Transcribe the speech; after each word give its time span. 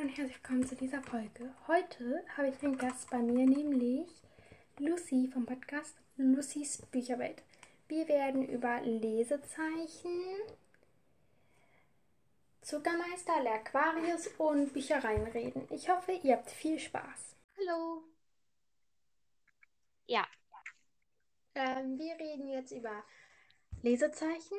Und 0.00 0.08
herzlich 0.08 0.36
willkommen 0.36 0.66
zu 0.66 0.76
dieser 0.76 1.02
Folge. 1.02 1.54
Heute 1.66 2.24
habe 2.34 2.48
ich 2.48 2.62
einen 2.62 2.78
Gast 2.78 3.10
bei 3.10 3.18
mir, 3.18 3.44
nämlich 3.44 4.08
Lucy 4.78 5.28
vom 5.30 5.44
Podcast 5.44 5.94
Lucys 6.16 6.80
Bücherwelt. 6.90 7.42
Wir 7.86 8.08
werden 8.08 8.48
über 8.48 8.80
Lesezeichen, 8.80 10.38
Zuckermeister, 12.62 13.42
L'Aquarius 13.42 14.34
und 14.38 14.72
Büchereien 14.72 15.26
reden. 15.26 15.66
Ich 15.70 15.90
hoffe, 15.90 16.12
ihr 16.12 16.36
habt 16.36 16.50
viel 16.50 16.78
Spaß. 16.78 17.36
Hallo. 17.58 18.02
Ja, 20.06 20.26
Ähm, 21.54 21.98
wir 21.98 22.14
reden 22.14 22.48
jetzt 22.48 22.70
über 22.72 23.04
Lesezeichen, 23.82 24.56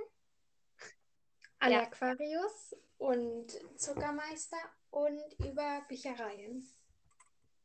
Ja. 1.67 1.81
Aquarius 1.81 2.75
und 2.99 3.47
Zuckermeister 3.79 4.57
und 4.91 5.33
über 5.39 5.81
Büchereien. 5.87 6.67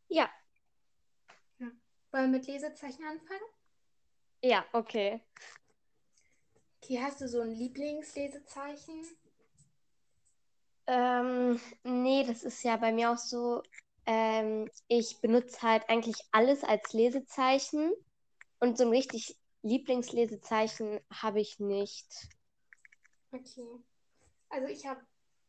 ja, 0.08 0.30
Wollen 2.10 2.32
wir 2.32 2.38
mit 2.38 2.46
Lesezeichen 2.48 3.04
anfangen? 3.04 3.44
ja, 4.42 4.64
okay. 4.72 5.20
Okay, 6.82 6.98
hast 7.02 7.20
du 7.20 7.28
so 7.28 7.40
ein 7.42 7.50
Lieblingslesezeichen? 7.52 9.04
Ähm, 10.86 11.60
nee, 11.84 12.24
das 12.24 12.42
ist 12.44 12.62
ja 12.64 12.76
bei 12.76 12.92
mir 12.92 13.10
auch 13.12 13.18
so. 13.18 13.62
Ähm, 14.06 14.70
ich 14.88 15.20
benutze 15.20 15.62
halt 15.62 15.88
eigentlich 15.88 16.16
alles 16.32 16.62
als 16.64 16.92
Lesezeichen 16.92 17.92
und 18.60 18.78
so 18.78 18.84
ein 18.84 18.90
richtig 18.90 19.36
Lieblingslesezeichen 19.62 21.00
habe 21.12 21.40
ich 21.40 21.58
nicht. 21.58 22.06
Okay. 23.32 23.78
Also 24.50 24.68
ich 24.68 24.86
habe 24.86 25.00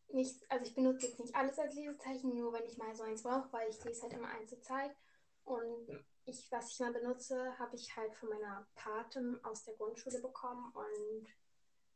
nicht, 0.10 0.50
also 0.50 0.66
ich 0.66 0.76
benutze 0.76 1.08
jetzt 1.08 1.20
nicht 1.20 1.36
alles 1.36 1.60
als 1.60 1.76
Lesezeichen, 1.76 2.36
nur 2.36 2.54
wenn 2.54 2.66
ich 2.66 2.78
mal 2.78 2.96
so 2.96 3.04
eins 3.04 3.24
brauche, 3.24 3.52
weil 3.52 3.70
ich 3.70 3.84
lese 3.84 4.04
halt 4.04 4.14
immer 4.14 4.30
eins 4.30 4.50
zur 4.50 4.62
Zeit. 4.62 4.96
Und 5.44 6.06
ich, 6.26 6.52
was 6.52 6.72
ich 6.72 6.80
mal 6.80 6.92
benutze, 6.92 7.58
habe 7.58 7.76
ich 7.76 7.96
halt 7.96 8.14
von 8.16 8.30
meiner 8.30 8.68
Patin 8.76 9.40
aus 9.44 9.64
der 9.64 9.76
Grundschule 9.76 10.22
bekommen 10.22 10.72
und 10.74 11.28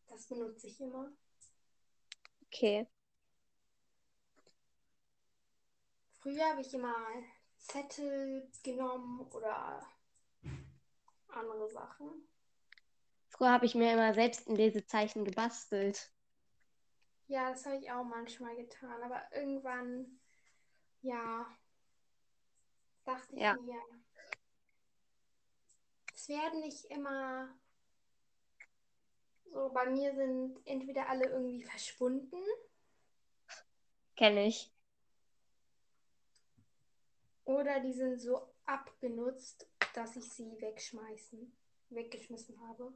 das 0.08 0.28
benutze 0.28 0.68
ich 0.68 0.80
immer. 0.80 1.12
Okay. 2.48 2.88
Früher 6.22 6.46
habe 6.50 6.62
ich 6.62 6.74
immer 6.74 6.96
Zettel 7.58 8.50
genommen 8.64 9.22
oder 9.32 9.86
andere 11.30 11.70
Sachen. 11.70 12.28
Früher 13.30 13.52
habe 13.52 13.66
ich 13.66 13.76
mir 13.76 13.94
immer 13.94 14.14
selbst 14.14 14.48
ein 14.48 14.56
Lesezeichen 14.56 15.26
gebastelt. 15.26 16.12
Ja, 17.32 17.50
das 17.52 17.66
habe 17.66 17.78
ich 17.78 17.90
auch 17.90 18.04
manchmal 18.04 18.58
getan, 18.58 19.02
aber 19.04 19.22
irgendwann, 19.34 20.20
ja, 21.02 21.46
dachte 23.06 23.36
ich 23.36 23.42
Ja. 23.42 23.54
mir, 23.54 23.82
es 26.14 26.28
werden 26.30 26.60
nicht 26.62 26.86
immer 26.86 27.50
so, 29.46 29.70
bei 29.74 29.90
mir 29.90 30.14
sind 30.16 30.60
entweder 30.66 31.08
alle 31.10 31.30
irgendwie 31.30 31.64
verschwunden 31.64 32.38
Kenne 34.16 34.46
ich. 34.48 34.72
oder 37.46 37.80
die 37.80 37.94
sind 37.94 38.20
so 38.20 38.42
abgenutzt, 38.66 39.68
dass 39.94 40.16
ich 40.16 40.26
sie 40.32 40.60
wegschmeißen, 40.60 41.52
weggeschmissen 41.90 42.60
habe. 42.68 42.94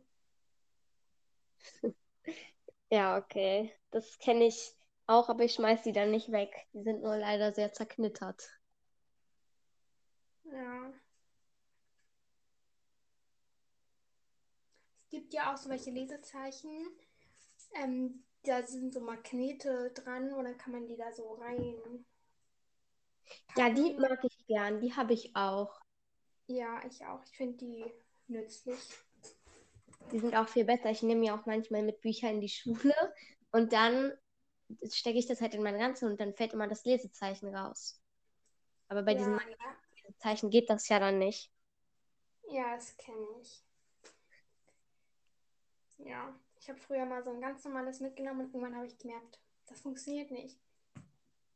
Ja, 2.90 3.18
okay. 3.18 3.74
Das 3.92 4.18
kenne 4.20 4.46
ich 4.46 4.76
auch, 5.08 5.30
aber 5.30 5.44
ich 5.44 5.54
schmeiß 5.54 5.84
die 5.84 5.92
dann 5.92 6.12
nicht 6.12 6.32
weg. 6.32 6.52
Die 6.74 6.84
sind 6.84 7.02
nur 7.02 7.18
leider 7.18 7.54
sehr 7.54 7.74
zerknittert. 7.74 8.50
Ja. 10.44 10.94
Es 15.04 15.10
gibt 15.10 15.34
ja 15.34 15.54
auch 15.54 15.58
so 15.58 15.70
welche 15.70 15.92
Lesezeichen. 15.92 16.88
Ähm, 17.76 18.24
da 18.44 18.64
sind 18.64 18.94
so 18.94 19.02
Magnete 19.02 19.92
dran 19.92 20.34
und 20.34 20.46
dann 20.46 20.58
kann 20.58 20.74
man 20.74 20.88
die 20.88 20.98
da 20.98 21.12
so 21.12 21.34
rein. 21.34 22.06
Ja, 23.58 23.70
die 23.70 23.94
mag 23.96 24.24
ich 24.24 24.46
gern. 24.46 24.82
Die 24.82 24.94
habe 24.94 25.14
ich 25.14 25.36
auch. 25.36 25.80
Ja, 26.48 26.82
ich 26.86 27.06
auch. 27.06 27.24
Ich 27.26 27.38
finde 27.38 27.58
die 27.58 27.86
nützlich. 28.28 29.05
Die 30.12 30.20
sind 30.20 30.36
auch 30.36 30.48
viel 30.48 30.66
besser. 30.66 30.90
Ich 30.92 31.04
nehme 31.04 31.22
mir 31.22 31.36
auch 31.36 31.46
manchmal 31.46 31.84
mit 31.84 32.02
Bücher 32.02 32.30
in 32.30 32.42
die 32.42 32.50
Schule 32.50 32.94
und 33.52 33.74
dann 33.74 34.14
stecke 34.92 35.18
ich 35.20 35.28
das 35.28 35.42
halt 35.42 35.54
in 35.56 35.64
mein 35.64 35.78
Ganze 35.80 36.06
und 36.06 36.20
dann 36.20 36.34
fällt 36.34 36.54
immer 36.54 36.68
das 36.68 36.86
Lesezeichen 36.86 37.56
raus. 37.56 38.02
Aber 38.88 39.04
bei 39.04 39.14
diesen 39.16 39.34
ja, 39.34 39.36
ja, 39.40 39.40
Lesezeichen 40.04 40.50
geht 40.50 40.70
das 40.70 40.88
ja 40.90 41.00
dann 41.00 41.20
nicht. 41.20 41.52
ja, 42.50 42.76
das 42.76 42.96
kenne 42.98 43.26
ich. 43.42 43.64
Ja, 45.98 46.38
ich 46.60 46.70
habe 46.70 46.80
früher 46.80 47.06
mal 47.06 47.24
so 47.24 47.32
ein 47.32 47.42
ganz 47.42 47.64
normales 47.64 48.00
mitgenommen 48.00 48.42
und 48.42 48.54
irgendwann 48.54 48.76
habe 48.76 48.88
ich 48.88 48.98
gemerkt, 48.98 49.40
das 49.68 49.82
funktioniert 49.82 50.32
nicht. 50.32 50.60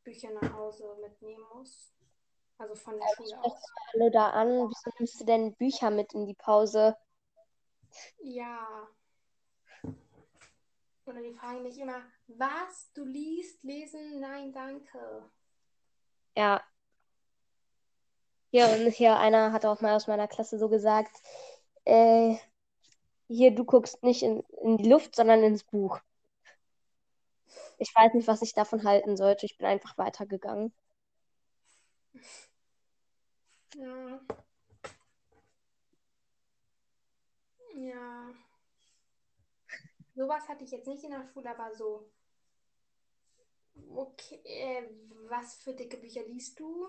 Bücher 0.05 0.31
nach 0.31 0.53
Hause 0.53 0.97
mitnehmen 1.01 1.45
muss. 1.55 1.95
Also 2.59 2.75
von 2.75 2.99
der 2.99 3.07
Schule 3.17 3.43
aus. 3.43 3.63
Alle 3.95 4.11
da 4.11 4.31
an, 4.31 4.49
wieso 4.49 4.91
nimmst 4.99 5.21
du 5.21 5.25
denn 5.25 5.55
Bücher 5.55 5.91
mit 5.91 6.13
in 6.13 6.27
die 6.27 6.35
Pause? 6.35 6.97
Ja. 8.19 8.89
Oder 11.07 11.23
die 11.23 11.33
fragen 11.33 11.63
mich 11.63 11.79
immer, 11.79 12.03
was? 12.27 12.93
Du 12.93 13.05
liest, 13.05 13.63
lesen? 13.65 14.21
Nein, 14.21 14.53
danke. 14.53 15.31
Ja. 16.37 16.63
Ja, 18.53 18.67
und 18.67 18.91
hier 18.91 19.17
einer 19.17 19.53
hat 19.53 19.65
auch 19.65 19.81
mal 19.81 19.95
aus 19.95 20.09
meiner 20.09 20.29
Klasse 20.29 20.59
so 20.59 20.69
gesagt, 20.69 21.17
äh, 21.85 22.37
hier, 23.31 23.55
du 23.55 23.65
guckst 23.65 24.03
nicht 24.03 24.23
in, 24.23 24.43
in 24.63 24.77
die 24.77 24.89
Luft, 24.89 25.15
sondern 25.15 25.43
ins 25.45 25.63
Buch. 25.65 26.01
Ich 27.79 27.95
weiß 27.95 28.15
nicht, 28.15 28.27
was 28.29 28.43
ich 28.43 28.53
davon 28.55 28.85
halten 28.85 29.17
sollte. 29.17 29.47
Ich 29.47 29.57
bin 29.57 29.67
einfach 29.67 29.97
weitergegangen. 29.97 30.73
Ja. 33.77 34.21
Ja. 37.75 38.35
Sowas 40.15 40.49
hatte 40.49 40.65
ich 40.65 40.73
jetzt 40.73 40.89
nicht 40.89 41.05
in 41.05 41.11
der 41.13 41.25
Schule, 41.33 41.51
aber 41.51 41.75
so. 41.75 42.11
Okay, 43.95 44.41
äh, 44.45 44.83
was 45.29 45.55
für 45.55 45.73
dicke 45.73 45.97
Bücher 45.97 46.25
liest 46.25 46.59
du? 46.59 46.89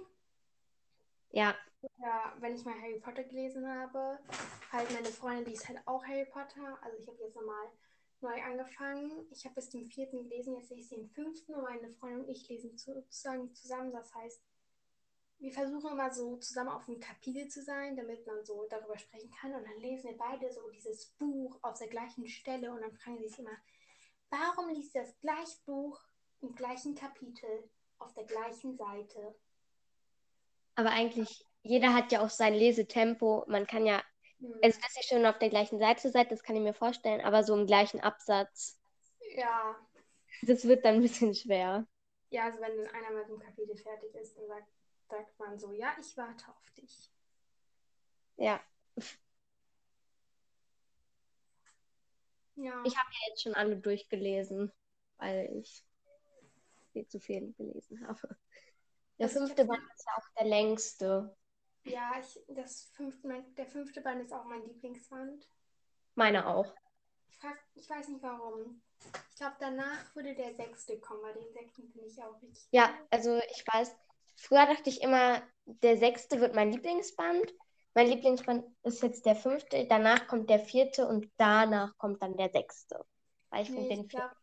Ja, 1.31 1.56
Ja, 1.97 2.36
wenn 2.40 2.56
ich 2.56 2.66
mal 2.66 2.80
Harry 2.81 3.00
Potter 3.00 3.24
gelesen 3.24 3.68
habe, 3.68 4.19
halt 4.72 4.92
meine 4.92 5.08
Freundin 5.08 5.46
liest 5.46 5.68
halt 5.68 5.80
auch 5.86 6.03
Harry 6.06 6.25
Potter. 6.25 6.78
Also 6.81 6.97
ich 7.00 7.08
habe 7.08 7.18
jetzt 7.24 7.36
nochmal 7.36 7.68
neu 8.22 8.42
angefangen. 8.44 9.28
Ich 9.31 9.46
habe 9.46 9.56
bis 9.56 9.70
zum 9.70 9.86
vierten 9.88 10.24
gelesen, 10.30 10.56
jetzt 10.58 10.70
lese 10.70 10.81
ich 10.81 10.90
den 10.90 11.09
fünften 11.09 11.56
und 11.56 11.64
meine 11.64 11.90
Freundin 11.94 12.22
und 12.22 12.30
ich 12.30 12.47
lesen 12.50 12.78
sozusagen 12.78 13.53
zusammen. 13.53 13.91
Das 13.94 14.14
heißt, 14.14 14.41
wir 15.40 15.52
versuchen 15.52 15.91
immer 15.91 16.14
so 16.14 16.38
zusammen 16.38 16.70
auf 16.70 16.88
einem 16.88 17.00
Kapitel 17.00 17.47
zu 17.50 17.64
sein, 17.64 17.97
damit 17.97 18.25
man 18.28 18.46
so 18.46 18.68
darüber 18.70 18.97
sprechen 18.97 19.31
kann. 19.41 19.53
Und 19.56 19.66
dann 19.66 19.80
lesen 19.80 20.09
wir 20.12 20.18
beide 20.18 20.52
so 20.53 20.70
dieses 20.70 21.08
Buch 21.18 21.59
auf 21.64 21.80
der 21.80 21.88
gleichen 21.90 22.28
Stelle 22.28 22.72
und 22.72 22.81
dann 22.81 22.94
fragen 22.94 23.18
sie 23.20 23.30
sich 23.30 23.40
immer, 23.40 23.58
warum 24.30 24.70
liest 24.70 24.96
du 24.96 25.00
das 25.00 25.20
gleiche 25.20 25.58
Buch 25.66 26.00
im 26.41 26.56
gleichen 26.56 26.96
Kapitel 26.96 27.70
auf 28.00 28.14
der 28.14 28.25
gleichen 28.25 28.78
Seite? 28.78 29.36
Aber 30.81 30.92
eigentlich, 30.92 31.46
jeder 31.64 31.94
hat 31.94 32.12
ja 32.12 32.22
auch 32.24 32.30
sein 32.30 32.53
Lesetempo. 32.53 33.46
Man 33.47 33.67
kann 33.67 33.85
ja, 33.85 34.02
Hm. 34.41 34.52
also 34.61 34.79
dass 34.82 34.96
ihr 34.97 35.03
schon 35.03 35.26
auf 35.26 35.40
der 35.40 35.50
gleichen 35.50 35.79
Seite 35.79 36.09
seid, 36.11 36.32
das 36.32 36.44
kann 36.44 36.55
ich 36.55 36.61
mir 36.61 36.73
vorstellen, 36.73 37.22
aber 37.22 37.44
so 37.44 37.55
im 37.55 37.67
gleichen 37.67 38.02
Absatz, 38.02 38.79
Ja, 39.35 39.76
das 40.44 40.66
wird 40.66 40.85
dann 40.85 40.96
ein 40.96 41.02
bisschen 41.02 41.34
schwer. 41.34 41.88
Ja, 42.32 42.46
also 42.46 42.59
wenn 42.61 42.78
dann 42.78 42.88
einer 42.96 43.11
mit 43.11 43.28
dem 43.29 43.40
Kapitel 43.40 43.76
fertig 43.78 44.16
ist, 44.16 44.35
dann 44.38 44.47
sagt, 44.47 44.67
sagt 45.09 45.40
man 45.40 45.59
so, 45.59 45.72
ja, 45.73 45.94
ich 46.00 46.16
warte 46.17 46.47
auf 46.50 46.72
dich. 46.72 47.11
Ja, 48.38 48.61
Ja, 52.55 52.73
ich 52.84 52.96
habe 52.97 53.09
ja 53.11 53.29
jetzt 53.29 53.41
schon 53.44 53.53
alle 53.55 53.76
durchgelesen, 53.78 54.72
weil 55.17 55.50
ich 55.61 55.84
viel 56.94 57.08
zu 57.08 57.20
viel 57.20 57.53
gelesen 57.53 58.05
habe. 58.08 58.38
Der 59.22 59.29
ich 59.29 59.29
fünfte 59.29 59.64
Band 59.64 59.82
ist 59.96 60.06
ja 60.06 60.14
auch 60.18 60.28
der 60.38 60.47
längste. 60.47 61.38
ja 61.84 62.14
ich, 62.20 62.40
das 62.56 62.85
fünfte, 62.96 63.28
mein, 63.28 63.53
der 63.56 63.68
fünfte 63.68 64.02
Band 64.02 64.22
ist 64.23 64.34
auch 64.34 64.46
mein 64.46 64.64
Lieblingsband. 64.66 65.47
Meine 66.16 66.47
auch. 66.47 66.73
Ich, 67.29 67.38
frag, 67.40 67.58
ich 67.73 67.90
weiß 67.90 68.09
nicht 68.09 68.22
warum. 68.22 68.82
Ich 69.32 69.35
glaube, 69.38 69.56
danach 69.59 70.16
würde 70.16 70.35
der 70.35 70.53
sechste 70.53 71.00
kommen, 71.00 71.23
weil 71.23 71.34
den 71.34 71.52
sechsten 71.52 71.90
finde 71.90 72.08
ich 72.08 72.22
auch 72.22 72.40
richtig. 72.44 72.70
Ja, 72.72 72.90
also 73.09 73.38
ich 73.56 73.66
weiß, 73.68 73.96
früher 74.38 74.66
dachte 74.66 74.90
ich 74.90 75.02
immer, 75.02 75.41
der 75.66 75.97
sechste 75.97 76.40
wird 76.40 76.56
mein 76.56 76.72
Lieblingsband. 76.72 77.53
Mein 77.94 78.08
Lieblingsband 78.08 78.66
ist 78.84 79.03
jetzt 79.03 79.26
der 79.26 79.35
fünfte, 79.35 79.85
danach 79.88 80.28
kommt 80.28 80.50
der 80.50 80.59
vierte 80.59 81.08
und 81.08 81.29
danach 81.38 81.97
kommt 81.97 82.22
dann 82.22 82.38
der 82.38 82.50
sechste. 82.50 83.06
Weil 83.50 83.64
ich 83.64 83.70
Nee, 83.70 83.74
finde 83.74 83.96
den 83.96 84.09
glaube, 84.09 84.35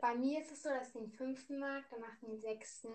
bei 0.00 0.14
mir 0.16 0.40
ist 0.40 0.52
es 0.52 0.62
so, 0.62 0.68
dass 0.70 0.88
ich 0.88 0.94
den 0.94 1.10
fünften 1.10 1.58
mag, 1.58 1.84
danach 1.90 2.16
den 2.20 2.40
sechsten. 2.40 2.88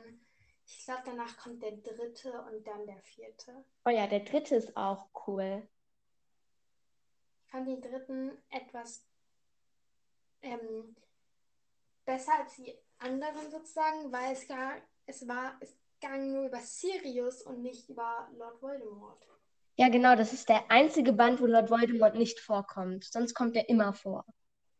Ich 0.69 0.85
glaube, 0.85 1.01
danach 1.03 1.35
kommt 1.37 1.63
der 1.63 1.71
dritte 1.71 2.31
und 2.43 2.65
dann 2.65 2.85
der 2.85 3.01
vierte. 3.01 3.65
Oh 3.85 3.89
ja, 3.89 4.05
der 4.05 4.19
dritte 4.19 4.55
ist 4.55 4.77
auch 4.77 5.07
cool. 5.25 5.67
Ich 7.43 7.51
fand 7.51 7.67
den 7.67 7.81
dritten 7.81 8.37
etwas 8.49 9.03
ähm, 10.43 10.95
besser 12.05 12.33
als 12.39 12.55
die 12.55 12.77
anderen 12.99 13.49
sozusagen, 13.49 14.11
weil 14.11 14.33
es 14.33 14.47
gar, 14.47 14.75
es 15.07 15.27
war, 15.27 15.57
es 15.59 15.75
ging 15.99 16.33
nur 16.33 16.45
über 16.45 16.59
Sirius 16.59 17.41
und 17.41 17.63
nicht 17.63 17.89
über 17.89 18.29
Lord 18.37 18.61
Voldemort. 18.61 19.27
Ja, 19.75 19.89
genau, 19.89 20.15
das 20.15 20.33
ist 20.33 20.49
der 20.49 20.69
einzige 20.69 21.13
Band, 21.13 21.41
wo 21.41 21.47
Lord 21.47 21.71
Voldemort 21.71 22.15
nicht 22.15 22.39
vorkommt. 22.39 23.05
Sonst 23.05 23.33
kommt 23.33 23.55
er 23.55 23.69
immer 23.69 23.93
vor. 23.93 24.23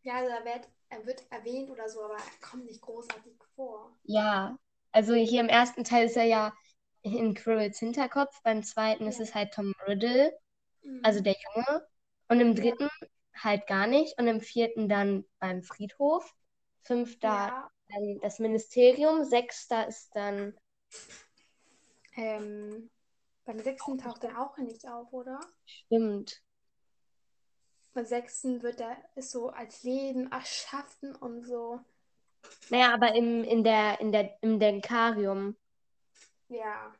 Ja, 0.03 0.17
also 0.17 0.29
er 0.29 0.45
wird, 0.45 0.69
er 0.89 1.05
wird 1.05 1.31
erwähnt 1.31 1.71
oder 1.71 1.89
so, 1.89 2.03
aber 2.03 2.15
er 2.15 2.47
kommt 2.47 2.65
nicht 2.65 2.81
großartig 2.81 3.33
vor. 3.55 3.97
Ja, 4.03 4.57
also 4.91 5.13
hier 5.13 5.41
im 5.41 5.49
ersten 5.49 5.83
Teil 5.83 6.05
ist 6.07 6.17
er 6.17 6.25
ja 6.25 6.53
in 7.01 7.33
Quirrells 7.33 7.79
Hinterkopf, 7.79 8.41
beim 8.43 8.63
zweiten 8.63 9.07
ist 9.07 9.19
es 9.19 9.35
halt 9.35 9.53
Tom 9.53 9.73
Riddle, 9.87 10.33
Mhm. 10.85 11.03
also 11.03 11.21
der 11.21 11.35
Junge, 11.55 11.87
und 12.29 12.41
im 12.41 12.55
dritten 12.55 12.89
halt 13.35 13.67
gar 13.67 13.87
nicht. 13.87 14.17
Und 14.19 14.27
im 14.27 14.41
vierten 14.41 14.89
dann 14.89 15.25
beim 15.39 15.63
Friedhof, 15.63 16.33
fünfter 16.83 17.51
ja, 17.51 17.69
dann 17.89 18.19
das 18.21 18.39
Ministerium, 18.39 19.25
sechster 19.25 19.87
ist 19.87 20.15
dann, 20.15 20.53
ähm, 22.15 22.89
beim 23.45 23.59
sechsten 23.59 23.97
taucht 23.97 24.23
er 24.23 24.39
auch 24.41 24.57
nicht 24.57 24.87
auf, 24.87 25.11
oder? 25.13 25.39
stimmt, 25.65 26.41
Beim 27.93 28.03
sechsten 28.03 28.63
wird 28.63 28.81
er 28.81 28.97
ist 29.13 29.29
so 29.29 29.49
als 29.49 29.83
Leben 29.83 30.31
erschaffen 30.31 31.15
und 31.15 31.43
so. 31.45 31.79
Naja, 32.69 32.93
aber 32.93 33.15
im, 33.15 33.43
in 33.43 33.63
der, 33.63 33.99
in 33.99 34.11
der, 34.11 34.37
im 34.41 34.59
Denkarium 34.59 35.55
Ja, 36.49 36.93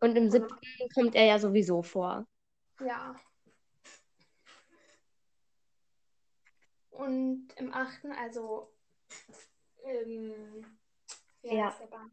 und 0.00 0.16
im 0.16 0.30
siebten 0.30 0.56
kommt 0.94 1.14
er 1.14 1.24
ja 1.24 1.38
sowieso 1.38 1.82
vor. 1.82 2.26
ja. 2.80 3.14
Und 6.90 7.48
im 7.56 7.72
achten, 7.72 8.12
also, 8.12 8.70
ähm, 9.84 10.64
Ja. 11.42 11.66
heißt 11.66 11.80
der 11.80 11.86
Band? 11.86 12.12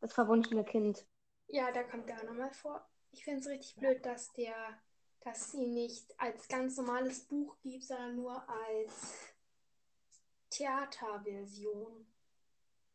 Das 0.00 0.12
verwunschene 0.12 0.64
Kind. 0.64 1.06
Ja, 1.48 1.70
da 1.72 1.82
kommt 1.84 2.08
er 2.10 2.18
auch 2.18 2.24
nochmal 2.24 2.52
vor. 2.52 2.86
Ich 3.12 3.24
finde 3.24 3.40
es 3.40 3.46
richtig 3.48 3.76
blöd, 3.76 4.04
dass 4.04 4.32
der, 4.32 4.54
dass 5.20 5.52
sie 5.52 5.66
nicht 5.66 6.18
als 6.20 6.48
ganz 6.48 6.76
normales 6.76 7.20
Buch 7.20 7.56
gibt, 7.62 7.84
sondern 7.84 8.16
nur 8.16 8.48
als 8.48 9.35
Theaterversion. 10.50 12.06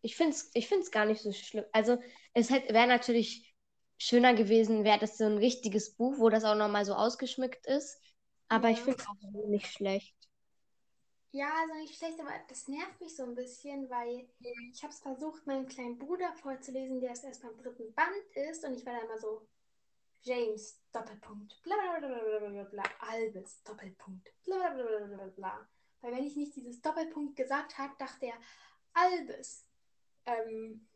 Ich 0.01 0.15
finde 0.15 0.31
es 0.35 0.49
ich 0.53 0.67
find's 0.67 0.91
gar 0.91 1.05
nicht 1.05 1.21
so 1.21 1.31
schlimm. 1.31 1.65
Also, 1.73 1.99
es 2.33 2.49
wäre 2.49 2.87
natürlich 2.87 3.55
schöner 3.97 4.33
gewesen, 4.33 4.83
wäre 4.83 4.99
das 4.99 5.17
so 5.17 5.25
ein 5.25 5.37
richtiges 5.37 5.95
Buch, 5.95 6.17
wo 6.17 6.29
das 6.29 6.43
auch 6.43 6.55
nochmal 6.55 6.85
so 6.85 6.93
ausgeschmückt 6.95 7.65
ist. 7.67 7.99
Aber 8.47 8.69
ich 8.69 8.79
Ja. 8.79 8.83
finde 8.83 8.99
es 8.99 9.07
auch 9.07 9.15
so 9.21 9.47
nicht 9.47 9.67
schlecht. 9.71 10.15
Ja, 11.33 11.49
also 11.61 11.75
nicht 11.75 11.97
schlecht, 11.97 12.19
aber 12.19 12.31
das 12.49 12.67
nervt 12.67 12.99
mich 12.99 13.15
so 13.15 13.23
ein 13.23 13.35
bisschen, 13.35 13.89
weil 13.89 14.27
ich 14.73 14.83
habe 14.83 14.91
es 14.91 14.99
versucht, 14.99 15.47
meinem 15.47 15.65
kleinen 15.67 15.97
Bruder 15.97 16.33
vorzulesen, 16.33 16.99
der 16.99 17.11
es 17.11 17.23
erst 17.23 17.41
beim 17.41 17.57
dritten 17.57 17.93
Band 17.93 18.25
ist, 18.49 18.65
und 18.65 18.73
ich 18.75 18.85
war 18.85 18.93
da 18.93 19.05
immer 19.05 19.17
so, 19.17 19.47
James, 20.23 20.81
Doppelpunkt, 20.91 21.61
bla 21.63 21.75
bla 21.99 22.07
bla 22.07 22.19
bla 22.19 22.39
bla 22.39 22.49
bla 22.49 22.63
bla, 22.65 22.83
Albus, 22.99 23.63
Doppelpunkt, 23.63 24.29
bla 24.43 24.71
bla 24.73 24.83
bla 24.83 25.07
bla 25.07 25.27
bla. 25.27 25.69
Weil 26.01 26.13
wenn 26.13 26.25
ich 26.25 26.35
nicht 26.35 26.55
dieses 26.55 26.81
Doppelpunkt 26.81 27.35
gesagt 27.35 27.77
habe, 27.77 27.93
dachte 27.97 28.27
er, 28.27 28.35
Albus, 28.93 29.65
ähm, 30.25 30.87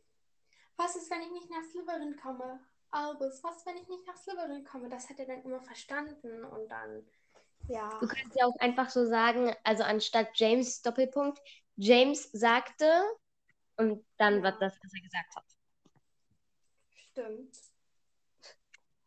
was 0.75 0.96
ist, 0.96 1.10
wenn 1.10 1.22
ich 1.22 1.31
nicht 1.31 1.50
nach 1.50 1.63
Slytherin 1.63 2.16
komme? 2.18 2.60
Albus, 2.92 3.44
was, 3.44 3.66
wenn 3.66 3.78
ich 3.78 3.88
nicht 3.88 4.06
nach 4.07 4.18
Slytherin 4.18 4.63
komme? 4.63 4.90
Das 4.90 5.10
hat 5.10 5.19
er 5.19 5.25
dann 5.25 5.44
immer 5.44 5.62
verstanden 5.62 6.44
und 6.44 6.69
dann, 6.69 7.06
ja. 7.68 7.90
Du 8.00 8.07
kannst 8.07 8.36
ja 8.36 8.46
auch 8.46 8.60
einfach 8.60 8.90
so 8.90 9.06
sagen, 9.06 9.54
also 9.63 9.84
anstatt 9.84 10.30
James 10.34 10.81
Doppelpunkt, 10.81 11.40
James 11.78 12.30
sagte 12.31 13.04
und 13.78 14.06
dann 14.18 14.38
Ja. 14.38 14.44
was 14.44 14.60
das, 14.60 14.80
was 14.81 14.94
er 14.94 15.01
gesagt 15.01 15.36
hat. 15.36 15.46
Stimmt. 16.94 17.58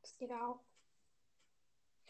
Das 0.02 0.16
geht 0.16 0.32
auch. 0.32 0.60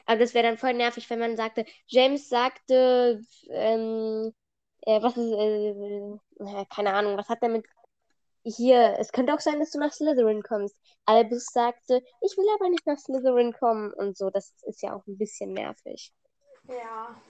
Aber 0.09 0.21
das 0.21 0.33
wäre 0.33 0.47
dann 0.47 0.57
voll 0.57 0.73
nervig, 0.73 1.09
wenn 1.11 1.19
man 1.19 1.37
sagte, 1.37 1.67
James 1.87 2.31
sagte, 2.31 3.21
ähm, 3.51 4.33
äh, 4.81 5.03
was 5.03 5.19
ist, 5.19 5.33
äh, 5.33 6.61
äh, 6.63 6.65
keine 6.75 6.95
Ahnung, 6.95 7.19
was 7.19 7.29
hat 7.29 7.43
er 7.43 7.51
mit 7.51 7.67
hier, 8.43 8.97
es 8.99 9.13
könnte 9.13 9.35
auch 9.35 9.41
sein, 9.41 9.59
dass 9.59 9.71
du 9.73 9.79
nach 9.79 9.93
Slytherin 9.93 10.43
kommst. 10.43 10.81
Albus 11.05 11.45
sagte, 11.53 12.03
ich 12.23 12.39
will 12.39 12.47
aber 12.55 12.71
nicht 12.71 12.87
nach 12.87 12.99
Slytherin 12.99 13.53
kommen 13.53 13.93
und 13.93 14.17
so. 14.17 14.31
Das 14.31 14.55
ist 14.63 14.81
ja 14.81 14.95
auch 14.95 15.07
ein 15.07 15.19
bisschen 15.19 15.53
nervig. 15.53 16.15
Ja. 16.67 17.21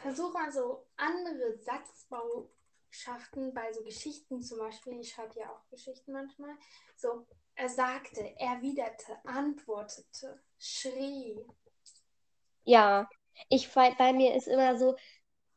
Versuch 0.00 0.32
mal 0.32 0.50
so 0.50 0.86
andere 0.96 1.58
Satzbauschaften 1.58 3.52
bei 3.52 3.70
so 3.74 3.82
Geschichten 3.82 4.40
zum 4.40 4.60
Beispiel. 4.60 4.98
Ich 5.00 5.12
schreibe 5.12 5.38
ja 5.38 5.50
auch 5.50 5.68
Geschichten 5.68 6.12
manchmal. 6.12 6.56
So, 6.96 7.26
er 7.56 7.68
sagte, 7.68 8.22
erwiderte, 8.38 9.18
antwortete, 9.26 10.40
schrie. 10.60 11.44
Ja, 12.64 13.08
ich 13.48 13.68
bei 13.70 13.94
bei 13.98 14.12
mir 14.12 14.34
ist 14.34 14.46
immer 14.46 14.78
so, 14.78 14.96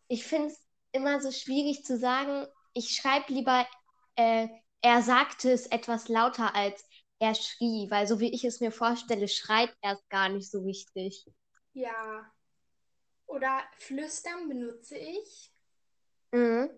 ich 0.07 0.25
finde 0.25 0.47
es 0.47 0.67
immer 0.91 1.21
so 1.21 1.31
schwierig 1.31 1.83
zu 1.85 1.97
sagen, 1.97 2.47
ich 2.73 2.95
schreibe 2.95 3.31
lieber, 3.33 3.67
äh, 4.15 4.47
er 4.81 5.01
sagte 5.01 5.51
es 5.51 5.67
etwas 5.67 6.07
lauter 6.07 6.55
als 6.55 6.83
er 7.19 7.35
schrie, 7.35 7.87
weil 7.89 8.07
so 8.07 8.19
wie 8.19 8.33
ich 8.33 8.43
es 8.43 8.59
mir 8.59 8.71
vorstelle, 8.71 9.27
schreit 9.27 9.75
er 9.81 9.93
es 9.93 10.09
gar 10.09 10.29
nicht 10.29 10.49
so 10.49 10.61
richtig. 10.61 11.25
Ja. 11.73 12.31
Oder 13.27 13.61
flüstern 13.77 14.47
benutze 14.47 14.97
ich. 14.97 15.51
Mhm. 16.31 16.69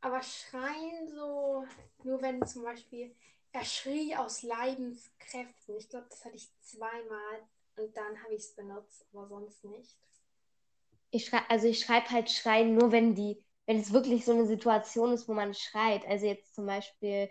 Aber 0.00 0.22
schreien 0.22 1.08
so, 1.08 1.66
nur 2.04 2.22
wenn 2.22 2.44
zum 2.46 2.62
Beispiel 2.62 3.14
er 3.52 3.64
schrie 3.64 4.14
aus 4.14 4.42
Leidenskräften. 4.42 5.76
Ich 5.76 5.88
glaube, 5.88 6.06
das 6.10 6.24
hatte 6.24 6.36
ich 6.36 6.48
zweimal 6.60 7.48
und 7.78 7.96
dann 7.96 8.22
habe 8.22 8.34
ich 8.34 8.40
es 8.40 8.54
benutzt, 8.54 9.06
aber 9.12 9.26
sonst 9.26 9.64
nicht. 9.64 9.96
Ich 11.10 11.26
schrei 11.26 11.40
also 11.48 11.66
ich 11.66 11.80
schreibe 11.80 12.10
halt 12.10 12.30
schreien 12.30 12.74
nur, 12.74 12.92
wenn 12.92 13.14
die, 13.14 13.42
wenn 13.66 13.80
es 13.80 13.92
wirklich 13.92 14.24
so 14.24 14.32
eine 14.32 14.46
Situation 14.46 15.12
ist, 15.12 15.28
wo 15.28 15.34
man 15.34 15.54
schreit. 15.54 16.06
Also 16.06 16.26
jetzt 16.26 16.54
zum 16.54 16.66
Beispiel, 16.66 17.28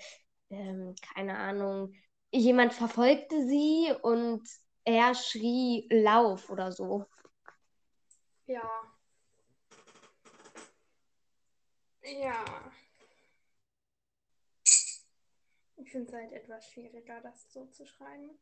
ähm, 0.50 0.96
keine 1.14 1.38
Ahnung, 1.38 1.94
jemand 2.32 2.74
verfolgte 2.74 3.48
sie 3.48 3.94
und 4.02 4.48
er 4.84 5.14
schrie 5.16 5.88
Lauf 5.92 6.50
oder 6.50 6.72
so. 6.72 7.06
Ja. 8.46 8.64
Ja. 12.02 12.72
Ich 15.76 15.92
finde 15.92 16.08
es 16.08 16.14
halt 16.14 16.32
etwas 16.32 16.72
schwieriger, 16.72 17.22
das 17.22 17.52
so 17.52 17.66
zu 17.68 17.86
schreiben. 17.86 18.40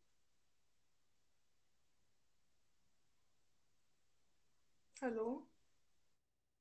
Hallo? 5.02 5.46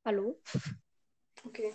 Hallo? 0.04 0.40
Okay. 1.44 1.72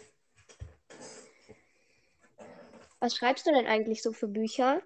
Was 3.00 3.16
schreibst 3.16 3.48
du 3.48 3.52
denn 3.52 3.66
eigentlich 3.66 4.04
so 4.04 4.12
für 4.12 4.28
Bücher? 4.28 4.82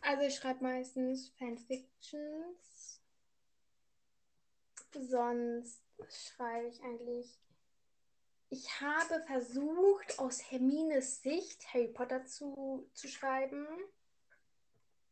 Also 0.00 0.26
ich 0.26 0.34
schreibe 0.34 0.64
meistens 0.64 1.30
Fanfictions. 1.38 3.00
Sonst 4.92 5.82
schreibe 6.10 6.68
ich 6.68 6.82
eigentlich. 6.82 7.38
Ich 8.50 8.80
habe 8.80 9.22
versucht, 9.22 10.18
aus 10.18 10.50
Hermines 10.50 11.22
Sicht 11.22 11.72
Harry 11.72 11.88
Potter 11.88 12.24
zu, 12.24 12.90
zu 12.92 13.08
schreiben. 13.08 13.66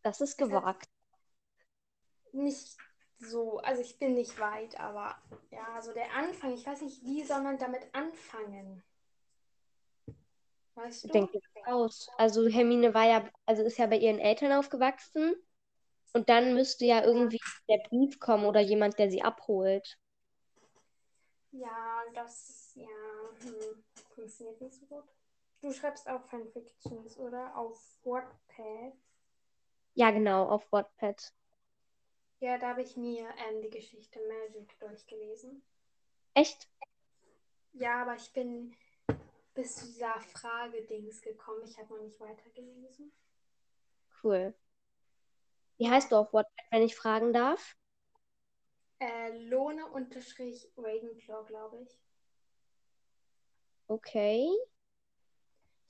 Das 0.03 0.21
ist 0.21 0.37
gewagt. 0.37 0.91
Nicht 2.33 2.77
so, 3.21 3.59
also 3.61 3.83
ich 3.83 3.99
bin 3.99 4.15
nicht 4.15 4.39
weit, 4.41 4.79
aber 4.81 5.17
ja, 5.50 5.81
so 5.81 5.93
der 5.93 6.15
Anfang. 6.15 6.55
Ich 6.55 6.67
weiß 6.67 6.83
nicht, 6.83 7.05
wie 7.05 7.23
soll 7.25 7.43
man 7.43 7.59
damit 7.59 7.83
anfangen? 7.93 8.83
Weißt 10.75 11.05
du? 11.05 11.09
Denk 11.09 11.31
dir 11.33 11.41
aus. 11.67 12.09
Also 12.19 12.49
Hermine 12.49 12.95
war 12.95 13.07
ja, 13.07 13.29
also 13.47 13.62
ist 13.62 13.79
ja 13.79 13.87
bei 13.87 13.99
ihren 13.99 14.19
Eltern 14.19 14.53
aufgewachsen 14.53 15.35
und 16.15 16.29
dann 16.29 16.55
müsste 16.55 16.87
ja 16.87 17.05
irgendwie 17.05 17.41
der 17.69 17.79
Brief 17.89 18.19
kommen 18.21 18.45
oder 18.47 18.61
jemand, 18.61 18.99
der 18.99 19.11
sie 19.11 19.23
abholt. 19.23 19.99
Ja, 21.53 22.03
das 22.15 22.73
ja, 22.77 22.87
hm, 23.43 23.85
funktioniert 24.15 24.61
nicht 24.61 24.75
so 24.75 24.87
gut. 24.87 25.05
Du 25.61 25.73
schreibst 25.73 26.09
auch 26.09 26.25
Fanfictions, 26.25 27.19
oder? 27.19 27.57
Auf 27.57 27.79
Wattpad. 28.05 28.95
Ja, 29.95 30.11
genau, 30.11 30.47
auf 30.49 30.71
Wattpad. 30.73 31.33
Ja, 32.40 32.56
da 32.56 32.70
habe 32.70 32.82
ich 32.82 32.97
mir 32.97 33.28
ähm, 33.49 33.61
die 33.61 33.68
Geschichte 33.68 34.18
Magic 34.26 34.78
durchgelesen. 34.80 35.62
Echt? 36.35 36.70
Ja, 37.75 38.02
aber 38.02 38.16
ich 38.16 38.32
bin 38.32 38.75
bis 39.54 39.76
zu 39.76 39.87
dieser 39.87 40.18
Frage-Dings 40.20 41.20
gekommen. 41.20 41.62
Ich 41.64 41.78
habe 41.78 41.94
noch 41.94 42.02
nicht 42.02 42.18
weitergelesen. 42.18 43.12
Cool. 44.23 44.54
Wie 45.76 45.90
heißt 45.90 46.12
du 46.12 46.16
auf 46.16 46.32
Wattpad, 46.32 46.66
wenn 46.70 46.82
ich 46.82 46.97
fragen 46.97 47.32
darf? 47.32 47.76
Äh, 49.00 49.37
Lohne 49.49 49.87
unterstrich 49.87 50.66
Ravenclaw, 50.76 51.44
glaube 51.47 51.82
ich. 51.82 51.99
Okay. 53.88 54.49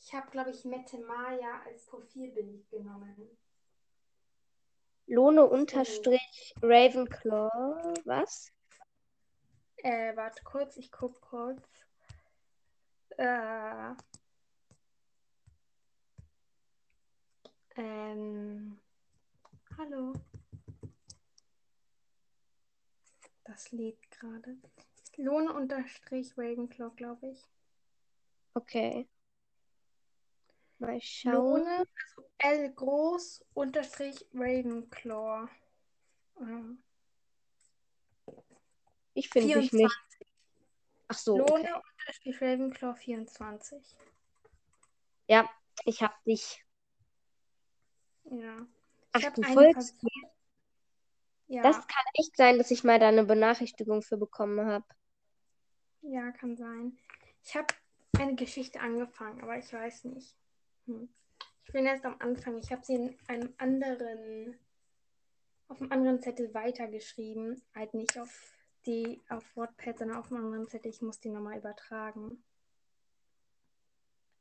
Ich 0.00 0.14
habe, 0.14 0.30
glaube 0.30 0.50
ich, 0.50 0.64
Mette 0.64 0.99
Maya 0.99 1.62
als 1.66 1.87
Profilbild 1.87 2.69
genommen. 2.71 3.37
Lohne 5.11 5.45
unterstrich 5.45 6.55
Ravenclaw. 6.62 7.50
Was? 8.05 8.52
Äh, 9.79 10.14
warte 10.14 10.45
kurz, 10.45 10.76
ich 10.76 10.93
guck 10.93 11.21
kurz. 11.21 11.61
Äh, 13.19 13.93
ähm, 17.75 18.79
hallo. 19.76 20.12
Das 23.43 23.73
lädt 23.73 24.09
gerade. 24.12 24.59
Lohne 25.17 25.52
unterstrich 25.55 26.38
Ravenclaw, 26.38 26.95
glaube 26.95 27.31
ich. 27.31 27.45
Okay. 28.55 29.09
Mal 30.81 31.01
schauen. 31.03 31.35
Lohne, 31.35 31.87
also 31.95 32.31
L 32.39 32.73
groß 32.73 33.45
unterstrich 33.55 34.27
Ravenclaw. 34.35 35.47
Äh, 36.41 38.33
Ich 39.15 39.29
finde 39.29 39.61
dich 39.61 39.71
24. 39.71 39.73
nicht. 39.83 40.01
Ach 41.09 41.19
so, 41.19 41.37
Lohne 41.37 41.49
okay. 41.77 41.83
unterstrich 41.99 42.41
Ravenclaw 42.41 42.95
24. 42.97 43.97
Ja, 45.29 45.49
ich 45.85 46.03
hab 46.03 46.23
dich. 46.25 46.65
Ja. 48.25 48.67
Ach, 49.13 49.21
Ich 49.21 49.27
habe 49.27 49.41
du 49.41 49.43
folgst 49.53 49.75
Vers- 50.01 50.13
Ja, 51.49 51.63
Das 51.63 51.77
kann 51.87 52.05
echt 52.15 52.37
sein, 52.37 52.57
dass 52.59 52.71
ich 52.71 52.85
mal 52.85 52.99
da 52.99 53.09
eine 53.09 53.25
Benachrichtigung 53.25 54.03
für 54.03 54.17
bekommen 54.17 54.67
habe. 54.67 54.87
ja, 56.03 56.31
kann 56.33 56.57
sein. 56.57 56.97
Ich 57.45 57.55
habe 57.55 57.75
eine 58.19 58.35
Geschichte 58.35 58.81
angefangen, 58.81 59.43
aber 59.43 59.59
ich 59.59 59.71
weiß 59.71 60.05
nicht. 60.05 60.35
Hm. 60.90 61.09
Ich 61.64 61.73
bin 61.73 61.87
erst 61.87 62.04
am 62.04 62.16
Anfang. 62.18 62.59
Ich 62.59 62.73
habe 62.73 62.85
sie 62.85 62.94
in 62.97 63.16
einem 63.28 63.54
anderen, 63.59 64.59
auf 65.68 65.80
einem 65.80 65.92
anderen 65.92 66.20
Zettel 66.20 66.52
weitergeschrieben. 66.52 67.62
Halt 67.75 67.94
nicht 67.94 68.18
auf 68.18 68.56
die, 68.87 69.23
auf 69.28 69.44
Wordpad, 69.56 69.99
sondern 69.99 70.18
auf 70.18 70.32
einem 70.32 70.44
anderen 70.47 70.68
Zettel. 70.68 70.90
Ich 70.90 71.00
muss 71.00 71.20
die 71.20 71.30
nochmal 71.30 71.59
übertragen. 71.59 72.42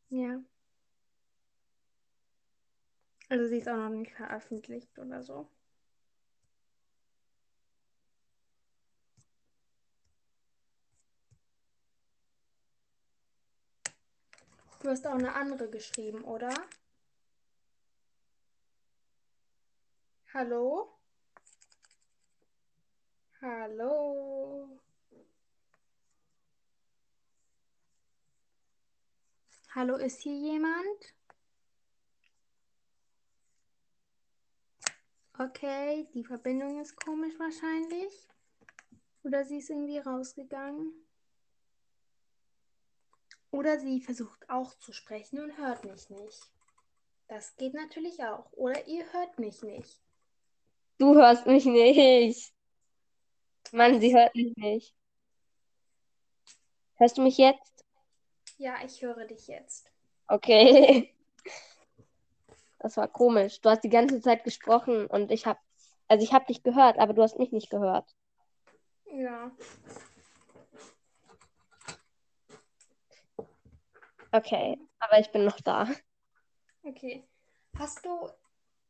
Ja. 0.10 0.42
Also 3.30 3.46
sie 3.46 3.58
ist 3.58 3.70
auch 3.70 3.78
noch 3.78 3.90
nicht 3.90 4.12
veröffentlicht 4.14 4.98
oder 4.98 5.22
so. 5.22 5.48
Du 14.80 14.90
hast 14.90 15.06
auch 15.06 15.12
eine 15.14 15.36
andere 15.36 15.70
geschrieben, 15.70 16.24
oder? 16.24 16.54
Hallo? 20.34 20.98
Hallo? 23.42 24.80
Hallo, 29.76 29.96
ist 29.98 30.22
hier 30.22 30.36
jemand? 30.36 31.14
Okay, 35.38 36.08
die 36.14 36.24
Verbindung 36.24 36.80
ist 36.82 36.96
komisch 37.04 37.38
wahrscheinlich. 37.38 38.30
Oder 39.24 39.44
sie 39.44 39.58
ist 39.58 39.70
irgendwie 39.70 40.00
rausgegangen. 40.00 41.09
Oder 43.52 43.80
sie 43.80 44.02
versucht 44.02 44.50
auch 44.50 44.74
zu 44.76 44.94
sprechen 44.94 45.40
und 45.40 45.58
hört 45.58 45.84
mich 45.86 46.10
nicht. 46.10 46.40
Das 47.28 47.56
geht 47.58 47.74
natürlich 47.74 48.24
auch. 48.24 48.52
Oder 48.54 48.88
ihr 48.88 49.06
hört 49.14 49.40
mich 49.40 49.62
nicht. 49.62 50.02
Du 50.98 51.16
hörst 51.16 51.46
mich 51.46 51.66
nicht. 51.66 52.54
Mann, 53.72 54.00
sie 54.00 54.16
hört 54.16 54.36
mich 54.36 54.56
nicht. 54.56 54.96
Hörst 56.96 57.18
du 57.18 57.22
mich 57.22 57.38
jetzt? 57.38 57.86
Ja, 58.58 58.76
ich 58.84 59.02
höre 59.02 59.26
dich 59.26 59.48
jetzt. 59.48 59.92
Okay. 60.28 61.16
Das 62.80 62.98
war 62.98 63.08
komisch. 63.08 63.62
Du 63.62 63.70
hast 63.70 63.84
die 63.84 63.90
ganze 63.90 64.22
Zeit 64.22 64.44
gesprochen 64.44 65.06
und 65.08 65.32
ich 65.32 65.46
habe, 65.46 65.60
also 66.08 66.24
ich 66.24 66.34
habe 66.34 66.46
dich 66.46 66.64
gehört, 66.64 66.98
aber 66.98 67.14
du 67.14 67.22
hast 67.22 67.40
mich 67.40 67.52
nicht 67.52 67.70
gehört. 67.70 68.16
Ja. 69.12 69.52
Okay, 74.32 74.78
aber 75.00 75.20
ich 75.20 75.32
bin 75.32 75.46
noch 75.46 75.60
da. 75.62 75.88
Okay. 76.84 77.28
Hast 77.78 78.06
du 78.06 78.30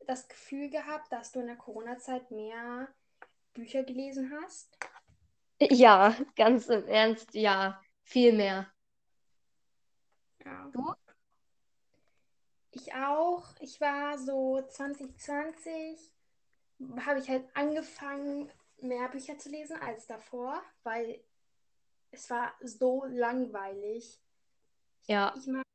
das 0.05 0.27
Gefühl 0.27 0.69
gehabt, 0.69 1.11
dass 1.11 1.31
du 1.31 1.39
in 1.39 1.47
der 1.47 1.55
Corona-Zeit 1.55 2.31
mehr 2.31 2.87
Bücher 3.53 3.83
gelesen 3.83 4.31
hast? 4.41 4.77
Ja, 5.59 6.15
ganz 6.35 6.67
im 6.67 6.87
Ernst, 6.87 7.33
ja, 7.33 7.81
viel 8.03 8.33
mehr. 8.33 8.71
Ja. 10.45 10.69
Du? 10.73 10.93
Ich 12.71 12.93
auch. 12.93 13.45
Ich 13.59 13.81
war 13.81 14.17
so 14.17 14.61
2020, 14.61 16.13
habe 17.05 17.19
ich 17.19 17.29
halt 17.29 17.45
angefangen, 17.55 18.51
mehr 18.81 19.09
Bücher 19.09 19.37
zu 19.37 19.49
lesen 19.49 19.77
als 19.81 20.07
davor, 20.07 20.61
weil 20.83 21.21
es 22.11 22.29
war 22.29 22.53
so 22.61 23.05
langweilig. 23.05 24.19
Ja, 25.09 25.33
Ich 25.35 25.47
mag 25.47 25.65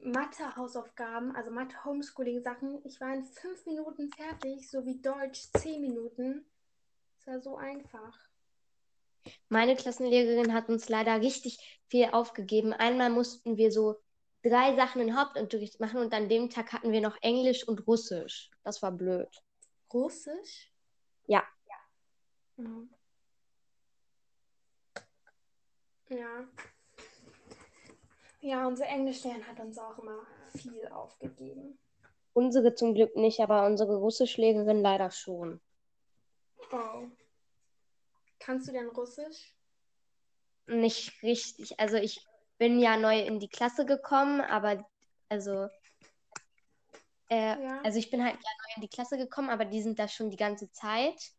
Mathe-Hausaufgaben, 0.00 1.34
also 1.34 1.50
Mathe-Homeschooling-Sachen. 1.50 2.80
Ich 2.84 3.00
war 3.00 3.12
in 3.12 3.24
fünf 3.24 3.66
Minuten 3.66 4.08
fertig, 4.12 4.70
so 4.70 4.86
wie 4.86 5.00
Deutsch 5.00 5.48
zehn 5.56 5.80
Minuten. 5.80 6.46
Es 7.18 7.26
war 7.26 7.40
so 7.40 7.56
einfach. 7.56 8.16
meine 9.48 9.74
Klassenlehrerin 9.74 10.54
hat 10.54 10.68
uns 10.68 10.88
leider 10.88 11.20
richtig 11.20 11.58
viel 11.88 12.06
aufgegeben. 12.12 12.72
Einmal 12.72 13.10
mussten 13.10 13.56
wir 13.56 13.72
so 13.72 13.96
drei 14.44 14.76
Sachen 14.76 15.02
im 15.02 15.18
Hauptunterricht 15.18 15.80
machen 15.80 15.98
und 15.98 16.14
an 16.14 16.28
dem 16.28 16.48
Tag 16.48 16.72
hatten 16.72 16.92
wir 16.92 17.00
noch 17.00 17.16
Englisch 17.20 17.66
und 17.66 17.84
Russisch. 17.88 18.50
Das 18.62 18.80
war 18.80 18.92
blöd. 18.92 19.28
Russisch? 19.92 20.70
Ja. 21.26 21.42
Mhm. 22.56 22.88
Ja. 26.10 26.46
Ja, 28.40 28.66
unser 28.66 28.86
Englischlehrer 28.86 29.46
hat 29.46 29.58
uns 29.60 29.78
auch 29.78 29.98
immer 29.98 30.26
viel 30.56 30.86
aufgegeben. 30.88 31.78
Unsere 32.32 32.74
zum 32.74 32.94
Glück 32.94 33.16
nicht, 33.16 33.40
aber 33.40 33.66
unsere 33.66 33.96
Russischlehrerin 33.96 34.80
leider 34.80 35.10
schon. 35.10 35.60
Oh. 36.72 37.06
Kannst 38.38 38.68
du 38.68 38.72
denn 38.72 38.88
Russisch? 38.88 39.54
Nicht 40.66 41.22
richtig. 41.22 41.80
Also 41.80 41.96
ich 41.96 42.24
bin 42.58 42.78
ja 42.78 42.96
neu 42.96 43.20
in 43.20 43.40
die 43.40 43.48
Klasse 43.48 43.86
gekommen, 43.86 44.40
aber 44.40 44.88
also, 45.28 45.68
äh, 47.30 47.60
Ja. 47.60 47.80
also 47.82 47.98
ich 47.98 48.10
bin 48.10 48.22
halt 48.24 48.34
ja 48.34 48.40
neu 48.40 48.72
in 48.76 48.82
die 48.82 48.88
Klasse 48.88 49.16
gekommen, 49.18 49.50
aber 49.50 49.64
die 49.64 49.82
sind 49.82 49.98
da 49.98 50.06
schon 50.08 50.30
die 50.30 50.36
ganze 50.36 50.70
Zeit. 50.70 51.32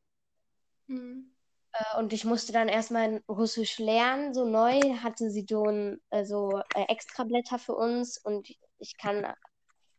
Mhm. 0.87 1.33
Äh, 1.73 1.99
und 1.99 2.13
ich 2.13 2.25
musste 2.25 2.51
dann 2.51 2.67
erstmal 2.67 3.23
Russisch 3.27 3.79
lernen, 3.79 4.33
so 4.33 4.45
neu, 4.45 4.79
hatte 4.97 5.29
sie 5.29 5.45
so 5.47 5.65
ein 5.65 6.01
also, 6.09 6.61
äh, 6.75 6.85
Extrablätter 6.87 7.59
für 7.59 7.75
uns 7.75 8.17
und 8.17 8.49
ich 8.79 8.97
kann, 8.97 9.33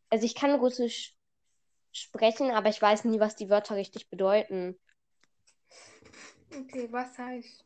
also 0.09 0.25
ich 0.25 0.35
kann 0.35 0.55
Russisch 0.55 1.17
sprechen, 1.93 2.50
aber 2.50 2.69
ich 2.69 2.81
weiß 2.81 3.05
nie, 3.05 3.21
was 3.21 3.37
die 3.37 3.50
Wörter 3.50 3.77
richtig 3.77 4.09
bedeuten. 4.09 4.79
Okay, 6.53 6.89
was 6.91 7.17
heißt? 7.19 7.65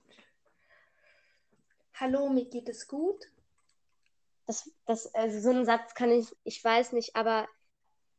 Hallo, 1.94 2.28
mir 2.28 2.48
geht 2.48 2.68
es 2.68 2.88
gut. 2.88 3.24
Das, 4.46 4.70
das, 4.84 5.14
also 5.14 5.40
so 5.40 5.50
einen 5.50 5.64
Satz 5.64 5.94
kann 5.94 6.10
ich, 6.10 6.26
ich 6.44 6.62
weiß 6.62 6.92
nicht, 6.92 7.16
aber 7.16 7.48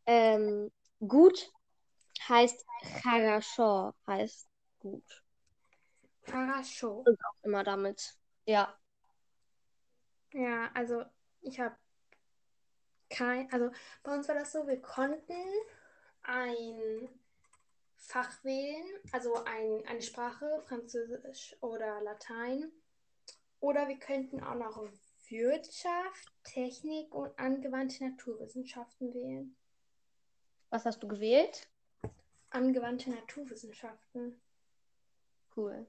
ähm, 0.08 0.72
gut 1.08 1.52
heißt 2.28 2.66
Harashaw 3.04 3.94
heißt 4.08 4.48
gut. 4.80 5.25
Хорошо. 6.25 7.03
Und 7.07 7.19
auch 7.25 7.45
immer 7.45 7.65
damit. 7.65 8.17
Ja. 8.47 8.77
Ja, 10.33 10.71
also 10.75 11.05
ich 11.41 11.59
habe 11.59 11.77
kein, 13.09 13.53
also 13.53 13.71
bei 14.03 14.15
uns 14.15 14.29
war 14.29 14.37
das 14.37 14.53
so, 14.53 14.67
wir 14.67 14.81
konnten 14.81 15.35
ein 16.23 17.09
Fach 17.97 18.43
wählen, 18.45 18.85
also 19.13 19.35
ein, 19.45 19.85
eine 19.87 20.03
Sprache, 20.03 20.63
Französisch 20.67 21.57
oder 21.61 22.01
Latein. 22.03 22.71
Oder 23.61 23.89
wir 23.89 23.99
könnten 23.99 24.43
auch 24.43 24.55
noch 24.55 24.89
Wirtschaft, 25.29 26.33
Technik 26.45 27.15
und 27.15 27.39
angewandte 27.39 28.09
Naturwissenschaften 28.09 29.13
wählen. 29.13 29.57
Was 30.71 30.85
hast 30.87 31.03
du 31.03 31.09
gewählt? 31.09 31.69
Angewandte 32.51 33.11
Naturwissenschaften. 33.11 34.41
Cool. 35.55 35.87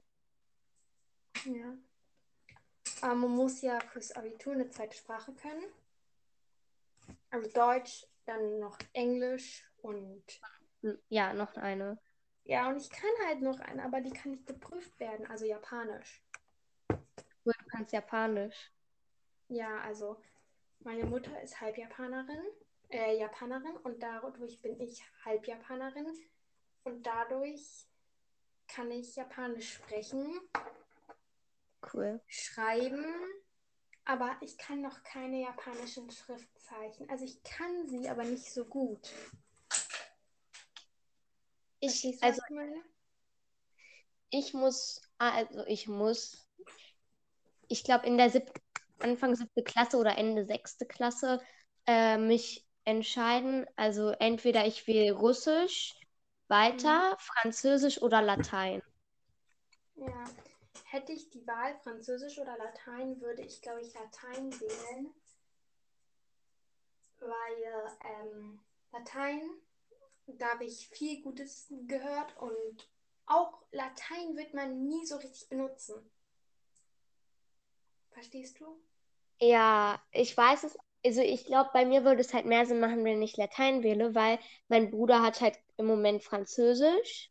Ja. 1.45 1.77
Aber 3.01 3.15
man 3.15 3.31
muss 3.31 3.61
ja 3.61 3.79
fürs 3.79 4.11
Abitur 4.13 4.53
eine 4.53 4.69
zweite 4.69 4.97
Sprache 4.97 5.33
können. 5.33 5.63
Also 7.29 7.49
Deutsch, 7.51 8.07
dann 8.25 8.59
noch 8.59 8.77
Englisch 8.93 9.63
und. 9.81 10.23
Ja, 11.09 11.33
noch 11.33 11.55
eine. 11.57 11.99
Ja, 12.43 12.69
und 12.69 12.77
ich 12.77 12.89
kann 12.89 13.09
halt 13.25 13.41
noch 13.41 13.59
eine, 13.59 13.83
aber 13.83 13.99
die 13.99 14.11
kann 14.11 14.31
nicht 14.31 14.47
geprüft 14.47 14.97
werden, 14.99 15.27
also 15.27 15.45
Japanisch. 15.45 16.23
Du 16.87 17.51
kannst 17.69 17.91
Japanisch. 17.91 18.71
Ja, 19.49 19.79
also 19.81 20.21
meine 20.79 21.05
Mutter 21.05 21.41
ist 21.41 21.59
halb 21.59 21.77
Japanerin, 21.77 22.43
äh, 22.89 23.17
Japanerin 23.17 23.75
und 23.77 24.01
dadurch 24.01 24.61
bin 24.61 24.79
ich 24.79 25.03
halb 25.25 25.45
Japanerin 25.47 26.07
und 26.83 27.05
dadurch 27.05 27.87
kann 28.67 28.91
ich 28.91 29.15
Japanisch 29.15 29.73
sprechen, 29.73 30.39
Cool. 31.81 32.19
schreiben, 32.27 33.05
aber 34.05 34.37
ich 34.41 34.57
kann 34.57 34.81
noch 34.81 35.03
keine 35.03 35.41
japanischen 35.41 36.09
Schriftzeichen. 36.11 37.09
Also 37.09 37.25
ich 37.25 37.41
kann 37.43 37.87
sie, 37.87 38.09
aber 38.09 38.23
nicht 38.23 38.51
so 38.51 38.65
gut. 38.65 39.11
Ich, 41.79 42.01
du, 42.01 42.17
also 42.21 42.41
ich 42.49 42.55
meine? 42.55 42.83
ich 44.29 44.53
muss, 44.53 45.01
also 45.17 45.65
ich 45.67 45.87
muss, 45.87 46.47
ich 47.67 47.83
glaube 47.83 48.05
in 48.07 48.17
der 48.17 48.29
siebten, 48.29 48.61
Anfang 48.99 49.35
siebte 49.35 49.63
Klasse 49.63 49.97
oder 49.97 50.17
Ende 50.17 50.45
sechste 50.45 50.85
Klasse 50.85 51.39
äh, 51.85 52.17
mich 52.17 52.65
entscheiden. 52.83 53.65
Also 53.75 54.09
entweder 54.09 54.65
ich 54.65 54.87
wähle 54.87 55.13
Russisch 55.13 55.93
weiter, 56.47 57.15
Französisch 57.19 58.01
oder 58.01 58.21
Latein. 58.21 58.81
Hätte 60.97 61.11
ich 61.13 61.29
die 61.29 61.45
Wahl 61.45 61.75
Französisch 61.83 62.39
oder 62.39 62.57
Latein, 62.57 63.21
würde 63.21 63.43
ich, 63.43 63.61
glaube 63.61 63.81
ich, 63.81 63.93
Latein 63.93 64.51
wählen. 64.59 65.13
Weil 67.19 67.97
ähm, 68.03 68.59
Latein, 68.91 69.41
da 70.25 70.53
habe 70.53 70.65
ich 70.65 70.89
viel 70.89 71.21
Gutes 71.21 71.67
gehört 71.85 72.35
und 72.37 72.89
auch 73.27 73.61
Latein 73.71 74.35
wird 74.35 74.55
man 74.55 74.87
nie 74.87 75.05
so 75.05 75.17
richtig 75.17 75.47
benutzen. 75.49 75.93
Verstehst 78.09 78.59
du? 78.59 78.65
Ja, 79.39 80.01
ich 80.11 80.35
weiß 80.35 80.63
es. 80.63 80.79
Also 81.05 81.21
ich 81.21 81.45
glaube, 81.45 81.69
bei 81.73 81.85
mir 81.85 82.05
würde 82.05 82.21
es 82.21 82.33
halt 82.33 82.47
mehr 82.47 82.65
Sinn 82.65 82.79
machen, 82.79 83.05
wenn 83.05 83.21
ich 83.21 83.37
Latein 83.37 83.83
wähle, 83.83 84.15
weil 84.15 84.39
mein 84.67 84.89
Bruder 84.89 85.21
hat 85.21 85.41
halt 85.41 85.59
im 85.77 85.85
Moment 85.85 86.23
Französisch 86.23 87.29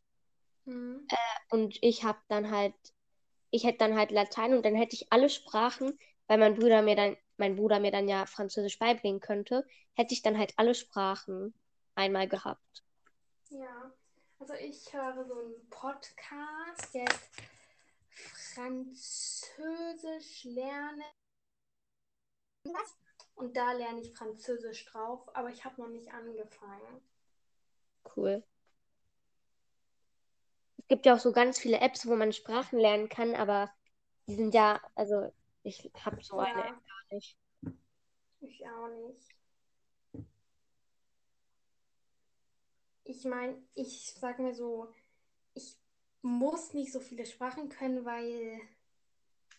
Mhm. 0.63 1.05
und 1.49 1.77
ich 1.81 2.05
habe 2.05 2.19
dann 2.29 2.49
halt, 2.49 2.73
ich 3.57 3.63
hätte 3.63 3.79
dann 3.79 3.97
halt 3.97 4.11
Latein 4.11 4.53
und 4.53 4.63
dann 4.63 4.75
hätte 4.75 4.93
ich 4.93 5.11
alle 5.11 5.29
Sprachen, 5.29 5.97
weil 6.27 6.37
mein 6.37 6.53
Bruder 6.53 6.83
mir 6.83 6.95
dann, 6.95 7.17
mein 7.37 7.55
Bruder 7.55 7.79
mir 7.79 7.91
dann 7.91 8.07
ja 8.07 8.27
Französisch 8.27 8.77
beibringen 8.77 9.19
könnte, 9.19 9.65
hätte 9.93 10.13
ich 10.13 10.21
dann 10.21 10.37
halt 10.37 10.53
alle 10.57 10.75
Sprachen 10.75 11.55
einmal 11.95 12.27
gehabt. 12.27 12.83
Ja, 13.49 13.91
also 14.39 14.53
ich 14.53 14.93
höre 14.93 15.25
so 15.25 15.39
einen 15.39 15.69
Podcast, 15.71 16.93
der 16.93 17.05
heißt 17.05 17.31
Französisch 18.53 20.43
lernen. 20.43 21.03
Und 23.33 23.57
da 23.57 23.71
lerne 23.71 24.01
ich 24.01 24.13
Französisch 24.13 24.85
drauf, 24.85 25.35
aber 25.35 25.49
ich 25.49 25.65
habe 25.65 25.81
noch 25.81 25.89
nicht 25.89 26.13
angefangen. 26.13 27.01
Cool. 28.15 28.43
Es 30.87 30.95
gibt 30.95 31.05
ja 31.05 31.15
auch 31.15 31.19
so 31.19 31.33
ganz 31.33 31.59
viele 31.59 31.81
Apps, 31.81 32.07
wo 32.07 32.15
man 32.15 32.31
Sprachen 32.31 32.79
lernen 32.79 33.09
kann, 33.09 33.35
aber 33.35 33.69
die 34.25 34.35
sind 34.35 34.53
ja, 34.53 34.79
also 34.95 35.33
ich 35.63 35.91
habe 36.05 36.23
so 36.23 36.39
eine 36.39 36.61
Ja. 36.61 36.67
App 36.69 36.75
gar 36.85 37.03
nicht. 37.11 37.37
Ich 38.39 38.65
auch 38.65 38.87
nicht. 39.09 39.35
Ich 43.03 43.25
meine, 43.25 43.61
ich 43.75 44.13
sag 44.13 44.39
mir 44.39 44.55
so, 44.55 44.87
ich 45.55 45.75
muss 46.21 46.73
nicht 46.73 46.93
so 46.93 47.01
viele 47.01 47.25
Sprachen 47.25 47.67
können, 47.67 48.05
weil 48.05 48.61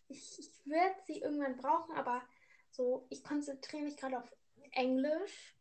ich, 0.09 0.39
ich 0.39 0.51
werde 0.65 0.99
sie 1.07 1.21
irgendwann 1.21 1.59
brauchen, 1.59 1.95
aber 1.95 2.23
so, 2.71 3.07
ich 3.11 3.23
konzentriere 3.23 3.83
mich 3.83 3.99
gerade 3.99 4.17
auf 4.17 4.35
Englisch. 4.71 5.55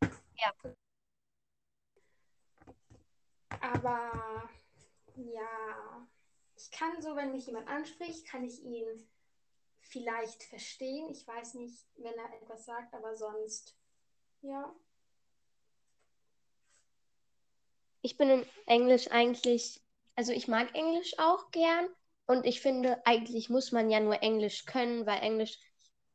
Ja. 0.00 0.54
Aber 3.60 4.48
ja, 5.32 6.06
ich 6.56 6.70
kann 6.70 7.00
so, 7.02 7.16
wenn 7.16 7.32
mich 7.32 7.46
jemand 7.46 7.68
anspricht, 7.68 8.26
kann 8.26 8.44
ich 8.44 8.62
ihn 8.62 9.08
vielleicht 9.82 10.42
verstehen. 10.44 11.10
Ich 11.10 11.26
weiß 11.26 11.54
nicht, 11.54 11.86
wenn 11.98 12.14
er 12.14 12.34
etwas 12.42 12.66
sagt, 12.66 12.94
aber 12.94 13.16
sonst, 13.16 13.76
ja. 14.42 14.74
Ich 18.02 18.16
bin 18.18 18.28
in 18.30 18.46
Englisch 18.66 19.10
eigentlich, 19.10 19.80
also 20.14 20.32
ich 20.32 20.48
mag 20.48 20.74
Englisch 20.74 21.18
auch 21.18 21.50
gern 21.50 21.88
und 22.26 22.44
ich 22.46 22.60
finde, 22.60 23.00
eigentlich 23.06 23.48
muss 23.50 23.72
man 23.72 23.90
ja 23.90 24.00
nur 24.00 24.22
Englisch 24.22 24.66
können, 24.66 25.06
weil 25.06 25.20
Englisch 25.22 25.58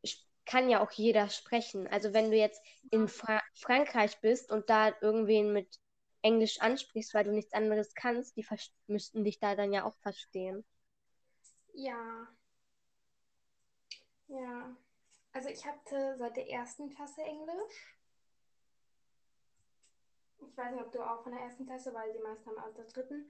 sch- 0.05 0.23
kann 0.45 0.69
ja 0.69 0.83
auch 0.83 0.91
jeder 0.91 1.29
sprechen. 1.29 1.87
Also 1.87 2.13
wenn 2.13 2.29
du 2.31 2.37
jetzt 2.37 2.61
in 2.91 3.07
Fra 3.07 3.41
Frankreich 3.55 4.19
bist 4.21 4.51
und 4.51 4.69
da 4.69 4.93
irgendwen 5.01 5.53
mit 5.53 5.79
Englisch 6.25 6.59
ansprichst, 6.59 7.13
weil 7.13 7.23
du 7.23 7.31
nichts 7.31 7.53
anderes 7.53 7.93
kannst, 7.93 8.35
die 8.35 8.45
müssten 8.87 9.23
dich 9.23 9.39
da 9.39 9.55
dann 9.55 9.71
ja 9.71 9.85
auch 9.85 9.95
verstehen. 9.97 10.65
Ja. 11.75 12.27
Ja. 14.27 14.75
Also 15.33 15.49
ich 15.49 15.65
hatte 15.65 16.15
seit 16.17 16.35
der 16.35 16.49
ersten 16.49 16.89
Klasse 16.89 17.21
Englisch. 17.21 17.95
Ich 20.39 20.57
weiß 20.57 20.71
nicht, 20.71 20.83
ob 20.83 20.91
du 20.91 21.01
auch 21.01 21.21
von 21.23 21.31
der 21.33 21.41
ersten 21.41 21.65
Klasse, 21.65 21.93
weil 21.93 22.11
die 22.13 22.19
meisten 22.19 22.49
haben 22.49 22.59
aus 22.59 22.73
der 22.73 22.85
dritten. 22.85 23.29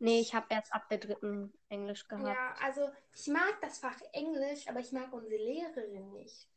Nee, 0.00 0.20
ich 0.20 0.34
habe 0.34 0.46
erst 0.50 0.72
ab 0.72 0.88
der 0.88 0.98
dritten 0.98 1.52
Englisch 1.68 2.08
gehabt. 2.08 2.26
Ja, 2.26 2.54
also 2.62 2.90
ich 3.14 3.28
mag 3.28 3.60
das 3.62 3.78
Fach 3.78 4.00
Englisch, 4.12 4.66
aber 4.68 4.80
ich 4.80 4.92
mag 4.92 5.12
unsere 5.12 5.36
Lehrerin 5.36 6.12
nicht. 6.12 6.48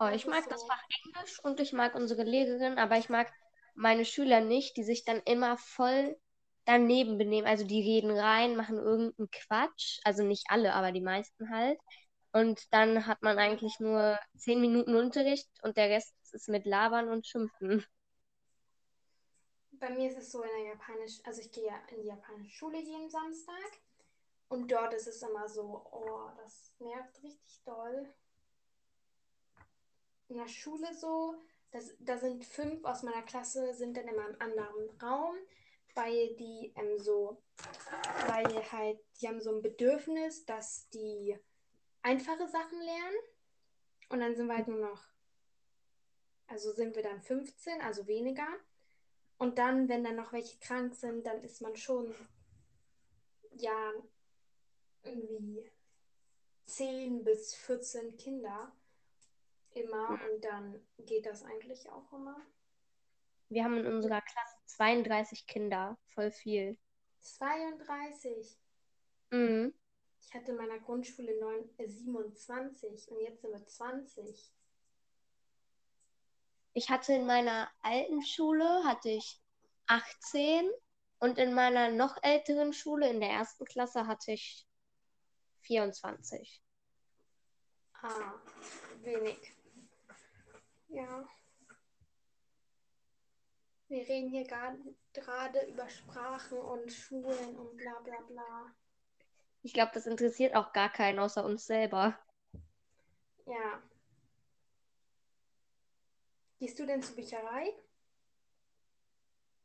Oh, 0.00 0.04
Das 0.06 0.14
ich 0.14 0.26
mag 0.26 0.48
das 0.48 0.60
so. 0.60 0.66
Fach 0.66 0.82
Englisch 1.04 1.44
und 1.44 1.60
ich 1.60 1.72
mag 1.72 1.94
unsere 1.94 2.22
Lehrerin, 2.22 2.78
aber 2.78 2.98
ich 2.98 3.08
mag 3.08 3.32
meine 3.78 4.04
Schüler 4.04 4.40
nicht, 4.40 4.76
die 4.76 4.82
sich 4.82 5.04
dann 5.04 5.22
immer 5.24 5.56
voll 5.56 6.18
daneben 6.64 7.16
benehmen. 7.16 7.46
Also 7.46 7.64
die 7.64 7.80
reden 7.80 8.10
rein, 8.10 8.56
machen 8.56 8.76
irgendeinen 8.76 9.30
Quatsch. 9.30 10.00
Also 10.04 10.24
nicht 10.24 10.46
alle, 10.48 10.74
aber 10.74 10.92
die 10.92 11.00
meisten 11.00 11.50
halt. 11.50 11.78
Und 12.32 12.72
dann 12.72 13.06
hat 13.06 13.22
man 13.22 13.38
eigentlich 13.38 13.78
nur 13.80 14.18
zehn 14.36 14.60
Minuten 14.60 14.94
Unterricht 14.94 15.48
und 15.62 15.76
der 15.76 15.88
Rest 15.88 16.14
ist 16.32 16.48
mit 16.48 16.66
Labern 16.66 17.08
und 17.08 17.26
Schimpfen. 17.26 17.84
Bei 19.72 19.90
mir 19.90 20.10
ist 20.10 20.18
es 20.18 20.32
so 20.32 20.42
in 20.42 20.48
der 20.48 20.72
Japanisch, 20.72 21.20
also 21.24 21.40
ich 21.40 21.52
gehe 21.52 21.66
ja 21.66 21.80
in 21.90 22.02
die 22.02 22.08
japanische 22.08 22.50
Schule 22.50 22.78
jeden 22.78 23.08
Samstag 23.08 23.78
und 24.48 24.70
dort 24.70 24.92
ist 24.92 25.06
es 25.06 25.22
immer 25.22 25.48
so, 25.48 25.86
oh, 25.92 26.28
das 26.36 26.74
nervt 26.80 27.22
richtig 27.22 27.62
doll. 27.64 28.12
In 30.28 30.36
der 30.36 30.48
Schule 30.48 30.92
so, 30.94 31.36
das, 31.70 31.94
da 32.00 32.16
sind 32.18 32.44
fünf 32.44 32.84
aus 32.84 33.02
meiner 33.02 33.22
Klasse, 33.22 33.74
sind 33.74 33.96
dann 33.96 34.08
immer 34.08 34.28
im 34.28 34.40
anderen 34.40 34.90
Raum, 35.00 35.36
weil 35.94 36.34
die 36.36 36.72
ähm, 36.76 36.98
so, 36.98 37.42
weil 38.26 38.72
halt, 38.72 39.00
die 39.20 39.28
haben 39.28 39.40
so 39.40 39.54
ein 39.54 39.62
Bedürfnis, 39.62 40.44
dass 40.44 40.88
die 40.90 41.38
einfache 42.02 42.48
Sachen 42.48 42.80
lernen 42.80 43.16
und 44.10 44.20
dann 44.20 44.34
sind 44.34 44.46
wir 44.46 44.56
halt 44.56 44.68
nur 44.68 44.78
noch, 44.80 45.04
also 46.46 46.72
sind 46.72 46.96
wir 46.96 47.02
dann 47.02 47.20
15, 47.20 47.82
also 47.82 48.06
weniger. 48.06 48.46
Und 49.36 49.58
dann, 49.58 49.88
wenn 49.88 50.02
dann 50.02 50.16
noch 50.16 50.32
welche 50.32 50.58
krank 50.58 50.94
sind, 50.94 51.26
dann 51.26 51.42
ist 51.44 51.60
man 51.60 51.76
schon, 51.76 52.14
ja, 53.52 53.92
irgendwie 55.04 55.70
10 56.64 57.22
bis 57.22 57.54
14 57.54 58.16
Kinder 58.16 58.72
immer 59.78 60.10
und 60.10 60.44
dann 60.44 60.80
geht 60.98 61.26
das 61.26 61.44
eigentlich 61.44 61.88
auch 61.90 62.12
immer. 62.12 62.36
Wir 63.48 63.64
haben 63.64 63.78
in 63.78 63.86
unserer 63.86 64.20
Klasse 64.20 64.56
32 64.66 65.46
Kinder, 65.46 65.98
voll 66.06 66.30
viel. 66.30 66.78
32. 67.20 68.58
Mhm. 69.30 69.74
Ich 70.20 70.34
hatte 70.34 70.50
in 70.50 70.58
meiner 70.58 70.78
Grundschule 70.78 71.40
9, 71.40 71.70
äh, 71.78 71.88
27 71.88 73.10
und 73.10 73.20
jetzt 73.22 73.40
sind 73.40 73.52
wir 73.52 73.66
20. 73.66 74.52
ich 76.78 76.90
hatte 76.90 77.12
in 77.12 77.26
meiner 77.26 77.68
alten 77.82 78.24
Schule 78.24 78.84
hatte 78.84 79.10
ich 79.10 79.40
18 79.86 80.70
und 81.18 81.38
in 81.38 81.52
meiner 81.52 81.90
noch 81.90 82.16
älteren 82.22 82.72
Schule 82.72 83.10
in 83.10 83.20
der 83.20 83.30
ersten 83.30 83.64
Klasse 83.64 84.06
hatte 84.06 84.32
ich 84.32 84.66
24. 85.62 86.62
Ah, 88.00 88.34
wenig. 89.02 89.57
Ja. 90.88 91.26
Wir 93.88 94.06
reden 94.06 94.30
hier 94.30 94.44
gerade 94.44 95.66
über 95.66 95.88
Sprachen 95.88 96.58
und 96.58 96.92
Schulen 96.92 97.56
und 97.56 97.76
bla 97.76 98.00
bla 98.00 98.20
bla. 98.26 98.74
Ich 99.62 99.72
glaube, 99.72 99.92
das 99.94 100.06
interessiert 100.06 100.54
auch 100.54 100.72
gar 100.72 100.90
keinen 100.92 101.18
außer 101.18 101.44
uns 101.44 101.66
selber. 101.66 102.18
Ja. 103.46 103.82
Gehst 106.58 106.78
du 106.78 106.86
denn 106.86 107.02
zur 107.02 107.16
Bücherei? 107.16 107.72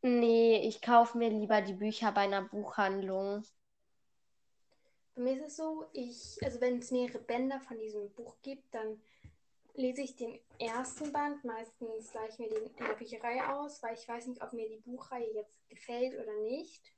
Nee, 0.01 0.67
ich 0.67 0.81
kaufe 0.81 1.17
mir 1.17 1.29
lieber 1.29 1.61
die 1.61 1.73
Bücher 1.73 2.11
bei 2.11 2.21
einer 2.21 2.43
Buchhandlung. 2.43 3.43
Bei 5.15 5.21
mir 5.21 5.33
ist 5.33 5.47
es 5.47 5.55
so, 5.57 5.85
ich, 5.93 6.37
also 6.43 6.59
wenn 6.61 6.79
es 6.79 6.91
mehrere 6.91 7.19
Bänder 7.19 7.59
von 7.61 7.77
diesem 7.77 8.11
Buch 8.13 8.35
gibt, 8.41 8.73
dann 8.73 9.01
lese 9.75 10.01
ich 10.01 10.15
den 10.15 10.39
ersten 10.59 11.11
Band 11.11 11.43
meistens 11.43 12.11
gleich 12.11 12.39
mir 12.39 12.49
den 12.49 12.65
in 12.65 12.75
der 12.85 12.95
Bücherei 12.95 13.45
aus, 13.47 13.83
weil 13.83 13.93
ich 13.95 14.07
weiß 14.07 14.27
nicht, 14.27 14.41
ob 14.43 14.53
mir 14.53 14.67
die 14.69 14.77
Buchreihe 14.79 15.31
jetzt 15.33 15.67
gefällt 15.69 16.13
oder 16.19 16.35
nicht. 16.41 16.93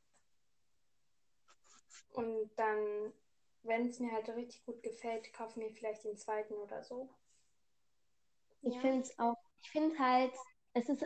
Und 2.13 2.49
dann, 2.55 3.13
wenn 3.61 3.87
es 3.89 3.99
mir 3.99 4.11
halt 4.11 4.27
richtig 4.29 4.65
gut 4.65 4.81
gefällt, 4.81 5.31
kaufe 5.33 5.51
ich 5.51 5.57
mir 5.67 5.71
vielleicht 5.71 6.03
den 6.03 6.17
zweiten 6.17 6.55
oder 6.55 6.83
so. 6.83 7.09
Ich 8.63 8.75
Ja. 8.75 8.81
finde 8.81 9.01
es 9.01 9.17
auch, 9.19 9.37
ich 9.61 9.69
finde 9.71 9.97
halt, 9.99 10.33
es 10.73 10.89
ist, 10.89 11.05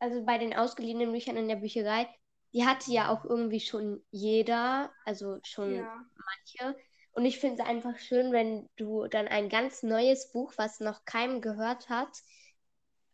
also 0.00 0.24
bei 0.24 0.38
den 0.38 0.54
ausgeliehenen 0.54 1.12
Büchern 1.12 1.36
in 1.36 1.48
der 1.48 1.56
Bücherei, 1.56 2.08
die 2.54 2.66
hatte 2.66 2.92
ja 2.92 3.10
auch 3.12 3.24
irgendwie 3.24 3.60
schon 3.60 4.04
jeder, 4.10 4.92
also 5.04 5.38
schon 5.44 5.70
Ja, 5.74 6.04
manche. 6.16 6.76
Und 7.12 7.26
ich 7.26 7.38
finde 7.38 7.62
es 7.62 7.68
einfach 7.68 7.98
schön, 7.98 8.32
wenn 8.32 8.68
du 8.76 9.06
dann 9.06 9.28
ein 9.28 9.48
ganz 9.48 9.82
neues 9.82 10.32
Buch, 10.32 10.54
was 10.56 10.80
noch 10.80 11.04
keinem 11.04 11.40
gehört 11.40 11.88
hat, 11.88 12.10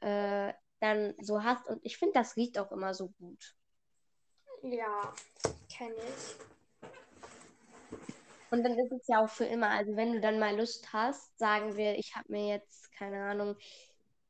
äh, 0.01 0.53
dann 0.81 1.15
so 1.21 1.43
hast. 1.43 1.67
Und 1.69 1.85
ich 1.85 1.99
finde, 1.99 2.15
das 2.15 2.37
riecht 2.37 2.59
auch 2.59 2.71
immer 2.71 2.95
so 2.95 3.09
gut. 3.19 3.57
ja, 4.63 5.13
kenne 5.69 5.95
ich. 5.95 6.49
Und 8.51 8.63
dann 8.63 8.79
ist 8.79 8.93
es 8.93 9.07
ja 9.09 9.25
auch 9.25 9.29
für 9.29 9.45
immer. 9.45 9.69
Also 9.69 9.95
wenn 9.97 10.13
du 10.13 10.21
dann 10.21 10.39
mal 10.39 10.57
Lust 10.57 10.93
hast, 10.93 11.37
sagen 11.39 11.77
wir, 11.77 11.99
ich 11.99 12.15
habe 12.17 12.33
mir 12.33 12.49
jetzt, 12.49 12.91
keine 12.93 13.23
Ahnung, 13.25 13.57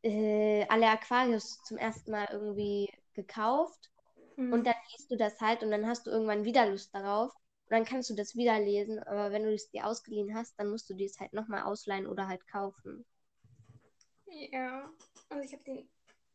äh, 0.03 0.67
alle 0.69 0.89
Aquarius 0.89 1.63
zum 1.65 1.77
ersten 1.77 2.11
Mal 2.11 2.29
irgendwie 2.33 2.91
gekauft. 3.15 3.91
Mhm. 4.37 4.53
Und 4.53 4.67
dann 4.67 4.75
liest 4.93 5.11
du 5.11 5.17
das 5.17 5.41
halt 5.41 5.63
und 5.63 5.71
dann 5.71 5.87
hast 5.87 6.07
du 6.07 6.11
irgendwann 6.11 6.45
wieder 6.45 6.67
Lust 6.67 6.95
darauf. 6.95 7.33
Und 7.69 7.73
dann 7.73 7.85
kannst 7.85 8.09
du 8.09 8.15
das 8.15 8.35
wieder 8.35 8.59
lesen. 8.59 8.99
Aber 9.01 9.31
wenn 9.31 9.43
du 9.43 9.53
es 9.53 9.69
dir 9.69 9.87
ausgeliehen 9.87 10.35
hast, 10.35 10.59
dann 10.59 10.71
musst 10.71 10.89
du 10.89 10.95
dir 10.95 11.05
es 11.05 11.21
halt 11.21 11.35
nochmal 11.35 11.65
ausleihen 11.65 12.07
oder 12.07 12.27
halt 12.27 12.47
kaufen. 12.47 13.05
Ja, 14.27 14.91
also 15.29 15.45
ich 15.45 15.53
habe 15.53 15.65
den 15.65 15.89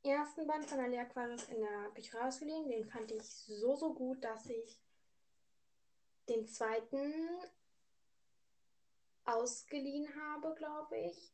ersten 0.03 0.45
Band 0.45 0.65
von 0.65 0.79
Alia 0.79 1.01
Aquarius 1.01 1.45
in 1.45 1.59
der 1.59 1.89
Bücherei 1.95 2.27
ausgeliehen. 2.27 2.69
Den 2.69 2.85
fand 2.85 3.11
ich 3.11 3.23
so, 3.23 3.75
so 3.75 3.95
gut, 3.95 4.23
dass 4.23 4.45
ich 4.45 4.77
den 6.29 6.47
zweiten 6.47 7.11
ausgeliehen 9.25 10.07
habe, 10.15 10.53
glaube 10.55 10.97
ich. 10.97 11.33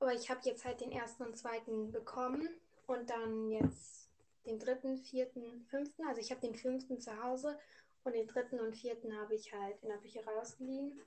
Aber 0.00 0.14
ich 0.14 0.30
habe 0.30 0.40
jetzt 0.42 0.64
halt 0.64 0.80
den 0.80 0.90
ersten 0.90 1.22
und 1.22 1.36
zweiten 1.36 1.92
bekommen 1.92 2.48
und 2.86 3.08
dann 3.08 3.52
jetzt 3.52 4.10
den 4.46 4.58
dritten, 4.58 4.98
vierten, 4.98 5.64
fünften. 5.66 6.04
Also 6.06 6.20
ich 6.20 6.30
habe 6.32 6.40
den 6.40 6.56
fünften 6.56 6.98
zu 6.98 7.22
Hause 7.22 7.56
und 8.04 8.14
den 8.14 8.26
dritten 8.26 8.60
und 8.60 8.76
vierten 8.76 9.16
habe 9.16 9.34
ich 9.34 9.52
halt 9.52 9.80
in 9.82 9.88
der 9.88 9.96
Bücherei 9.96 10.34
ausgeliehen. 10.40 11.00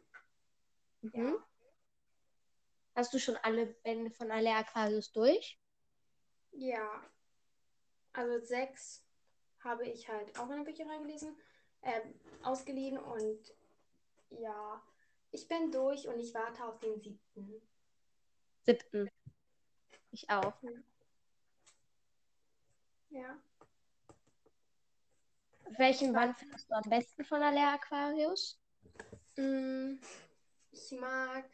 Mhm. 1.01 1.11
Ja. 1.13 1.47
Hast 2.95 3.13
du 3.13 3.19
schon 3.19 3.35
alle 3.37 3.65
Bände 3.65 4.09
von 4.09 4.31
alle 4.31 4.53
Aquarius 4.53 5.11
durch? 5.11 5.59
Ja. 6.51 7.03
Also 8.13 8.45
sechs 8.45 9.05
habe 9.59 9.85
ich 9.87 10.07
halt 10.07 10.37
auch 10.39 10.49
in 10.49 10.57
der 10.57 10.63
Bücherei 10.63 10.97
gelesen, 10.99 11.35
äh, 11.81 12.01
ausgeliehen 12.43 12.97
und 12.97 13.53
ja, 14.29 14.81
ich 15.31 15.47
bin 15.47 15.71
durch 15.71 16.07
und 16.07 16.19
ich 16.19 16.33
warte 16.33 16.63
auf 16.63 16.79
den 16.79 17.01
siebten. 17.01 17.61
Siebten. 18.63 19.09
Ich 20.11 20.29
auch. 20.29 20.53
Ja. 23.09 23.37
Welchen 25.77 26.13
Band 26.13 26.37
findest 26.37 26.69
du 26.69 26.75
am 26.75 26.89
besten 26.89 27.23
von 27.25 27.41
alle 27.41 27.67
Aquarius? 27.67 28.59
Mm, 29.37 29.95
Ich 30.71 30.91
mag 30.99 31.45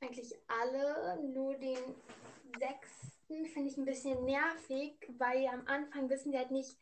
eigentlich 0.00 0.34
alle, 0.48 1.22
nur 1.22 1.54
den 1.54 1.78
sechsten 2.58 3.46
finde 3.46 3.70
ich 3.70 3.76
ein 3.76 3.84
bisschen 3.84 4.24
nervig, 4.24 4.94
weil 5.18 5.46
am 5.46 5.66
Anfang 5.66 6.08
wissen 6.10 6.32
die 6.32 6.38
halt 6.38 6.50
nicht, 6.50 6.76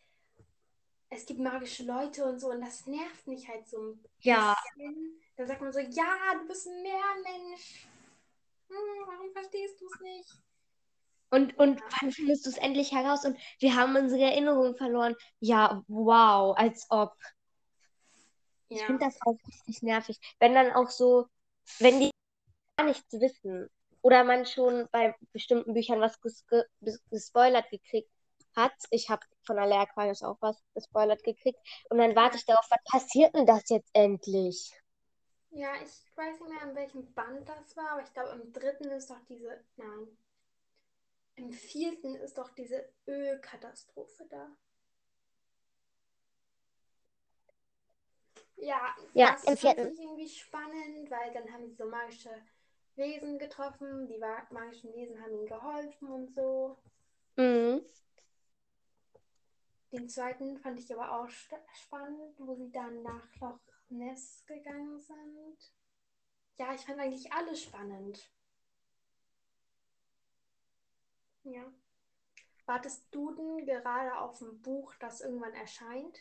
es 1.10 1.26
gibt 1.26 1.40
magische 1.40 1.84
Leute 1.84 2.24
und 2.24 2.38
so 2.38 2.50
und 2.50 2.60
das 2.60 2.86
nervt 2.86 3.26
mich 3.26 3.48
halt 3.48 3.68
so 3.68 3.78
ein 3.92 4.04
Ja. 4.20 4.56
bisschen. 4.76 5.20
Da 5.36 5.46
sagt 5.46 5.60
man 5.60 5.72
so, 5.72 5.80
ja, 5.80 6.34
du 6.34 6.46
bist 6.46 6.66
ein 6.66 6.82
Meermensch. 6.82 7.88
Hm, 8.68 9.06
warum 9.06 9.32
verstehst 9.32 9.80
du 9.80 9.86
es 9.86 10.00
nicht? 10.00 10.30
Und, 11.30 11.56
und 11.58 11.80
wann 12.00 12.10
findest 12.12 12.46
du 12.46 12.50
es 12.50 12.58
endlich 12.58 12.92
heraus? 12.92 13.24
Und 13.24 13.38
wir 13.60 13.76
haben 13.76 13.96
unsere 13.96 14.22
Erinnerung 14.24 14.76
verloren. 14.76 15.14
Ja, 15.40 15.82
wow, 15.88 16.56
als 16.56 16.86
ob. 16.90 17.14
Ich 18.68 18.80
Ja. 18.80 18.86
finde 18.86 19.04
das 19.04 19.18
auch 19.22 19.36
richtig 19.46 19.82
nervig. 19.82 20.18
Wenn 20.38 20.54
dann 20.54 20.72
auch 20.72 20.90
so, 20.90 21.26
wenn 21.78 22.00
die 22.00 22.10
gar 22.76 22.86
nichts 22.86 23.12
wissen 23.12 23.68
oder 24.02 24.24
man 24.24 24.46
schon 24.46 24.88
bei 24.92 25.14
bestimmten 25.32 25.74
Büchern 25.74 26.00
was 26.00 26.20
ges 26.20 26.46
ge 26.48 26.64
ges- 26.82 27.00
gespoilert 27.10 27.68
gekriegt 27.70 28.10
hat. 28.56 28.72
Ich 28.90 29.10
habe 29.10 29.24
von 29.44 29.58
Alle 29.58 29.76
Aquarius 29.78 30.22
auch 30.22 30.38
was 30.40 30.56
gespoilert 30.74 31.22
gekriegt. 31.22 31.58
Und 31.90 31.98
dann 31.98 32.16
warte 32.16 32.38
ich 32.38 32.46
darauf, 32.46 32.66
was 32.70 32.84
passiert 32.84 33.34
denn 33.34 33.46
das 33.46 33.68
jetzt 33.68 33.90
endlich? 33.94 34.72
Ja, 35.50 35.74
ich 35.76 36.16
weiß 36.16 36.40
nicht 36.40 36.48
mehr, 36.50 36.62
an 36.62 36.74
welchem 36.74 37.12
Band 37.14 37.48
das 37.48 37.76
war, 37.76 37.90
aber 37.92 38.02
ich 38.02 38.12
glaube, 38.12 38.30
im 38.30 38.52
dritten 38.52 38.90
ist 38.90 39.10
doch 39.10 39.20
diese. 39.28 39.62
Nein. 39.76 40.08
Im 41.36 41.52
vierten 41.52 42.14
ist 42.16 42.38
doch 42.38 42.50
diese 42.50 42.88
Ölkatastrophe 43.06 44.26
da. 44.28 44.48
Ja, 48.56 48.94
Ja, 49.14 49.32
das 49.32 49.44
im 49.44 49.56
fand 49.56 49.58
vierten. 49.58 49.94
ich 49.94 50.00
irgendwie 50.00 50.28
spannend, 50.28 51.10
weil 51.10 51.32
dann 51.32 51.50
haben 51.52 51.66
sie 51.66 51.74
so 51.74 51.86
magische 51.86 52.30
Wesen 52.96 53.38
getroffen. 53.38 54.06
Die 54.08 54.18
magischen 54.18 54.92
Wesen 54.94 55.20
haben 55.20 55.32
ihnen 55.32 55.46
geholfen 55.46 56.08
und 56.08 56.34
so. 56.34 56.76
Mhm. 57.36 57.80
Den 59.92 60.08
zweiten 60.08 60.58
fand 60.58 60.78
ich 60.78 60.92
aber 60.94 61.10
auch 61.20 61.28
spannend, 61.28 62.38
wo 62.38 62.54
sie 62.54 62.70
dann 62.70 63.02
nach 63.02 63.26
Loch 63.40 63.58
Ness 63.88 64.44
gegangen 64.46 64.98
sind. 65.00 65.72
Ja, 66.58 66.74
ich 66.74 66.82
fand 66.82 67.00
eigentlich 67.00 67.32
alles 67.32 67.62
spannend. 67.62 68.30
Ja. 71.44 71.62
Wartest 72.66 73.04
du 73.10 73.32
denn 73.34 73.66
gerade 73.66 74.18
auf 74.18 74.40
ein 74.40 74.60
Buch, 74.62 74.94
das 75.00 75.20
irgendwann 75.20 75.54
erscheint? 75.54 76.20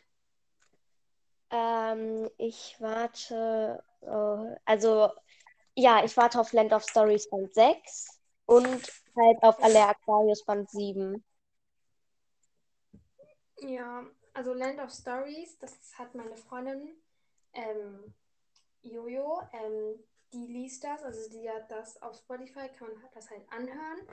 Ähm, 1.51 2.29
ich 2.37 2.75
warte, 2.79 3.83
äh, 4.01 4.55
also 4.65 5.11
ja, 5.75 6.03
ich 6.03 6.15
warte 6.17 6.39
auf 6.39 6.53
Land 6.53 6.73
of 6.73 6.83
Stories 6.83 7.29
Band 7.29 7.53
6 7.53 8.19
und 8.45 8.91
halt 9.15 9.41
auf 9.43 9.61
Alle 9.63 9.87
Aquarius 9.87 10.43
Band 10.45 10.69
7. 10.69 11.23
Ja, 13.61 14.05
also 14.33 14.53
Land 14.53 14.79
of 14.79 14.91
Stories, 14.91 15.57
das 15.59 15.77
hat 15.97 16.15
meine 16.15 16.37
Freundin 16.37 16.95
ähm, 17.53 18.13
Jojo, 18.83 19.41
ähm, 19.53 19.99
die 20.31 20.47
liest 20.47 20.83
das, 20.83 21.03
also 21.03 21.29
die 21.29 21.49
hat 21.49 21.69
das 21.71 22.01
auf 22.01 22.15
Spotify, 22.15 22.69
kann 22.69 22.89
man 22.93 23.03
das 23.13 23.29
halt 23.29 23.43
anhören. 23.51 24.07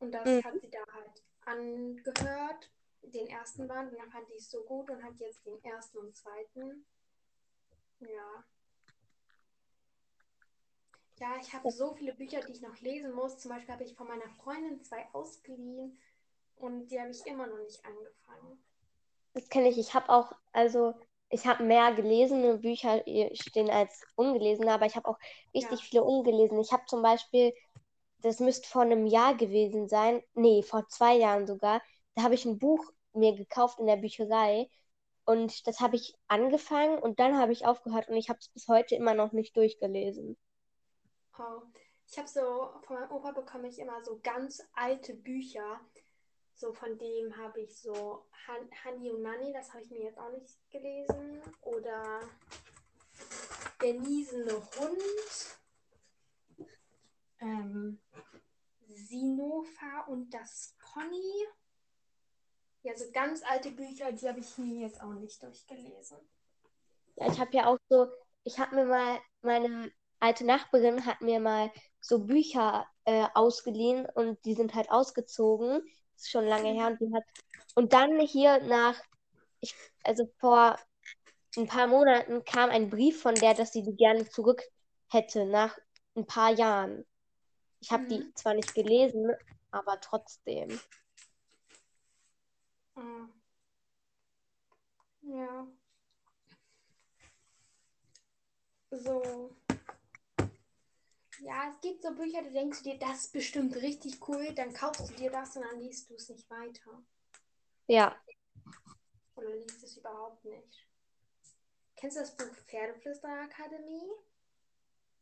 Und 0.00 0.12
das 0.12 0.26
Mhm. 0.28 0.44
hat 0.44 0.60
sie 0.60 0.70
da 0.70 0.80
halt 0.92 1.22
angehört, 1.44 2.70
den 3.02 3.28
ersten 3.28 3.68
Band, 3.68 3.92
und 3.92 3.98
dann 3.98 4.10
fand 4.10 4.28
die 4.28 4.34
es 4.36 4.50
so 4.50 4.62
gut 4.64 4.90
und 4.90 5.02
hat 5.02 5.18
jetzt 5.18 5.46
den 5.46 5.62
ersten 5.64 5.98
und 5.98 6.16
zweiten. 6.16 6.84
Ja. 8.00 8.44
Ja, 11.18 11.36
ich 11.40 11.52
habe 11.52 11.70
so 11.70 11.94
viele 11.94 12.14
Bücher, 12.14 12.40
die 12.40 12.52
ich 12.52 12.62
noch 12.62 12.80
lesen 12.80 13.12
muss. 13.12 13.38
Zum 13.38 13.50
Beispiel 13.50 13.74
habe 13.74 13.84
ich 13.84 13.94
von 13.94 14.08
meiner 14.08 14.28
Freundin 14.42 14.82
zwei 14.82 15.06
ausgeliehen 15.12 15.98
und 16.56 16.88
die 16.88 16.98
habe 16.98 17.10
ich 17.10 17.26
immer 17.26 17.46
noch 17.46 17.58
nicht 17.58 17.84
angefangen. 17.84 18.64
Das 19.34 19.48
kenne 19.48 19.68
ich. 19.68 19.78
Ich 19.78 19.94
habe 19.94 20.08
auch, 20.08 20.32
also 20.52 20.94
ich 21.28 21.46
habe 21.46 21.62
mehr 21.62 21.92
gelesene 21.92 22.58
Bücher 22.58 23.04
stehen 23.34 23.70
als 23.70 24.02
ungelesene, 24.16 24.72
aber 24.72 24.86
ich 24.86 24.96
habe 24.96 25.08
auch 25.08 25.18
richtig 25.54 25.80
Ja. 25.80 25.86
viele 25.86 26.04
ungelesene. 26.04 26.60
Ich 26.62 26.72
habe 26.72 26.84
zum 26.86 27.02
Beispiel 27.02 27.52
das 28.22 28.40
müsste 28.40 28.68
vor 28.68 28.82
einem 28.82 29.06
Jahr 29.06 29.34
gewesen 29.34 29.88
sein. 29.88 30.22
Nee, 30.34 30.62
vor 30.62 30.88
zwei 30.88 31.16
Jahren 31.16 31.46
sogar. 31.46 31.82
Da 32.14 32.22
habe 32.22 32.34
ich 32.34 32.44
ein 32.44 32.58
Buch 32.58 32.92
mir 33.12 33.34
gekauft 33.34 33.78
in 33.78 33.86
der 33.86 33.96
Bücherei. 33.96 34.68
Und 35.24 35.66
das 35.66 35.80
habe 35.80 35.96
ich 35.96 36.14
angefangen 36.28 36.98
und 36.98 37.20
dann 37.20 37.38
habe 37.38 37.52
ich 37.52 37.66
aufgehört 37.66 38.08
und 38.08 38.16
ich 38.16 38.28
habe 38.28 38.38
es 38.40 38.48
bis 38.48 38.68
heute 38.68 38.94
immer 38.96 39.14
noch 39.14 39.32
nicht 39.32 39.56
durchgelesen. 39.56 40.36
Oh. 41.38 41.62
Ich 42.10 42.18
habe 42.18 42.26
so, 42.26 42.70
von 42.82 42.96
meinem 42.96 43.12
Opa 43.12 43.30
bekomme 43.30 43.68
ich 43.68 43.78
immer 43.78 44.02
so 44.02 44.18
ganz 44.20 44.60
alte 44.72 45.14
Bücher. 45.14 45.80
So 46.54 46.72
von 46.72 46.98
dem 46.98 47.36
habe 47.36 47.60
ich 47.60 47.80
so 47.80 48.26
Han 48.48 48.68
Honey 48.84 49.12
und 49.12 49.22
Nanny, 49.22 49.52
das 49.52 49.72
habe 49.72 49.84
ich 49.84 49.90
mir 49.90 50.02
jetzt 50.02 50.18
auch 50.18 50.32
nicht 50.32 50.58
gelesen. 50.70 51.40
Oder 51.60 52.20
Der 53.80 53.94
niesende 53.94 54.56
Hund. 54.56 55.59
Ähm, 57.40 57.98
Sinofa 58.86 60.04
und 60.08 60.30
das 60.30 60.74
Pony. 60.78 61.46
Ja, 62.82 62.96
so 62.96 63.10
ganz 63.12 63.42
alte 63.42 63.70
Bücher, 63.72 64.12
die 64.12 64.28
habe 64.28 64.40
ich 64.40 64.56
mir 64.58 64.86
jetzt 64.86 65.02
auch 65.02 65.12
nicht 65.12 65.42
durchgelesen. 65.42 66.18
Ja, 67.16 67.30
ich 67.30 67.38
habe 67.38 67.54
ja 67.54 67.66
auch 67.66 67.78
so, 67.88 68.08
ich 68.44 68.58
habe 68.58 68.74
mir 68.74 68.86
mal, 68.86 69.18
meine 69.42 69.92
alte 70.18 70.44
Nachbarin 70.44 71.04
hat 71.06 71.20
mir 71.20 71.40
mal 71.40 71.70
so 72.00 72.24
Bücher 72.24 72.86
äh, 73.04 73.26
ausgeliehen 73.34 74.06
und 74.14 74.42
die 74.44 74.54
sind 74.54 74.74
halt 74.74 74.90
ausgezogen. 74.90 75.82
Das 76.14 76.22
ist 76.22 76.30
schon 76.30 76.46
lange 76.46 76.72
her 76.72 76.86
und 76.88 77.00
die 77.00 77.14
hat, 77.14 77.24
und 77.74 77.92
dann 77.92 78.18
hier 78.20 78.62
nach, 78.62 79.00
ich, 79.60 79.74
also 80.04 80.30
vor 80.38 80.78
ein 81.56 81.66
paar 81.66 81.86
Monaten 81.86 82.44
kam 82.44 82.70
ein 82.70 82.90
Brief 82.90 83.20
von 83.20 83.34
der, 83.34 83.54
dass 83.54 83.72
sie 83.72 83.82
die 83.82 83.96
gerne 83.96 84.28
zurück 84.28 84.62
hätte, 85.10 85.46
nach 85.46 85.76
ein 86.14 86.26
paar 86.26 86.52
Jahren. 86.52 87.04
Ich 87.80 87.90
habe 87.92 88.04
die 88.10 88.24
Mhm. 88.24 88.32
zwar 88.34 88.54
nicht 88.54 88.74
gelesen, 88.74 89.32
aber 89.70 90.00
trotzdem. 90.00 90.80
Ah. 92.96 93.26
Ja. 95.22 95.66
So. 98.92 99.50
Ja, 101.40 101.68
es 101.70 101.80
gibt 101.80 102.02
so 102.04 102.14
Bücher, 102.14 102.40
da 102.42 102.50
denkst 102.50 102.84
du 102.84 102.90
dir, 102.90 102.98
das 103.00 103.24
ist 103.24 103.32
bestimmt 103.32 103.74
richtig 103.74 104.28
cool, 104.28 104.54
dann 104.54 104.72
kaufst 104.72 105.10
du 105.10 105.14
dir 105.14 105.30
das 105.32 105.56
und 105.56 105.62
dann 105.64 105.80
liest 105.80 106.08
du 106.08 106.14
es 106.14 106.28
nicht 106.28 106.48
weiter. 106.48 107.02
Ja, 107.88 108.16
Oder 109.34 109.56
liest 109.56 109.82
es 109.82 109.96
überhaupt 109.96 110.44
nicht. 110.44 110.86
Kennst 111.94 112.16
du 112.16 112.20
das 112.20 112.36
Buch 112.36 112.54
Pferdeflüsterakademie? 112.66 114.10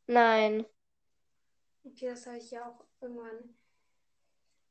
nein. 0.08 0.66
Okay, 1.90 2.08
das 2.08 2.26
habe 2.26 2.36
ich 2.36 2.50
ja 2.50 2.68
auch 2.68 2.84
irgendwann 3.00 3.56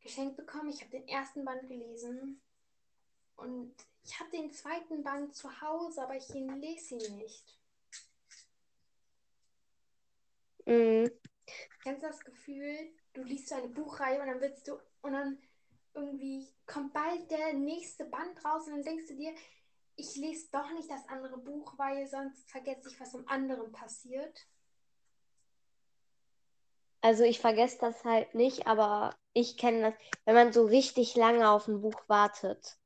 geschenkt 0.01 0.37
bekommen. 0.37 0.69
Ich 0.69 0.81
habe 0.81 0.91
den 0.91 1.07
ersten 1.07 1.43
Band 1.43 1.67
gelesen 1.67 2.41
und 3.35 3.73
ich 4.03 4.19
habe 4.19 4.29
den 4.31 4.51
zweiten 4.51 5.03
Band 5.03 5.35
zu 5.35 5.61
Hause, 5.61 6.03
aber 6.03 6.15
ich 6.15 6.27
lese 6.29 6.95
ihn 6.95 7.17
nicht. 7.17 7.59
Mm, 10.65 11.07
Kennst 11.81 12.03
du 12.03 12.07
das 12.07 12.23
Gefühl, 12.23 12.93
du 13.13 13.23
liest 13.23 13.49
so 13.49 13.55
eine 13.55 13.69
Buchreihe 13.69 14.21
und 14.21 14.27
dann 14.27 14.41
willst 14.41 14.67
du 14.67 14.73
und 15.01 15.13
dann 15.13 15.41
irgendwie 15.93 16.47
kommt 16.67 16.93
bald 16.93 17.31
der 17.31 17.53
nächste 17.53 18.05
Band 18.05 18.43
raus 18.45 18.67
und 18.67 18.73
dann 18.73 18.83
denkst 18.83 19.07
du 19.07 19.15
dir, 19.15 19.33
ich 19.95 20.15
lese 20.17 20.49
doch 20.51 20.71
nicht 20.73 20.89
das 20.91 21.07
andere 21.07 21.37
Buch, 21.39 21.73
weil 21.77 22.05
sonst 22.07 22.49
vergesse 22.51 22.89
ich, 22.89 22.99
was 22.99 23.15
am 23.15 23.27
anderen 23.27 23.71
passiert. 23.71 24.47
Also 27.07 27.23
ich 27.23 27.39
vergesse 27.39 27.77
das 27.79 28.03
halt 28.03 28.35
nicht, 28.35 28.67
aber 28.67 29.15
ich 29.31 29.55
kenne 29.55 29.91
das, 29.91 29.93
wenn 30.25 30.35
man 30.35 30.51
so 30.51 30.65
richtig 30.65 31.15
lange 31.15 31.49
auf 31.49 31.69
ein 31.69 31.79
Buch 31.79 32.03
wartet. 32.07 32.77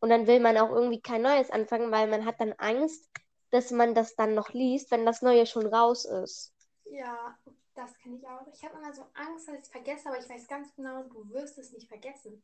Und 0.00 0.10
dann 0.10 0.26
will 0.26 0.38
man 0.38 0.58
auch 0.58 0.68
irgendwie 0.68 1.00
kein 1.00 1.22
neues 1.22 1.48
anfangen, 1.50 1.90
weil 1.90 2.06
man 2.06 2.26
hat 2.26 2.38
dann 2.40 2.52
Angst, 2.58 3.10
dass 3.48 3.70
man 3.70 3.94
das 3.94 4.16
dann 4.16 4.34
noch 4.34 4.50
liest, 4.50 4.90
wenn 4.90 5.06
das 5.06 5.22
neue 5.22 5.46
schon 5.46 5.66
raus 5.66 6.04
ist. 6.04 6.52
Ja, 6.84 7.38
das 7.74 7.96
kenne 7.96 8.18
ich 8.18 8.28
auch. 8.28 8.46
Ich 8.52 8.62
habe 8.62 8.76
immer 8.76 8.92
so 8.92 9.06
Angst, 9.14 9.48
dass 9.48 9.54
ich 9.54 9.62
es 9.62 9.70
vergesse, 9.70 10.10
aber 10.10 10.18
ich 10.18 10.28
weiß 10.28 10.46
ganz 10.46 10.74
genau, 10.74 11.02
du 11.04 11.26
wirst 11.30 11.56
es 11.56 11.72
nicht 11.72 11.88
vergessen. 11.88 12.42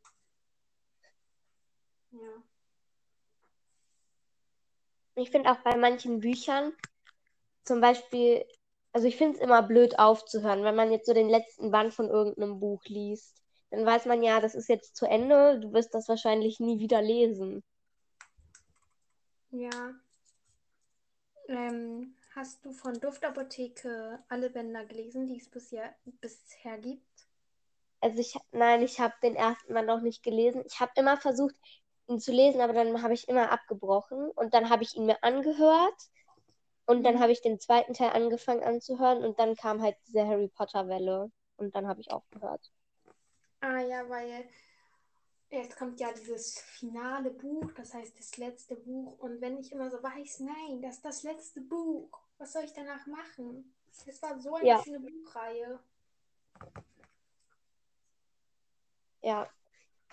Ja. 2.09 2.43
Ich 5.13 5.29
finde 5.29 5.51
auch 5.51 5.59
bei 5.59 5.77
manchen 5.77 6.19
Büchern, 6.19 6.73
zum 7.63 7.79
Beispiel, 7.79 8.43
also 8.93 9.07
ich 9.07 9.15
finde 9.15 9.37
es 9.37 9.43
immer 9.43 9.63
blöd 9.63 9.99
aufzuhören, 9.99 10.63
wenn 10.63 10.75
man 10.75 10.91
jetzt 10.91 11.05
so 11.05 11.13
den 11.13 11.29
letzten 11.29 11.71
Band 11.71 11.93
von 11.93 12.09
irgendeinem 12.09 12.59
Buch 12.59 12.83
liest. 12.85 13.41
Dann 13.69 13.85
weiß 13.85 14.05
man 14.05 14.21
ja, 14.21 14.41
das 14.41 14.53
ist 14.53 14.67
jetzt 14.67 14.95
zu 14.97 15.05
Ende, 15.05 15.59
du 15.59 15.71
wirst 15.71 15.93
das 15.93 16.09
wahrscheinlich 16.09 16.59
nie 16.59 16.79
wieder 16.79 17.01
lesen. 17.01 17.63
Ja. 19.51 19.93
Ähm, 21.47 22.15
hast 22.35 22.65
du 22.65 22.73
von 22.73 22.99
Duftapotheke 22.99 24.19
alle 24.27 24.49
Bänder 24.49 24.85
gelesen, 24.85 25.27
die 25.27 25.37
es 25.37 25.49
bisher, 25.49 25.95
bisher 26.19 26.77
gibt? 26.77 27.05
Also 28.01 28.19
ich, 28.19 28.35
nein, 28.51 28.81
ich 28.81 28.99
habe 28.99 29.13
den 29.23 29.35
ersten 29.35 29.73
Band 29.73 29.87
noch 29.87 30.01
nicht 30.01 30.23
gelesen. 30.23 30.63
Ich 30.65 30.79
habe 30.79 30.91
immer 30.95 31.17
versucht, 31.17 31.55
ihn 32.07 32.19
zu 32.19 32.31
lesen, 32.31 32.59
aber 32.59 32.73
dann 32.73 33.01
habe 33.01 33.13
ich 33.13 33.29
immer 33.29 33.51
abgebrochen 33.51 34.31
und 34.31 34.53
dann 34.53 34.69
habe 34.69 34.83
ich 34.83 34.95
ihn 34.95 35.05
mir 35.05 35.23
angehört 35.23 35.95
und 36.91 37.03
dann 37.03 37.19
Mhm. 37.19 37.21
habe 37.21 37.31
ich 37.31 37.41
den 37.41 37.59
zweiten 37.59 37.93
Teil 37.93 38.11
angefangen 38.11 38.63
anzuhören 38.63 39.23
und 39.23 39.39
dann 39.39 39.55
kam 39.55 39.81
halt 39.81 39.97
diese 40.07 40.25
Harry 40.27 40.47
Potter 40.49 40.87
Welle 40.87 41.31
und 41.57 41.75
dann 41.75 41.87
habe 41.87 42.01
ich 42.01 42.11
aufgehört. 42.11 42.71
Ah 43.61 43.79
ja, 43.81 44.07
weil 44.09 44.47
jetzt 45.51 45.75
kommt 45.77 45.99
ja 45.99 46.11
dieses 46.13 46.59
finale 46.61 47.29
Buch, 47.29 47.71
das 47.73 47.93
heißt 47.93 48.17
das 48.19 48.37
letzte 48.37 48.75
Buch. 48.75 49.19
Und 49.19 49.39
wenn 49.41 49.57
ich 49.59 49.71
immer 49.71 49.89
so 49.91 50.01
weiß, 50.01 50.39
nein, 50.41 50.81
das 50.81 50.95
ist 50.95 51.05
das 51.05 51.23
letzte 51.23 51.61
Buch, 51.61 52.09
was 52.39 52.53
soll 52.53 52.63
ich 52.63 52.73
danach 52.73 53.05
machen? 53.07 53.73
Es 54.07 54.21
war 54.23 54.39
so 54.39 54.55
eine 54.55 54.67
Ja. 54.67 54.77
schöne 54.77 54.99
Buchreihe. 54.99 55.79
Ja, 59.21 59.51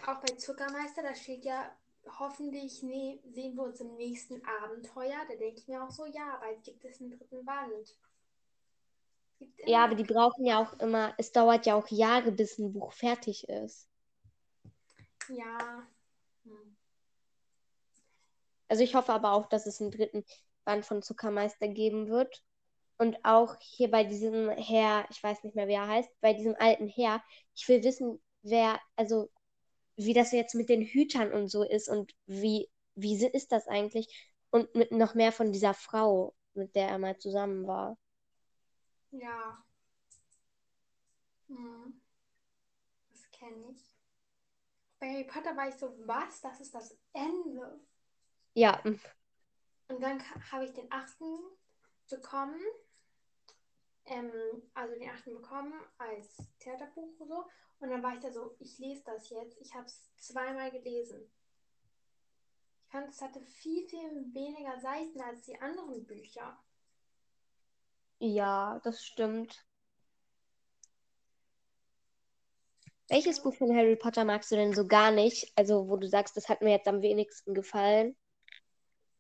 Auch 0.07 0.21
bei 0.21 0.35
Zuckermeister, 0.35 1.03
da 1.03 1.15
steht 1.15 1.45
ja, 1.45 1.71
hoffentlich 2.19 2.83
nee, 2.83 3.21
sehen 3.25 3.57
wir 3.57 3.65
uns 3.65 3.81
im 3.81 3.95
nächsten 3.97 4.43
Abenteuer. 4.63 5.19
Da 5.29 5.35
denke 5.37 5.61
ich 5.61 5.69
mir 5.69 5.83
auch 5.83 5.91
so, 5.91 6.07
ja, 6.07 6.39
bald 6.41 6.63
gibt 6.65 6.85
es 6.85 7.01
einen 7.01 7.11
dritten 7.11 7.45
Band. 7.45 7.97
Ja, 9.67 9.85
aber 9.85 9.95
die 9.95 10.05
brauchen 10.05 10.45
ja 10.45 10.61
auch 10.61 10.73
immer, 10.81 11.15
es 11.17 11.33
dauert 11.33 11.67
ja 11.67 11.75
auch 11.77 11.89
Jahre, 11.89 12.33
bis 12.33 12.59
ein 12.59 12.73
Buch 12.73 12.93
fertig 12.93 13.49
ist. 13.49 13.89
Ja. 15.29 15.87
Hm. 16.45 16.77
Also 18.69 18.83
ich 18.83 18.95
hoffe 18.95 19.13
aber 19.13 19.33
auch, 19.33 19.47
dass 19.47 19.67
es 19.67 19.81
einen 19.81 19.91
dritten 19.91 20.25
Band 20.65 20.85
von 20.85 21.03
Zuckermeister 21.03 21.69
geben 21.69 22.09
wird. 22.09 22.43
Und 22.99 23.25
auch 23.25 23.55
hier 23.61 23.91
bei 23.91 24.03
diesem 24.03 24.51
Herr, 24.51 25.07
ich 25.11 25.23
weiß 25.23 25.45
nicht 25.45 25.55
mehr, 25.55 25.69
wie 25.69 25.75
er 25.75 25.87
heißt, 25.87 26.11
bei 26.21 26.33
diesem 26.33 26.57
alten 26.59 26.89
Herr, 26.89 27.23
ich 27.55 27.69
will 27.69 27.85
wissen, 27.85 28.21
wer, 28.43 28.81
also 28.97 29.31
wie 29.99 30.15
das 30.15 30.33
jetzt 30.33 30.55
mit 30.57 30.71
den 30.71 30.83
Hütern 30.83 31.33
und 31.33 31.49
so 31.49 31.65
ist 31.65 31.89
und 31.91 32.15
wie, 32.27 32.71
wie 32.97 33.17
ist 33.27 33.53
das 33.53 33.69
eigentlich? 33.69 34.09
Und 34.51 34.75
mit 34.75 34.93
noch 34.93 35.15
mehr 35.15 35.33
von 35.33 35.53
dieser 35.53 35.75
Frau, 35.75 36.35
mit 36.55 36.75
der 36.77 36.89
er 36.89 36.99
mal 36.99 37.19
zusammen 37.19 37.67
war. 37.67 37.99
Ja. 39.13 39.65
Hm. 41.49 42.01
Das 43.11 43.31
kenne 43.33 43.71
ich. 43.73 43.85
Bei 45.01 45.13
Harry 45.13 45.25
Potter 45.25 45.57
war 45.57 45.69
ich 45.69 45.75
so, 45.77 45.93
was? 46.07 46.41
Das 46.41 46.61
ist 46.61 46.75
das 46.75 46.97
Ende. 47.13 47.81
Ja, 48.55 48.83
Und 49.89 50.03
dann 50.03 50.23
habe 50.53 50.65
ich 50.65 50.73
den 50.73 50.91
achten 50.91 51.25
bekommen. 52.09 52.61
Ähm, 54.07 54.31
also 54.75 54.95
den 54.99 55.11
achten 55.11 55.35
bekommen 55.35 55.75
als 55.99 56.39
Theaterbuch 56.59 57.21
und 57.21 57.29
so. 57.29 57.45
Und 57.81 57.91
dann 57.91 58.03
war 58.03 58.15
ich 58.15 58.21
da 58.21 58.33
so, 58.33 58.57
ich 58.59 58.79
lese 58.79 59.03
das 59.05 59.31
jetzt. 59.31 59.57
Ich 59.61 59.75
habe 59.75 59.87
es 59.87 60.11
zweimal 60.17 60.71
gelesen. 60.71 61.31
Ich 62.85 62.93
fand, 62.93 63.09
es 63.09 63.21
hatte 63.21 63.41
viel, 63.41 63.87
viel 63.87 64.35
weniger 64.35 64.81
Seiten 64.81 65.21
als 65.21 65.43
die 65.43 65.61
anderen 65.61 66.07
Bücher. 66.07 66.59
ja, 68.21 68.81
das 68.83 69.05
stimmt. 69.05 69.65
Welches 73.09 73.43
Buch 73.43 73.55
von 73.55 73.75
Harry 73.75 73.97
Potter 73.97 74.25
magst 74.25 74.51
du 74.51 74.57
denn 74.57 74.75
so 74.75 74.87
gar 74.87 75.11
nicht? 75.11 75.53
Also, 75.57 75.89
wo 75.89 75.97
du 75.97 76.09
sagst, 76.09 76.37
das 76.37 76.49
hat 76.49 76.61
mir 76.63 76.73
jetzt 76.73 76.89
am 76.89 77.01
wenigsten 77.01 77.55
gefallen. 77.55 78.17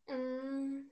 Mm. 0.09 0.91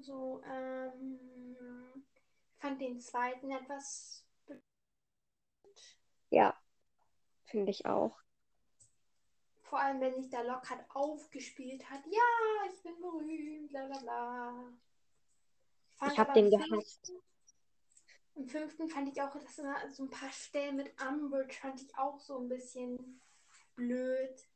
So, 0.00 0.42
ähm, 0.44 2.04
ich 2.52 2.60
fand 2.60 2.80
den 2.80 3.00
zweiten 3.00 3.50
etwas 3.50 4.25
Ja, 6.30 6.56
finde 7.44 7.70
ich 7.70 7.86
auch. 7.86 8.18
Vor 9.62 9.80
allem, 9.80 10.00
wenn 10.00 10.14
sich 10.20 10.30
der 10.30 10.44
Lockhart 10.44 10.84
aufgespielt 10.94 11.88
hat. 11.90 12.04
Ja, 12.06 12.70
ich 12.72 12.82
bin 12.82 13.00
berühmt, 13.00 13.70
bla 13.70 13.86
bla 13.86 13.98
bla. 13.98 14.72
fand 15.96 16.12
Ich 16.12 16.18
hab 16.18 16.28
aber 16.30 16.40
den 16.40 16.50
gehasst. 16.50 16.68
fünften- 17.06 17.22
Im 18.36 18.48
fünften 18.48 18.88
fand 18.90 19.08
ich 19.08 19.20
auch, 19.22 19.34
dass 19.34 19.58
immer 19.58 19.90
so 19.90 20.04
ein 20.04 20.10
paar 20.10 20.30
Stellen 20.30 20.76
mit 20.76 20.94
Umbridge 21.00 21.54
fand 21.54 21.80
ich 21.80 21.96
auch 21.98 22.20
so 22.20 22.38
ein 22.38 22.48
bisschen 22.48 23.20
blöd. 23.74 24.48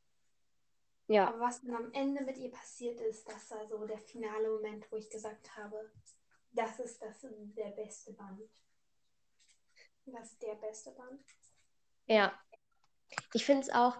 Ja, 1.07 1.27
Aber 1.27 1.39
was 1.41 1.61
dann 1.61 1.75
am 1.75 1.91
Ende 1.91 2.23
mit 2.23 2.37
ihr 2.37 2.51
passiert 2.51 3.01
ist, 3.01 3.27
das 3.27 3.49
war 3.51 3.67
so 3.67 3.85
der 3.85 3.97
finale 3.97 4.49
Moment, 4.49 4.89
wo 4.91 4.95
ich 4.97 5.09
gesagt 5.09 5.57
habe, 5.57 5.91
das 6.51 6.79
ist 6.79 7.01
das 7.01 7.19
der 7.21 7.71
beste 7.71 8.13
Band. 8.13 8.49
Das 10.05 10.31
ist 10.31 10.41
der 10.41 10.55
beste 10.55 10.91
Band. 10.91 11.21
Ja. 12.07 12.33
Ich 13.33 13.45
finde 13.45 13.61
es 13.63 13.69
auch, 13.69 13.97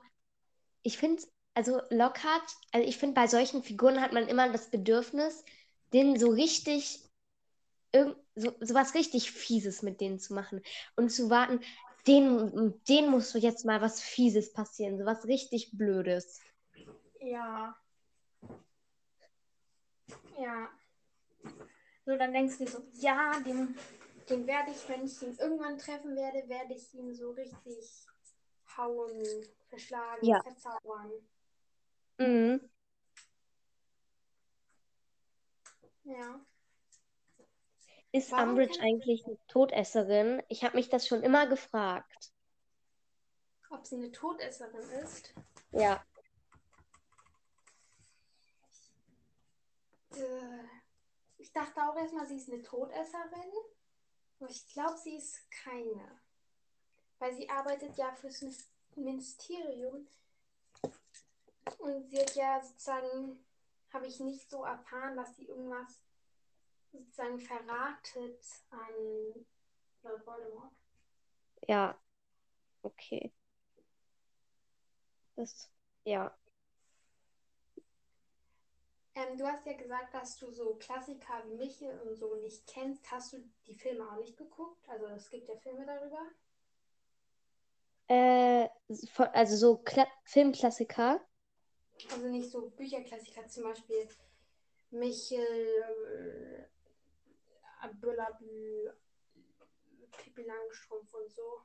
ich 0.84 0.98
finde, 0.98 1.24
also 1.54 1.82
Lockhart, 1.90 2.56
also 2.72 2.88
ich 2.88 2.98
finde, 2.98 3.16
bei 3.16 3.28
solchen 3.28 3.64
Figuren 3.64 4.02
hat 4.02 4.14
man 4.14 4.28
immer 4.28 4.52
das 4.52 4.70
Bedürfnis, 4.70 5.44
denen 5.94 6.18
so 6.18 6.30
richtig, 6.30 7.00
irgend, 7.92 8.16
so, 8.36 8.56
so 8.62 8.74
was 8.74 8.94
richtig 8.94 9.32
Fieses 9.32 9.82
mit 9.82 10.00
denen 10.02 10.20
zu 10.20 10.34
machen 10.34 10.62
und 10.96 11.10
zu 11.10 11.30
warten, 11.30 11.60
denen, 12.08 12.82
denen 12.86 13.12
muss 13.12 13.34
jetzt 13.34 13.66
mal 13.66 13.82
was 13.82 14.02
Fieses 14.02 14.54
passieren, 14.54 14.98
so 14.98 15.06
was 15.06 15.26
richtig 15.26 15.72
Blödes. 15.74 16.40
Ja. 17.20 17.76
Ja. 20.40 20.70
So, 22.06 22.18
dann 22.18 22.34
denkst 22.34 22.58
du 22.58 22.66
dir 22.66 22.72
so, 22.72 22.84
ja, 22.94 23.40
den, 23.42 23.76
den 24.30 24.48
werde 24.48 24.72
ich, 24.72 24.88
wenn 24.90 25.06
ich 25.06 25.22
ihn 25.22 25.36
irgendwann 25.38 25.78
treffen 25.78 26.16
werde, 26.16 26.48
werde 26.48 26.74
ich 26.74 26.94
ihn 26.94 27.14
so 27.14 27.32
richtig 27.32 28.06
hauen, 28.78 29.24
verschlagen, 29.70 30.26
Ja. 30.26 30.42
verzaubern. 30.44 31.12
Mhm. 32.18 32.70
Ja. 36.04 36.40
Ist 38.14 38.32
Warum 38.32 38.50
Umbridge 38.50 38.80
eigentlich 38.82 39.26
eine 39.26 39.38
Todesserin? 39.48 40.44
Ich 40.50 40.64
habe 40.64 40.76
mich 40.76 40.90
das 40.90 41.08
schon 41.08 41.24
immer 41.24 41.48
gefragt. 41.48 42.32
Ob 43.70 43.86
sie 43.86 43.96
eine 43.96 44.12
Todesserin 44.12 44.90
ist? 45.04 45.34
Ja. 45.72 46.04
Äh, 50.16 50.64
Ich 51.38 51.52
dachte 51.54 51.82
auch 51.82 51.96
erstmal, 51.96 52.28
sie 52.28 52.36
ist 52.36 52.52
eine 52.52 52.62
Todesserin. 52.62 53.52
Ich 54.50 54.68
glaube, 54.68 54.98
sie 54.98 55.16
ist 55.16 55.50
keine. 55.52 56.20
Weil 57.20 57.36
sie 57.36 57.50
arbeitet 57.50 57.96
ja 57.98 58.14
fürs 58.16 58.44
Ministerium. 58.96 60.08
Und 61.78 62.10
sie 62.10 62.20
hat 62.20 62.36
ja 62.36 62.62
sozusagen, 62.62 63.46
habe 63.94 64.08
ich 64.08 64.20
nicht 64.20 64.50
so 64.50 64.64
erfahren, 64.64 65.16
dass 65.16 65.36
sie 65.36 65.46
irgendwas 65.46 66.02
sozusagen 66.92 67.40
verratet 67.40 68.44
an 68.72 69.46
Lord 70.04 70.26
Voldemort. 70.26 70.74
Ja. 71.68 71.98
Okay. 72.82 73.32
Das, 75.36 75.70
ja. 76.04 76.36
Ähm, 79.14 79.38
du 79.38 79.46
hast 79.46 79.66
ja 79.66 79.74
gesagt, 79.74 80.14
dass 80.14 80.38
du 80.38 80.52
so 80.52 80.76
Klassiker 80.76 81.44
wie 81.46 81.56
Michel 81.56 82.00
und 82.02 82.16
so 82.16 82.36
nicht 82.36 82.66
kennst. 82.68 83.10
Hast 83.12 83.34
du 83.34 83.44
die 83.68 83.76
Filme 83.76 84.10
auch 84.10 84.18
nicht 84.18 84.38
geguckt? 84.38 84.88
Also 84.88 85.06
es 85.08 85.30
gibt 85.30 85.50
ja 85.50 85.56
Filme 85.58 85.86
darüber. 85.86 86.28
Äh, 88.08 88.70
von, 89.14 89.28
also 89.28 89.56
so 89.58 89.78
Kla 89.78 90.08
Filmklassiker. 90.24 91.22
Also 92.12 92.28
nicht 92.28 92.50
so 92.50 92.70
Bücherklassiker, 92.70 93.48
zum 93.48 93.64
Beispiel 93.64 94.08
Michel, 94.92 96.68
äh, 97.84 97.88
Bullabü, 98.00 98.92
Pippi 100.12 100.44
Langstrumpf 100.44 101.14
und 101.14 101.30
so. 101.32 101.62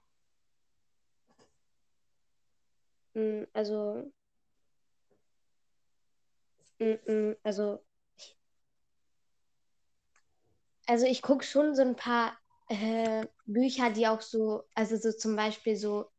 Mm, 3.14 3.46
Also, 3.54 4.12
also, 7.45 7.79
ich- 8.17 8.37
also 10.87 11.07
ich 11.07 11.23
gucke 11.23 11.45
schon 11.45 11.75
so 11.75 11.83
ein 11.83 11.97
paar 11.97 12.37
äh, 12.69 13.27
Bücher, 13.47 13.91
die 13.91 14.07
auch 14.09 14.21
so, 14.21 14.65
also 14.75 14.97
so 14.97 15.12
zum 15.12 15.37
Beispiel 15.37 15.77
so 15.77 16.11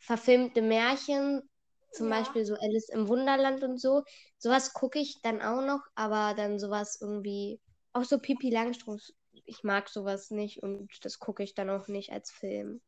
verfilmte 0.00 0.60
Märchen, 0.62 1.48
zum 1.92 2.10
Ja. 2.10 2.18
Beispiel 2.18 2.44
so 2.44 2.54
Alice 2.54 2.88
im 2.90 3.08
Wunderland 3.08 3.62
und 3.62 3.78
so. 3.80 4.02
Sowas 4.38 4.72
gucke 4.72 4.98
ich 4.98 5.20
dann 5.22 5.40
auch 5.40 5.62
noch, 5.64 5.82
aber 5.94 6.34
dann 6.34 6.58
sowas 6.58 6.98
irgendwie, 7.00 7.60
auch 7.92 8.04
so 8.04 8.18
Pippi 8.18 8.50
Langstrumpf, 8.50 9.02
ich 9.46 9.62
mag 9.62 9.88
sowas 9.88 10.30
nicht 10.30 10.62
und 10.62 10.88
das 11.04 11.18
gucke 11.18 11.42
ich 11.42 11.54
dann 11.54 11.70
auch 11.70 11.88
nicht 11.88 12.12
als 12.12 12.30
Film. 12.30 12.82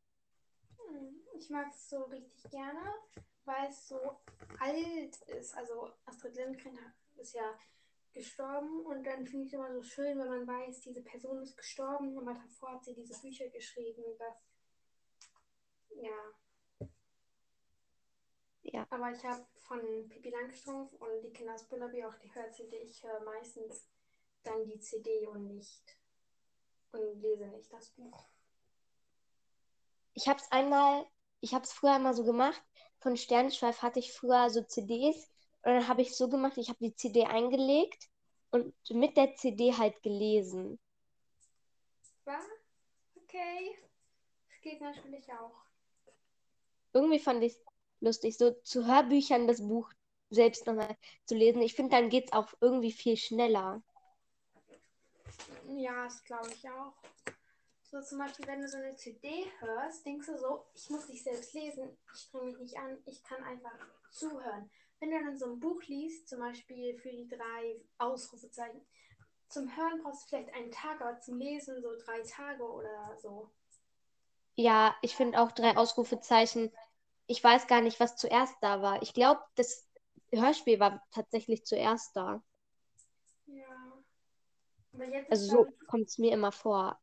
Hm, 0.89 1.21
Ich 1.39 1.51
mag 1.51 1.69
es 1.71 1.89
so 1.89 2.03
richtig 2.05 2.51
gerne, 2.51 2.81
weil 3.45 3.69
es 3.71 3.89
so 3.89 3.99
alt 4.61 5.17
ist. 5.39 5.55
Also 5.57 5.91
Astrid 6.07 6.37
Lindgren 6.37 6.79
ist 7.18 7.35
ja 7.35 7.59
gestorben 8.12 8.81
und 8.87 9.05
dann 9.05 9.26
finde 9.26 9.46
ich 9.46 9.52
es 9.52 9.59
immer 9.59 9.72
so 9.72 9.83
schön, 9.83 10.18
wenn 10.18 10.29
man 10.29 10.46
weiß, 10.46 10.81
diese 10.81 11.02
Person 11.02 11.42
ist 11.42 11.57
gestorben, 11.57 12.16
aber 12.18 12.35
davor 12.35 12.72
hat 12.72 12.85
sie 12.85 12.94
diese 12.94 13.20
Bücher 13.20 13.48
geschrieben. 13.48 14.02
Das, 14.18 14.35
ja. 15.90 16.88
Ja. 18.62 18.87
Aber 18.90 19.12
ich 19.12 19.24
habe 19.24 19.46
von 19.59 19.81
Pippi 20.09 20.31
Langstrumpf 20.31 20.92
und 20.94 21.22
die 21.22 21.33
Kinder 21.33 21.55
aus 21.55 21.68
Bullaby 21.68 22.05
auch 22.05 22.14
die 22.16 22.35
Hör-CD. 22.35 22.79
Ich 22.79 23.02
höre 23.05 23.20
meistens 23.20 23.88
dann 24.42 24.66
die 24.66 24.81
CD 24.81 25.26
und 25.29 25.55
nicht 25.55 25.96
und 26.92 27.20
lese 27.20 27.46
nicht 27.48 27.72
das 27.72 27.90
Buch. 27.90 28.26
Ich 30.14 30.29
habe 30.29 30.40
es 30.40 30.50
einmal, 30.50 31.07
ich 31.40 31.55
habe 31.55 31.64
es 31.64 31.72
früher 31.72 31.92
einmal 31.92 32.14
so 32.14 32.24
gemacht. 32.24 32.62
Von 32.98 33.16
Sternschweif 33.16 33.83
hatte 33.83 33.98
ich 33.98 34.12
früher 34.12 34.48
so 34.50 34.62
CDs 34.62 35.31
und 35.66 35.72
dann 35.72 35.88
habe 35.88 36.00
ich 36.00 36.16
so 36.16 36.29
gemacht, 36.29 36.57
ich 36.59 36.68
habe 36.68 36.79
die 36.79 36.94
CD 36.94 37.24
eingelegt 37.24 38.09
und 38.52 38.72
mit 38.88 39.16
der 39.16 39.35
CD 39.35 39.72
halt 39.72 40.00
gelesen. 40.00 40.79
Was? 42.24 42.44
Okay. 43.16 43.76
Das 44.48 44.61
geht 44.61 44.81
natürlich 44.81 45.29
auch. 45.33 45.57
Irgendwie 46.92 47.18
fand 47.18 47.42
ich 47.42 47.55
es 47.55 47.64
lustig, 47.98 48.38
so 48.38 48.52
zu 48.62 48.87
Hörbüchern 48.87 49.48
das 49.48 49.61
Buch 49.61 49.90
selbst 50.31 50.68
nochmal 50.68 50.96
zu 51.24 51.35
lesen. 51.35 51.62
Ich 51.62 51.74
finde, 51.74 51.96
dann 51.96 52.11
geht 52.11 52.26
es 52.26 52.33
auch 52.33 52.55
irgendwie 52.61 52.92
viel 52.92 53.16
schneller. 53.16 53.83
Ja, 55.66 56.05
das 56.05 56.22
glaube 56.22 56.52
ich 56.52 56.70
auch. 56.70 56.94
So 57.83 58.00
zum 58.02 58.18
Beispiel, 58.18 58.46
wenn 58.46 58.62
du 58.62 58.68
so 58.68 58.76
eine 58.76 58.94
CD 58.94 59.46
hörst, 59.59 60.07
denkst 60.07 60.29
du 60.29 60.38
so, 60.38 60.64
ich 60.74 60.88
muss 60.90 61.09
nicht 61.09 61.24
selbst 61.24 61.55
lesen, 61.55 61.98
ich 62.14 62.20
strenge 62.20 62.52
mich 62.52 62.59
nicht 62.59 62.79
an, 62.79 62.98
ich 63.05 63.20
kann 63.24 63.42
einfach 63.42 63.76
zuhören. 64.12 64.70
Wenn 65.00 65.11
du 65.11 65.22
dann 65.22 65.37
so 65.37 65.46
ein 65.46 65.61
Buch 65.61 65.82
liest, 65.85 66.28
zum 66.28 66.40
Beispiel 66.40 66.96
für 66.98 67.11
die 67.11 67.28
drei 67.28 67.80
Ausrufezeichen, 67.98 68.80
zum 69.48 69.76
Hören 69.76 70.02
brauchst 70.02 70.24
du 70.24 70.28
vielleicht 70.28 70.54
einen 70.54 70.70
Tag, 70.70 71.00
aber 71.00 71.20
zum 71.20 71.38
Lesen 71.38 71.80
so 71.82 71.96
drei 72.04 72.20
Tage 72.22 72.64
oder 72.64 73.16
so. 73.20 73.50
Ja, 74.56 74.96
ich 75.02 75.14
finde 75.14 75.40
auch 75.40 75.52
drei 75.52 75.76
Ausrufezeichen. 75.76 76.72
Ich 77.26 77.42
weiß 77.42 77.66
gar 77.66 77.80
nicht, 77.82 78.00
was 78.00 78.16
zuerst 78.16 78.54
da 78.61 78.82
war. 78.82 79.02
Ich 79.02 79.12
glaube, 79.12 79.42
das 79.54 79.87
Hörspiel 80.32 80.80
war 80.80 81.02
tatsächlich 81.12 81.64
zuerst 81.64 82.16
da. 82.16 82.42
Ja. 83.46 84.02
Aber 84.94 85.04
jetzt 85.04 85.30
Also 85.30 85.46
so 85.46 85.66
kommt 85.88 86.09
es 86.09 86.18
mir 86.18 86.32
immer 86.32 86.52
vor. 86.52 86.98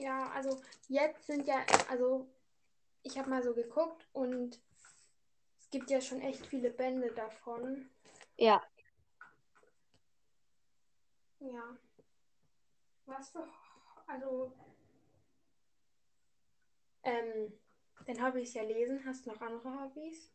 ja, 0.00 0.30
also 0.30 0.60
jetzt 0.88 1.26
sind 1.26 1.46
ja, 1.46 1.64
also 1.88 2.26
ich 3.02 3.18
habe 3.18 3.30
mal 3.30 3.42
so 3.42 3.54
geguckt 3.54 4.06
und 4.12 4.60
gibt 5.70 5.90
ja 5.90 6.00
schon 6.00 6.20
echt 6.20 6.46
viele 6.46 6.70
Bände 6.70 7.12
davon. 7.12 7.88
Ja, 8.36 8.62
Ja. 11.40 11.76
Was 13.06 13.30
für. 13.30 13.48
Also. 14.06 14.52
Ähm, 17.02 17.52
den 18.06 18.24
Hobbys 18.24 18.54
ja 18.54 18.62
lesen. 18.62 19.02
Hast 19.06 19.24
du 19.24 19.30
noch 19.30 19.40
andere 19.40 19.82
Hobbys? 19.82 20.30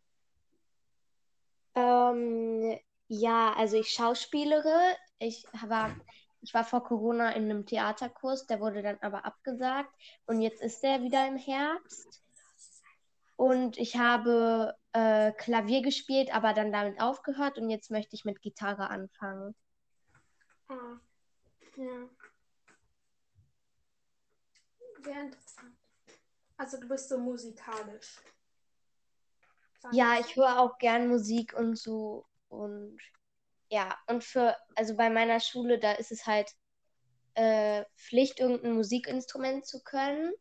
ähm, 1.75 2.79
ja, 3.07 3.53
also 3.53 3.77
ich 3.77 3.89
schauspielere. 3.89 4.95
Ich 5.19 5.45
war, 5.67 5.95
ich 6.41 6.53
war 6.53 6.63
vor 6.63 6.83
Corona 6.83 7.31
in 7.31 7.43
einem 7.43 7.65
Theaterkurs, 7.65 8.47
der 8.47 8.59
wurde 8.59 8.81
dann 8.81 8.97
aber 9.01 9.25
abgesagt 9.25 9.93
und 10.25 10.41
jetzt 10.41 10.61
ist 10.61 10.81
der 10.81 11.03
wieder 11.03 11.27
im 11.27 11.37
Herbst. 11.37 12.23
Und 13.35 13.77
ich 13.77 13.97
habe 13.97 14.75
äh, 14.95 15.33
Klavier 15.33 15.81
gespielt, 15.81 16.33
aber 16.33 16.53
dann 16.53 16.71
damit 16.71 17.01
aufgehört 17.01 17.57
und 17.57 17.69
jetzt 17.69 17.91
möchte 17.91 18.15
ich 18.15 18.23
mit 18.23 18.41
Gitarre 18.41 18.89
anfangen. 18.89 19.53
Ah. 20.69 20.99
Ja. 21.75 22.09
Sehr 25.03 25.21
interessant. 25.21 25.75
Also 26.55 26.79
du 26.79 26.87
bist 26.87 27.09
so 27.09 27.17
musikalisch. 27.17 28.21
Ja, 29.91 30.17
ich 30.19 30.35
höre 30.37 30.59
auch 30.59 30.77
gern 30.77 31.09
Musik 31.09 31.53
und 31.53 31.77
so. 31.77 32.25
Und 32.47 32.97
ja, 33.69 33.97
und 34.07 34.23
für, 34.23 34.55
also 34.75 34.95
bei 34.95 35.09
meiner 35.09 35.41
Schule, 35.41 35.77
da 35.77 35.91
ist 35.91 36.13
es 36.13 36.25
halt, 36.25 36.49
äh, 37.33 37.83
Pflicht, 37.97 38.39
irgendein 38.39 38.71
Musikinstrument 38.75 39.65
zu 39.65 39.83
können. 39.83 40.31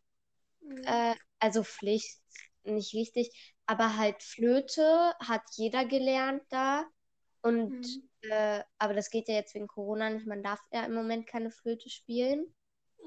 Mhm. 0.60 0.84
Äh, 0.84 1.14
also 1.40 1.64
Pflicht, 1.64 2.20
nicht 2.62 2.94
richtig, 2.94 3.53
aber 3.66 3.96
halt 3.96 4.22
Flöte 4.22 5.14
hat 5.20 5.42
jeder 5.52 5.84
gelernt 5.84 6.42
da. 6.50 6.84
Und 7.42 7.70
Mhm. 7.70 8.08
äh, 8.22 8.62
aber 8.78 8.94
das 8.94 9.10
geht 9.10 9.28
ja 9.28 9.34
jetzt 9.34 9.54
wegen 9.54 9.66
Corona 9.66 10.10
nicht. 10.10 10.26
Man 10.26 10.42
darf 10.42 10.60
ja 10.72 10.84
im 10.84 10.94
Moment 10.94 11.26
keine 11.26 11.50
Flöte 11.50 11.90
spielen. 11.90 12.54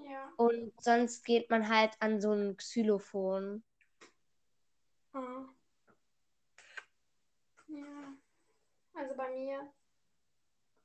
Ja. 0.05 0.31
Und 0.37 0.73
sonst 0.81 1.25
geht 1.25 1.49
man 1.49 1.67
halt 1.69 1.93
an 1.99 2.21
so 2.21 2.31
ein 2.33 2.55
Xylophon. 2.57 3.63
Ah. 5.13 5.45
Ja. 7.67 8.13
Also 8.93 9.15
bei 9.15 9.29
mir 9.29 9.73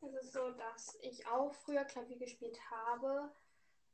ist 0.02 0.14
es 0.14 0.32
so, 0.32 0.50
dass 0.52 0.98
ich 1.02 1.26
auch 1.26 1.52
früher 1.54 1.84
Klavier 1.84 2.18
gespielt 2.18 2.58
habe, 2.70 3.30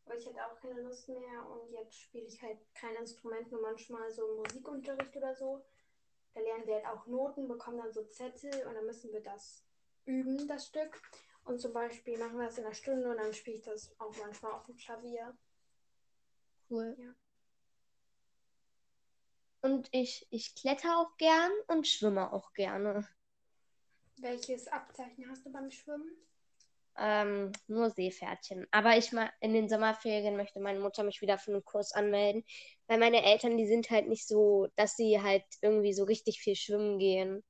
aber 0.08 0.16
ich 0.16 0.26
hatte 0.26 0.46
auch 0.46 0.58
keine 0.58 0.80
Lust 0.80 1.06
mehr 1.08 1.46
und 1.50 1.70
jetzt 1.70 2.00
spiele 2.00 2.24
ich 2.24 2.40
halt 2.40 2.58
kein 2.74 2.94
Instrument, 2.96 3.52
nur 3.52 3.60
manchmal 3.60 4.10
so 4.10 4.36
Musikunterricht 4.36 5.14
oder 5.14 5.34
so. 5.34 5.62
Da 6.34 6.40
lernen 6.40 6.66
wir 6.66 6.76
halt 6.76 6.86
auch 6.86 7.06
Noten, 7.06 7.46
bekommen 7.46 7.78
dann 7.78 7.92
so 7.92 8.04
Zettel 8.04 8.66
und 8.66 8.74
dann 8.74 8.86
müssen 8.86 9.12
wir 9.12 9.22
das 9.22 9.66
üben, 10.06 10.48
das 10.48 10.66
Stück. 10.68 11.02
Und 11.44 11.60
zum 11.60 11.74
Beispiel 11.74 12.18
machen 12.18 12.38
wir 12.38 12.46
das 12.46 12.56
in 12.56 12.64
einer 12.64 12.74
Stunde 12.74 13.10
und 13.10 13.18
dann 13.18 13.34
spiele 13.34 13.56
ich 13.58 13.64
das 13.64 13.94
auch 14.00 14.16
manchmal 14.16 14.52
auf 14.52 14.64
dem 14.64 14.76
Klavier. 14.76 15.36
Cool. 16.70 16.96
Ja. 16.98 17.14
Und 19.60 19.88
ich, 19.92 20.26
ich 20.30 20.54
kletter 20.54 20.98
auch 20.98 21.16
gern 21.18 21.52
und 21.66 21.86
schwimme 21.86 22.32
auch 22.32 22.54
gerne. 22.54 23.06
Welches 24.16 24.68
Abzeichen 24.68 25.28
hast 25.28 25.44
du 25.44 25.52
beim 25.52 25.70
Schwimmen? 25.70 26.16
Ähm, 26.98 27.52
nur 27.68 27.90
Seepferdchen. 27.90 28.66
Aber 28.72 28.96
ich 28.98 29.12
mal 29.12 29.30
in 29.40 29.52
den 29.54 29.68
Sommerferien 29.68 30.36
möchte 30.36 30.60
meine 30.60 30.80
Mutter 30.80 31.04
mich 31.04 31.20
wieder 31.22 31.38
für 31.38 31.52
einen 31.52 31.64
Kurs 31.64 31.92
anmelden, 31.92 32.44
weil 32.88 32.98
meine 32.98 33.24
Eltern, 33.24 33.56
die 33.56 33.66
sind 33.68 33.90
halt 33.90 34.08
nicht 34.08 34.26
so, 34.28 34.68
dass 34.76 34.96
sie 34.96 35.20
halt 35.22 35.44
irgendwie 35.62 35.92
so 35.94 36.04
richtig 36.04 36.40
viel 36.40 36.56
schwimmen 36.56 36.98
gehen. 36.98 37.44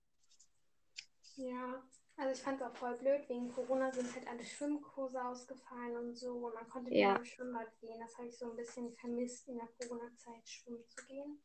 Ja, 1.37 1.83
also 2.17 2.33
ich 2.35 2.43
fand 2.43 2.61
es 2.61 2.67
auch 2.67 2.75
voll 2.77 2.97
blöd. 2.99 3.29
Wegen 3.29 3.49
Corona 3.53 3.93
sind 3.93 4.15
halt 4.15 4.27
alle 4.29 4.45
Schwimmkurse 4.45 5.25
ausgefallen 5.25 5.97
und 5.97 6.17
so. 6.17 6.33
Und 6.33 6.55
man 6.55 6.69
konnte 6.69 6.91
nicht 6.91 7.01
Ja. 7.01 7.09
mehr 7.09 7.17
im 7.17 7.25
Schwimmbad 7.25 7.69
gehen. 7.81 8.01
Das 8.01 8.17
habe 8.19 8.29
ich 8.29 8.37
so 8.37 8.51
ein 8.51 8.57
bisschen 8.57 8.93
vermisst, 8.97 9.49
in 9.49 9.57
der 9.57 9.69
Corona-Zeit 9.79 10.49
schwimmen 10.49 10.85
zu 10.89 11.05
gehen. 11.07 11.41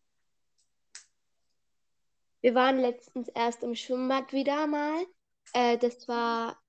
Wir 2.42 2.56
waren 2.56 2.80
letztens 2.80 3.30
erst 3.30 3.64
im 3.64 3.76
Schwimmbad 3.76 4.34
wieder 4.34 4.68
mal. 4.68 5.06
Äh, 5.54 5.78
das 5.78 6.08
war, 6.08 6.62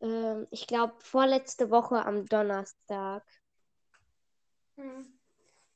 ähm, 0.00 0.46
ich 0.50 0.66
glaube, 0.66 0.94
vorletzte 1.00 1.70
Woche 1.70 2.04
am 2.04 2.26
Donnerstag. 2.26 3.24
Hm. 4.76 5.06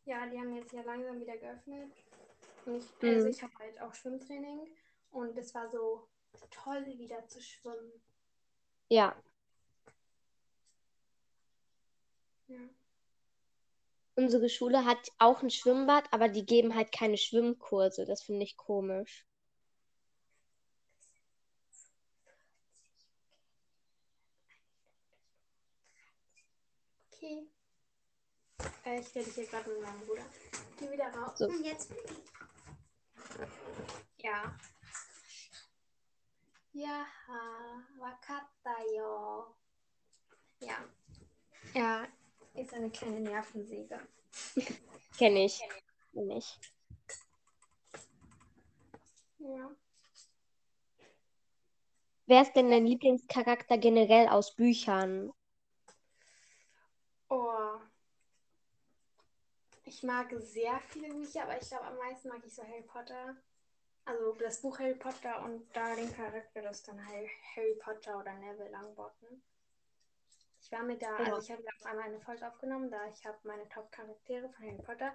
Ja, 0.07 0.27
die 0.27 0.39
haben 0.39 0.55
jetzt 0.57 0.73
ja 0.73 0.83
langsam 0.83 1.20
wieder 1.20 1.37
geöffnet. 1.37 1.93
Und 2.66 2.77
ich, 2.77 2.85
also 3.07 3.27
Mhm. 3.27 3.31
ich 3.31 3.43
habe 3.43 3.53
halt 3.59 3.81
auch 3.81 3.95
Schwimmtraining. 3.95 4.68
Und 5.12 5.37
es 5.39 5.55
war 5.55 5.68
so 5.70 6.09
toll, 6.51 6.87
wieder 6.99 7.27
zu 7.29 7.41
schwimmen. 7.43 7.93
Ja, 8.89 9.16
Ja. 12.49 12.59
unsere 14.14 14.49
Schule 14.49 14.87
hat 14.87 15.11
auch 15.18 15.43
ein 15.43 15.51
Schwimmbad, 15.51 16.05
aber 16.12 16.31
die 16.31 16.47
geben 16.47 16.75
halt 16.75 16.93
keine 16.93 17.18
Schwimmkurse. 17.18 18.07
Das 18.07 18.23
finde 18.23 18.45
ich 18.45 18.57
komisch. 18.57 19.27
Okay. 27.23 27.47
Äh, 28.85 28.99
ich 28.99 29.14
rede 29.14 29.31
hier 29.31 29.47
gerade 29.47 29.70
mit 29.70 29.81
meinem 29.81 30.01
Bruder. 30.01 30.25
Geh 30.77 30.91
wieder 30.91 31.07
raus. 31.14 31.39
So. 31.39 31.47
Hm, 31.47 31.62
Jetzt. 31.62 31.95
Ja. 34.18 34.59
Ja, 36.73 37.07
wakata 37.97 38.77
yo. 38.97 39.55
Ja. 40.59 40.85
Er 41.75 42.09
ist 42.55 42.75
eine 42.75 42.91
kleine 42.91 43.20
Nervensäge. 43.20 44.01
Kenne 45.16 45.45
ich. 45.45 45.61
Kenn 46.12 46.31
ich. 46.31 46.59
Ja. 49.39 49.70
Wer 52.27 52.43
ist 52.43 52.55
denn 52.55 52.70
dein 52.70 52.87
Lieblingscharakter 52.87 53.79
generell 53.79 54.27
aus 54.29 54.57
Büchern? 54.57 55.33
Oh. 57.35 57.80
Ich 59.85 60.03
mag 60.03 60.30
sehr 60.39 60.78
viele 60.91 61.09
Bücher, 61.09 61.45
aber 61.45 61.59
ich 61.59 61.66
glaube, 61.66 61.87
am 61.87 61.97
meisten 61.97 62.28
mag 62.28 62.45
ich 62.45 62.55
so 62.55 62.62
Harry 62.62 62.83
Potter. 62.83 63.35
Also 64.05 64.33
das 64.33 64.61
Buch 64.61 64.78
Harry 64.78 64.95
Potter 64.95 65.43
und 65.43 65.66
da 65.74 65.95
den 65.97 66.14
Charakter, 66.14 66.61
das 66.61 66.78
ist 66.80 66.89
dann 66.89 67.01
Harry, 67.07 67.74
Potter 67.83 68.18
oder 68.18 68.35
Neville 68.35 68.70
Longbottom. 68.70 69.43
Ich 70.61 70.70
war 70.70 70.83
mit 70.83 71.01
da, 71.01 71.18
Ja. 71.22 71.33
also 71.33 71.39
ich 71.39 71.51
habe 71.51 71.64
auch 71.80 71.87
einmal 71.87 72.05
eine 72.05 72.20
Folge 72.20 72.47
aufgenommen, 72.47 72.91
da 72.91 73.07
ich 73.09 73.24
habe 73.24 73.39
meine 73.45 73.66
Top-Charaktere 73.70 74.51
von 74.51 74.66
Harry 74.66 74.83
Potter. 74.83 75.14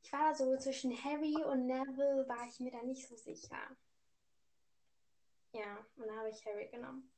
Ich 0.00 0.12
war 0.12 0.28
da 0.28 0.34
so 0.36 0.56
zwischen 0.58 0.92
Harry 1.02 1.42
und 1.44 1.66
Neville, 1.66 2.24
war 2.28 2.46
ich 2.46 2.60
mir 2.60 2.70
da 2.70 2.82
nicht 2.84 3.08
so 3.08 3.16
sicher. 3.16 3.58
Ja, 5.52 5.84
und 5.96 6.06
da 6.06 6.14
habe 6.18 6.30
ich 6.30 6.46
Harry 6.46 6.68
genommen. 6.68 7.11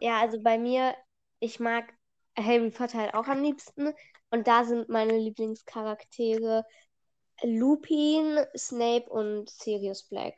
Ja, 0.00 0.20
also 0.20 0.40
bei 0.40 0.58
mir, 0.58 0.94
ich 1.40 1.60
mag 1.60 1.92
Harry 2.36 2.70
Potter 2.70 2.98
halt 2.98 3.14
auch 3.14 3.26
am 3.26 3.42
liebsten. 3.42 3.92
Und 4.30 4.46
da 4.46 4.64
sind 4.64 4.88
meine 4.88 5.18
Lieblingscharaktere 5.18 6.64
Lupin, 7.42 8.44
Snape 8.56 9.08
und 9.08 9.48
Sirius 9.48 10.02
Black. 10.04 10.34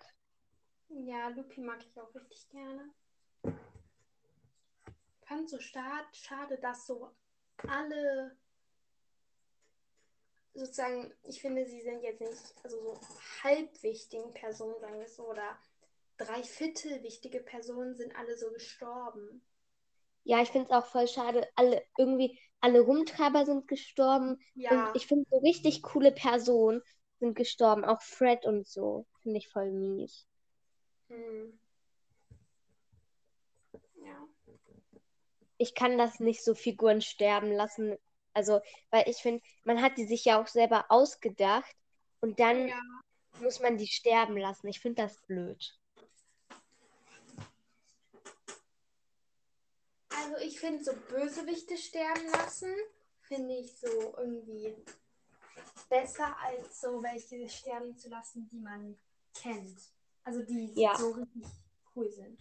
Ja, 0.89 1.29
Lupi 1.29 1.61
mag 1.61 1.79
ich 1.85 2.01
auch 2.01 2.15
richtig 2.15 2.49
gerne. 2.51 2.91
Fand 5.23 5.49
so 5.49 5.59
start, 5.59 6.17
schade, 6.17 6.59
dass 6.59 6.87
so 6.87 7.11
alle 7.69 8.37
sozusagen, 10.55 11.13
ich 11.23 11.41
finde, 11.41 11.65
sie 11.65 11.81
sind 11.81 12.03
jetzt 12.03 12.21
nicht, 12.21 12.55
also 12.65 12.77
so 12.77 13.01
halb 13.43 13.83
wichtigen 13.83 14.33
Personen, 14.35 14.79
sagen 14.81 14.99
wir 14.99 15.09
so, 15.09 15.31
oder 15.31 15.57
drei 16.21 16.43
Viertel 16.43 17.03
wichtige 17.03 17.41
Personen 17.41 17.97
sind 17.97 18.15
alle 18.17 18.37
so 18.37 18.51
gestorben. 18.53 19.43
Ja, 20.25 20.43
ich 20.43 20.51
finde 20.51 20.69
es 20.69 20.73
auch 20.73 20.87
voll 20.87 21.09
schade. 21.09 21.49
Alle, 21.55 21.83
irgendwie, 21.97 22.39
alle 22.61 22.81
Rumtreiber 22.81 23.47
sind 23.47 23.67
gestorben. 23.67 24.39
Ja, 24.55 24.89
Und 24.89 24.97
ich 24.97 25.07
finde, 25.07 25.27
so 25.31 25.39
richtig 25.39 25.83
coole 25.83 26.13
Personen 26.13 26.83
sind 27.19 27.35
gestorben. 27.35 27.85
Auch 27.85 28.03
Fred 28.03 28.45
und 28.45 28.67
so. 28.67 29.07
Finde 29.23 29.39
ich 29.39 29.49
voll 29.49 29.73
mies. 29.73 30.27
hm. 31.09 31.59
ja. 34.05 34.29
Ich 35.57 35.75
kann 35.75 35.99
das 35.99 36.21
nicht 36.21 36.45
so 36.45 36.55
Figuren 36.55 37.01
sterben 37.01 37.53
lassen. 37.53 37.97
Also, 38.35 38.61
weil 38.91 39.09
ich 39.09 39.17
finde, 39.17 39.43
man 39.65 39.83
hat 39.83 39.97
die 39.97 40.07
sich 40.07 40.25
ja 40.25 40.41
auch 40.41 40.47
selber 40.47 40.87
ausgedacht. 40.91 41.75
Und 42.21 42.39
dann 42.39 42.69
ja. 42.69 42.81
muss 43.41 43.61
man 43.61 43.79
die 43.79 43.87
sterben 43.87 44.37
lassen. 44.37 44.69
Ich 44.69 44.81
finde 44.81 45.03
das 45.03 45.19
blöd. 45.23 45.80
Also 50.23 50.37
ich 50.37 50.61
finde 50.61 50.85
so 50.85 50.93
Bösewichte 51.09 51.79
sterben 51.79 52.29
lassen, 52.29 52.75
finde 53.23 53.55
ich 53.55 53.79
so 53.79 54.15
irgendwie 54.19 54.77
besser 55.89 56.37
als 56.39 56.81
so 56.81 57.03
welche 57.03 57.49
sterben 57.49 57.97
zu 57.97 58.11
lassen, 58.11 58.47
die 58.49 58.59
man 58.59 58.99
kennt. 59.35 59.81
Also 60.25 60.43
die 60.43 60.73
Ja. 60.75 60.95
so 60.97 61.13
richtig 61.13 61.47
cool 61.95 62.11
sind. 62.11 62.39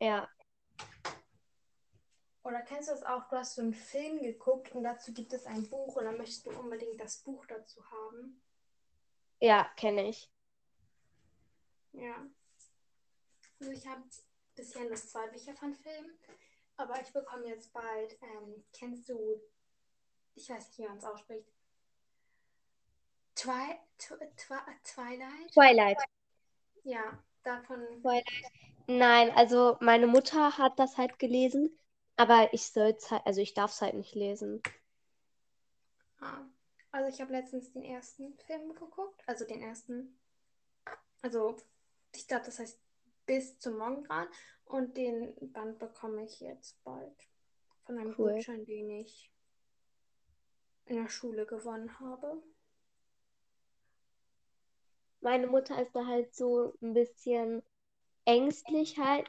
Ja. 0.00 0.28
Oder 2.42 2.62
kennst 2.62 2.88
du 2.88 2.92
das 2.94 3.02
auch? 3.02 3.28
Du 3.28 3.36
hast 3.36 3.56
so 3.56 3.62
einen 3.62 3.74
Film 3.74 4.20
geguckt 4.20 4.72
und 4.72 4.84
dazu 4.84 5.12
gibt 5.12 5.34
es 5.34 5.44
ein 5.44 5.68
Buch 5.68 5.96
und 5.96 6.04
dann 6.04 6.16
möchtest 6.16 6.46
du 6.46 6.50
unbedingt 6.50 6.98
das 6.98 7.18
Buch 7.18 7.44
dazu 7.46 7.84
haben. 7.90 8.40
Ja, 9.40 9.70
kenne 9.76 10.08
ich. 10.08 10.32
Ja. 11.92 12.26
Also 13.60 13.72
ich 13.72 13.86
habe 13.86 14.02
bisher 14.58 14.84
nur 14.84 14.96
zwei 14.96 15.26
Bücher 15.28 15.54
von 15.54 15.72
Filmen, 15.72 16.18
aber 16.76 17.00
ich 17.00 17.12
bekomme 17.12 17.46
jetzt 17.46 17.72
bald, 17.72 18.18
ähm, 18.20 18.64
kennst 18.72 19.08
du, 19.08 19.40
ich 20.34 20.50
weiß 20.50 20.68
nicht, 20.68 20.78
wie 20.78 20.86
man 20.86 20.98
es 20.98 21.04
ausspricht, 21.04 21.48
Twi 23.34 23.78
Twi 23.98 24.16
Twilight? 24.82 25.52
Twilight. 25.52 25.98
Ja, 26.82 27.22
davon, 27.44 28.02
Nein, 28.88 29.30
also 29.30 29.76
meine 29.80 30.06
Mutter 30.06 30.58
hat 30.58 30.78
das 30.78 30.96
halt 30.96 31.18
gelesen, 31.18 31.78
aber 32.16 32.52
ich 32.52 32.66
soll's 32.66 33.10
halt, 33.10 33.24
also 33.26 33.40
ich 33.40 33.54
darf 33.54 33.70
es 33.70 33.80
halt 33.80 33.94
nicht 33.94 34.14
lesen. 34.14 34.60
ah. 36.20 36.40
also 36.90 37.08
ich 37.08 37.20
habe 37.20 37.32
letztens 37.32 37.72
den 37.72 37.84
ersten 37.84 38.36
Film 38.38 38.74
geguckt, 38.74 39.22
also 39.26 39.44
den 39.44 39.62
ersten, 39.62 40.18
also 41.22 41.56
ich 42.14 42.26
glaube, 42.26 42.46
das 42.46 42.58
heißt 42.58 42.80
bis 43.28 43.58
zum 43.60 43.78
Morgengrauen 43.78 44.26
Und 44.64 44.96
den 44.96 45.34
Band 45.52 45.78
bekomme 45.78 46.24
ich 46.24 46.40
jetzt 46.40 46.82
bald. 46.82 47.28
Von 47.86 47.96
einem 47.98 48.14
Cool. 48.14 48.34
Gutschein, 48.34 48.64
den 48.66 48.90
ich 48.90 49.30
in 50.86 50.96
der 50.96 51.08
Schule 51.08 51.46
gewonnen 51.46 52.00
habe. 52.00 52.42
Meine 55.20 55.46
Mutter 55.46 55.80
ist 55.80 55.94
da 55.94 56.06
halt 56.06 56.34
so 56.34 56.74
ein 56.82 56.94
bisschen 56.94 57.62
ängstlich 58.24 58.98
halt 58.98 59.28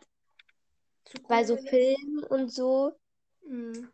bei 1.27 1.43
so. 1.43 1.57
Filmen 1.57 2.23
und 2.23 2.51
so. 2.51 2.93
Mhm. 3.45 3.91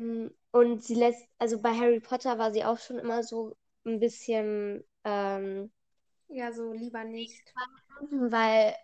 Ähm, 0.00 0.34
Und 0.52 0.82
sie 0.84 0.94
lässt, 0.94 1.26
also 1.38 1.60
bei 1.60 1.72
Harry 1.74 2.00
Potter 2.00 2.38
war 2.38 2.52
sie 2.52 2.64
auch 2.64 2.78
schon 2.78 2.98
immer 2.98 3.22
so 3.22 3.56
ein 3.84 4.00
bisschen, 4.00 4.84
ähm, 5.04 5.70
Ja, 6.28 6.52
so 6.52 6.72
lieber 6.72 7.04
nicht. 7.04 7.42
weil 8.10 8.74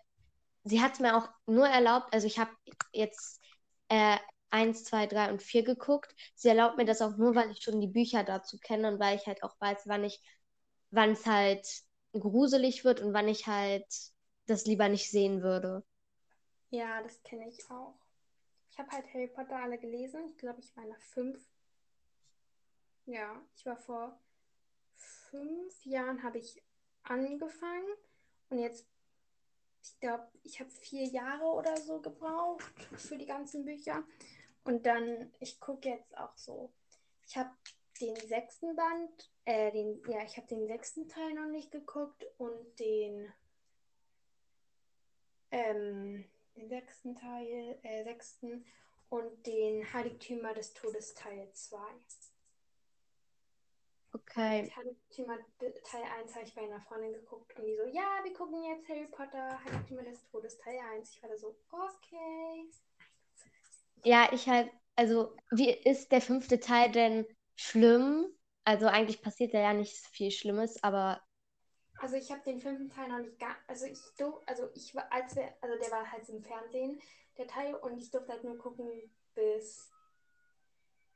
sie 0.65 0.81
hat 0.81 0.93
es 0.93 0.99
mir 0.99 1.15
auch 1.15 1.29
nur 1.45 1.67
erlaubt, 1.67 2.13
also 2.13 2.27
ich 2.27 2.37
habe 2.37 2.51
jetzt 2.91 3.39
äh, 3.87 4.17
1, 4.49 4.83
2, 4.83 5.07
3 5.07 5.31
und 5.31 5.41
4 5.41 5.63
geguckt. 5.63 6.13
Sie 6.35 6.49
erlaubt 6.49 6.77
mir 6.77 6.85
das 6.85 7.01
auch 7.01 7.17
nur, 7.17 7.35
weil 7.35 7.51
ich 7.51 7.61
schon 7.61 7.79
die 7.79 7.87
Bücher 7.87 8.23
dazu 8.23 8.57
kenne 8.59 8.89
und 8.89 8.99
weil 8.99 9.15
ich 9.15 9.25
halt 9.27 9.43
auch 9.43 9.55
weiß, 9.59 9.83
wann 9.85 10.03
ich, 10.03 10.21
wann 10.91 11.11
es 11.11 11.25
halt 11.25 11.65
gruselig 12.13 12.83
wird 12.83 13.01
und 13.01 13.13
wann 13.13 13.27
ich 13.27 13.47
halt 13.47 13.85
das 14.47 14.65
lieber 14.65 14.89
nicht 14.89 15.09
sehen 15.09 15.41
würde. 15.41 15.83
Ja, 16.69 17.01
das 17.01 17.21
kenne 17.23 17.47
ich 17.49 17.69
auch. 17.69 17.95
Ich 18.71 18.79
habe 18.79 18.91
halt 18.91 19.05
Harry 19.13 19.27
Potter 19.27 19.57
alle 19.57 19.77
gelesen. 19.77 20.25
Ich 20.27 20.37
glaube, 20.37 20.59
ich 20.59 20.75
war 20.75 20.85
der 20.85 20.99
fünf. 20.99 21.41
Ja, 23.05 23.41
ich 23.55 23.65
war 23.65 23.77
vor 23.77 24.19
fünf 24.95 25.85
Jahren 25.85 26.23
habe 26.23 26.39
ich 26.39 26.61
angefangen 27.03 27.87
und 28.49 28.59
jetzt, 28.59 28.85
ich 29.85 29.99
glaube, 29.99 30.27
ich 30.43 30.59
habe 30.59 30.69
vier 30.71 31.05
Jahre 31.05 31.45
oder 31.45 31.77
so 31.77 32.01
gebraucht 32.01 32.63
für 32.95 33.17
die 33.17 33.25
ganzen 33.25 33.65
Bücher. 33.65 34.03
Und 34.63 34.85
dann, 34.85 35.31
ich 35.39 35.59
gucke 35.59 35.89
jetzt 35.89 36.17
auch 36.17 36.35
so. 36.35 36.71
Ich 37.27 37.37
habe 37.37 37.51
den 38.01 38.15
sechsten 38.15 38.75
Band, 38.75 39.31
äh, 39.45 39.71
den, 39.71 40.01
ja, 40.07 40.23
ich 40.23 40.37
habe 40.37 40.47
den 40.47 40.67
sechsten 40.67 41.07
Teil 41.07 41.33
noch 41.33 41.47
nicht 41.47 41.71
geguckt 41.71 42.25
und 42.37 42.79
den, 42.79 43.31
ähm, 45.51 46.25
den 46.55 46.67
sechsten 46.67 47.15
Teil, 47.15 47.77
äh, 47.83 48.03
sechsten 48.03 48.65
und 49.09 49.45
den 49.45 49.93
Heiligtümer 49.93 50.53
des 50.53 50.73
Todes 50.73 51.13
Teil 51.13 51.47
2. 51.53 51.77
Okay. 54.15 54.71
Heiligtümer 54.75 55.37
Teil 55.59 56.03
1 56.19 56.35
habe 56.35 56.45
ich 56.45 56.55
bei 56.55 56.61
einer 56.61 56.79
Freundin 56.81 57.13
geguckt 57.13 57.53
und 57.59 57.65
die 57.65 57.75
so, 57.75 57.83
ja, 57.85 58.23
wir 58.23 58.33
gucken 58.33 58.63
jetzt 58.63 58.87
Harry 58.87 59.07
Potter, 59.07 59.59
Heiligtümer 59.65 60.03
des 60.03 60.23
Todes 60.31 60.57
Teil 60.59 60.79
1. 60.93 61.11
Ich 61.11 61.21
war 61.21 61.29
da 61.29 61.37
so, 61.37 61.55
okay. 61.69 62.69
Ja, 64.05 64.29
ich 64.31 64.47
halt, 64.47 64.71
also, 64.95 65.35
wie 65.51 65.69
ist 65.69 66.11
der 66.11 66.21
fünfte 66.21 66.59
Teil 66.59 66.91
denn 66.91 67.25
schlimm? 67.55 68.27
Also 68.63 68.87
eigentlich 68.87 69.21
passiert 69.21 69.53
da 69.53 69.59
ja 69.59 69.73
nicht 69.73 69.93
viel 70.07 70.31
Schlimmes, 70.31 70.81
aber 70.81 71.21
Also 71.99 72.15
ich 72.15 72.31
habe 72.31 72.41
den 72.43 72.59
fünften 72.59 72.89
Teil 72.89 73.09
noch 73.09 73.19
nicht 73.19 73.39
gar, 73.39 73.55
also 73.67 73.85
ich 73.85 73.99
durfte, 74.17 74.47
also 74.47 74.69
ich 74.75 74.93
war, 74.95 75.11
als 75.11 75.35
wir, 75.35 75.53
also 75.61 75.77
der 75.77 75.91
war 75.91 76.11
halt 76.11 76.27
im 76.29 76.41
Fernsehen, 76.41 76.99
der 77.37 77.47
Teil, 77.47 77.75
und 77.75 77.97
ich 77.97 78.11
durfte 78.11 78.31
halt 78.33 78.43
nur 78.43 78.57
gucken 78.57 78.89
bis, 79.33 79.91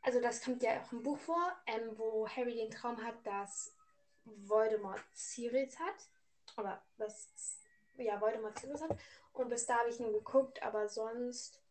also 0.02 0.22
das 0.22 0.44
kommt 0.44 0.64
ja 0.64 0.82
auch 0.82 0.92
im 0.92 1.04
Buch 1.04 1.18
vor, 1.18 1.56
ähm, 1.68 1.98
wo 1.98 2.28
Harry 2.28 2.56
den 2.56 2.72
Traum 2.72 3.04
hat, 3.04 3.16
dass 3.26 3.76
Voldemort 4.26 5.02
Sirius 5.14 5.78
hat, 5.80 6.10
oder 6.58 6.82
das, 6.98 7.62
ja, 7.98 8.20
Voldemort 8.20 8.58
Sirius 8.60 8.82
hat, 8.82 8.98
und 9.34 9.50
bis 9.50 9.66
da 9.66 9.80
habe 9.80 9.90
ich 9.90 10.00
nur 10.00 10.12
geguckt, 10.12 10.62
aber 10.64 10.88
sonst 10.88 11.62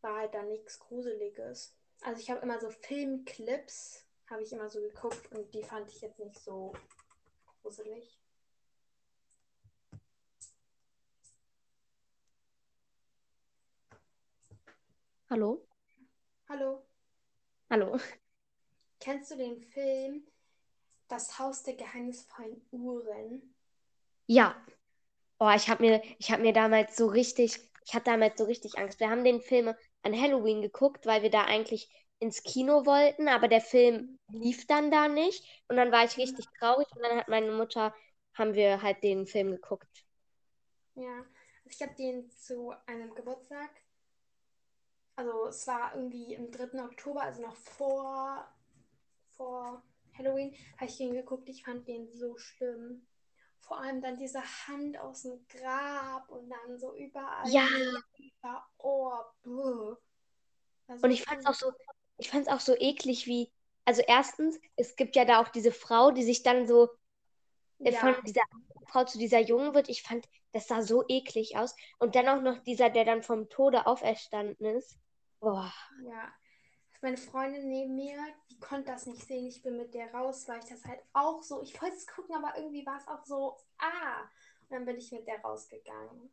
war 0.00 0.18
halt 0.18 0.34
da 0.34 0.42
nichts 0.42 0.78
Gruseliges. 0.78 1.74
Also 2.02 2.20
ich 2.20 2.30
habe 2.30 2.40
immer 2.40 2.60
so 2.60 2.70
Filmclips, 2.70 4.04
habe 4.30 4.42
ich 4.42 4.52
immer 4.52 4.68
so 4.68 4.80
geguckt 4.80 5.32
und 5.32 5.52
die 5.54 5.62
fand 5.62 5.88
ich 5.90 6.00
jetzt 6.00 6.18
nicht 6.18 6.38
so 6.38 6.72
gruselig. 7.62 8.18
hallo? 15.30 15.66
Hallo, 16.48 16.87
Hallo? 17.70 17.98
kennst 19.00 19.32
du 19.32 19.36
den 19.36 19.60
Film 19.60 20.22
Das 21.08 21.38
Haus 21.38 21.62
der 21.64 21.74
geheimnisvollen 21.74 22.62
Uhren? 22.72 23.54
Ja. 24.26 24.54
Oh, 25.40 25.50
ich 25.56 25.68
habe 25.68 25.84
mir, 25.84 26.02
ich 26.18 26.30
habe 26.32 26.42
mir 26.42 26.52
damals 26.54 26.96
so 26.96 27.06
richtig, 27.08 27.58
ich 27.86 27.94
hatte 27.94 28.06
damals 28.12 28.38
so 28.38 28.44
richtig 28.44 28.78
Angst. 28.78 29.00
Wir 29.00 29.10
haben 29.10 29.24
den 29.24 29.40
Film 29.42 29.74
an 30.02 30.20
Halloween 30.20 30.62
geguckt, 30.62 31.06
weil 31.06 31.22
wir 31.22 31.30
da 31.30 31.44
eigentlich 31.44 31.90
ins 32.20 32.42
Kino 32.42 32.86
wollten, 32.86 33.28
aber 33.28 33.48
der 33.48 33.60
Film 33.60 34.18
lief 34.32 34.66
dann 34.66 34.90
da 34.90 35.08
nicht. 35.08 35.44
Und 35.68 35.76
dann 35.76 35.92
war 35.92 36.04
ich 36.04 36.18
richtig 36.18 36.46
traurig 36.58 36.88
und 36.96 37.02
dann 37.02 37.18
hat 37.18 37.28
meine 37.28 37.52
Mutter, 37.52 37.94
haben 38.34 38.54
wir 38.54 38.82
halt 38.82 39.02
den 39.04 39.26
Film 39.26 39.52
geguckt. 39.52 40.06
Ja, 40.94 41.24
also 41.64 41.70
ich 41.70 41.80
habe 41.82 41.94
den 41.94 42.30
zu 42.30 42.72
einem 42.86 43.14
Geburtstag, 43.14 43.70
also 45.18 45.46
es 45.48 45.66
war 45.66 45.94
irgendwie 45.96 46.36
am 46.36 46.50
3. 46.52 46.80
Oktober, 46.84 47.22
also 47.22 47.42
noch 47.42 47.56
vor, 47.56 48.46
vor 49.36 49.82
Halloween, 50.16 50.54
habe 50.76 50.86
ich 50.86 50.96
den 50.98 51.12
geguckt. 51.12 51.48
Ich 51.48 51.64
fand 51.64 51.88
den 51.88 52.08
so 52.12 52.36
schlimm. 52.38 53.06
Vor 53.60 53.80
allem 53.80 54.00
dann 54.00 54.16
diese 54.18 54.42
Hand 54.68 54.98
aus 54.98 55.22
dem 55.22 55.46
Grab 55.48 56.28
und 56.30 56.48
dann 56.50 56.78
so 56.78 56.94
überall 56.94 57.50
Ja. 57.50 57.66
über 58.18 58.66
Ohr. 58.78 59.34
Buh. 59.42 59.96
War 60.86 60.98
so 60.98 61.06
Und 61.06 61.10
ich 61.10 61.22
fand 61.22 61.40
es 61.40 61.46
auch 61.46 61.54
so, 61.54 61.72
ich 62.18 62.30
fand 62.30 62.46
es 62.46 62.52
auch 62.52 62.60
so 62.60 62.74
eklig, 62.76 63.26
wie, 63.26 63.50
also 63.84 64.02
erstens, 64.06 64.58
es 64.76 64.96
gibt 64.96 65.16
ja 65.16 65.24
da 65.24 65.40
auch 65.40 65.48
diese 65.48 65.72
Frau, 65.72 66.10
die 66.10 66.22
sich 66.24 66.42
dann 66.42 66.66
so 66.66 66.88
äh, 67.84 67.92
von 67.92 68.14
Ja, 68.14 68.22
dieser 68.26 68.42
Frau 68.86 69.04
zu 69.04 69.18
dieser 69.18 69.40
Jungen 69.40 69.74
wird. 69.74 69.88
Ich 69.88 70.02
fand, 70.02 70.26
das 70.52 70.68
sah 70.68 70.82
so 70.82 71.04
eklig 71.08 71.56
aus. 71.56 71.74
Und 71.98 72.14
dann 72.16 72.28
auch 72.28 72.42
noch 72.42 72.58
dieser, 72.64 72.90
der 72.90 73.04
dann 73.04 73.22
vom 73.22 73.48
Tode 73.48 73.86
auferstanden 73.86 74.66
ist. 74.76 74.98
Boah. 75.40 75.72
ja. 76.04 76.32
Meine 77.00 77.16
Freundin 77.16 77.68
neben 77.68 77.94
mir, 77.94 78.16
die 78.50 78.58
konnte 78.58 78.90
das 78.90 79.06
nicht 79.06 79.24
sehen. 79.24 79.46
Ich 79.46 79.62
bin 79.62 79.76
mit 79.76 79.94
der 79.94 80.12
raus, 80.12 80.48
weil 80.48 80.58
ich 80.58 80.64
das 80.68 80.84
halt 80.84 81.00
auch 81.12 81.42
so. 81.42 81.62
Ich 81.62 81.80
wollte 81.80 81.96
es 81.96 82.06
gucken, 82.08 82.34
aber 82.34 82.56
irgendwie 82.56 82.84
war 82.84 82.98
es 82.98 83.06
auch 83.06 83.24
so, 83.24 83.56
ah. 83.78 84.22
Und 84.62 84.70
dann 84.70 84.84
bin 84.84 84.96
ich 84.96 85.12
mit 85.12 85.26
der 85.26 85.40
rausgegangen. 85.40 86.30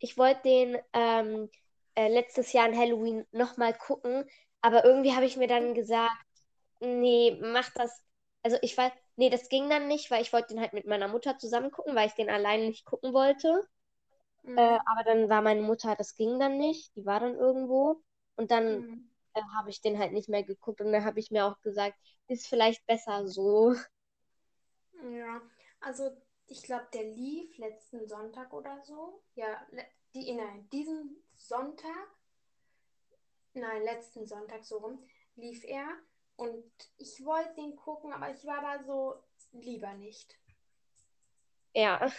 Ich 0.00 0.18
wollte 0.18 0.42
den 0.42 0.78
ähm, 0.92 1.48
äh, 1.94 2.08
letztes 2.08 2.52
Jahr 2.52 2.64
an 2.64 2.76
Halloween 2.76 3.24
nochmal 3.30 3.74
gucken, 3.74 4.28
aber 4.60 4.84
irgendwie 4.84 5.14
habe 5.14 5.24
ich 5.24 5.36
mir 5.36 5.46
dann 5.46 5.74
gesagt, 5.74 6.26
nee, 6.80 7.38
mach 7.40 7.70
das. 7.74 8.02
Also 8.42 8.58
ich 8.62 8.76
weiß, 8.76 8.92
nee, 9.14 9.30
das 9.30 9.48
ging 9.48 9.70
dann 9.70 9.86
nicht, 9.86 10.10
weil 10.10 10.22
ich 10.22 10.32
wollte 10.32 10.48
den 10.48 10.60
halt 10.60 10.72
mit 10.72 10.86
meiner 10.86 11.08
Mutter 11.08 11.38
zusammen 11.38 11.70
gucken, 11.70 11.94
weil 11.94 12.08
ich 12.08 12.14
den 12.14 12.28
alleine 12.28 12.66
nicht 12.66 12.84
gucken 12.84 13.12
wollte. 13.14 13.66
Mhm. 14.42 14.58
Äh, 14.58 14.78
aber 14.84 15.04
dann 15.04 15.28
war 15.28 15.42
meine 15.42 15.62
Mutter, 15.62 15.94
das 15.96 16.16
ging 16.16 16.38
dann 16.38 16.58
nicht, 16.58 16.94
die 16.96 17.06
war 17.06 17.20
dann 17.20 17.36
irgendwo. 17.36 18.02
Und 18.36 18.50
dann 18.50 18.84
Mhm. 18.84 19.06
äh, 19.34 19.42
habe 19.56 19.70
ich 19.70 19.80
den 19.82 19.98
halt 19.98 20.12
nicht 20.12 20.28
mehr 20.28 20.42
geguckt 20.44 20.80
und 20.80 20.92
dann 20.92 21.04
habe 21.04 21.20
ich 21.20 21.30
mir 21.30 21.46
auch 21.46 21.60
gesagt, 21.62 21.96
ist 22.28 22.46
vielleicht 22.48 22.86
besser 22.86 23.26
so. 23.28 23.74
Ja, 25.12 25.40
also 25.80 26.10
ich 26.48 26.62
glaube, 26.62 26.86
der 26.92 27.04
lief 27.04 27.56
letzten 27.58 28.06
Sonntag 28.08 28.52
oder 28.52 28.80
so. 28.82 29.22
Ja, 29.34 29.64
die, 30.14 30.32
nein, 30.34 30.68
diesen 30.70 31.16
Sonntag, 31.36 32.08
nein, 33.54 33.82
letzten 33.82 34.24
Sonntag 34.26 34.64
so 34.64 34.78
rum, 34.78 35.02
lief 35.34 35.64
er. 35.64 35.88
Und 36.36 36.64
ich 36.98 37.24
wollte 37.24 37.54
den 37.54 37.74
gucken, 37.76 38.12
aber 38.12 38.30
ich 38.30 38.44
war 38.44 38.60
da 38.62 38.84
so, 38.84 39.14
lieber 39.52 39.94
nicht. 39.94 40.38
Ja, 41.74 42.10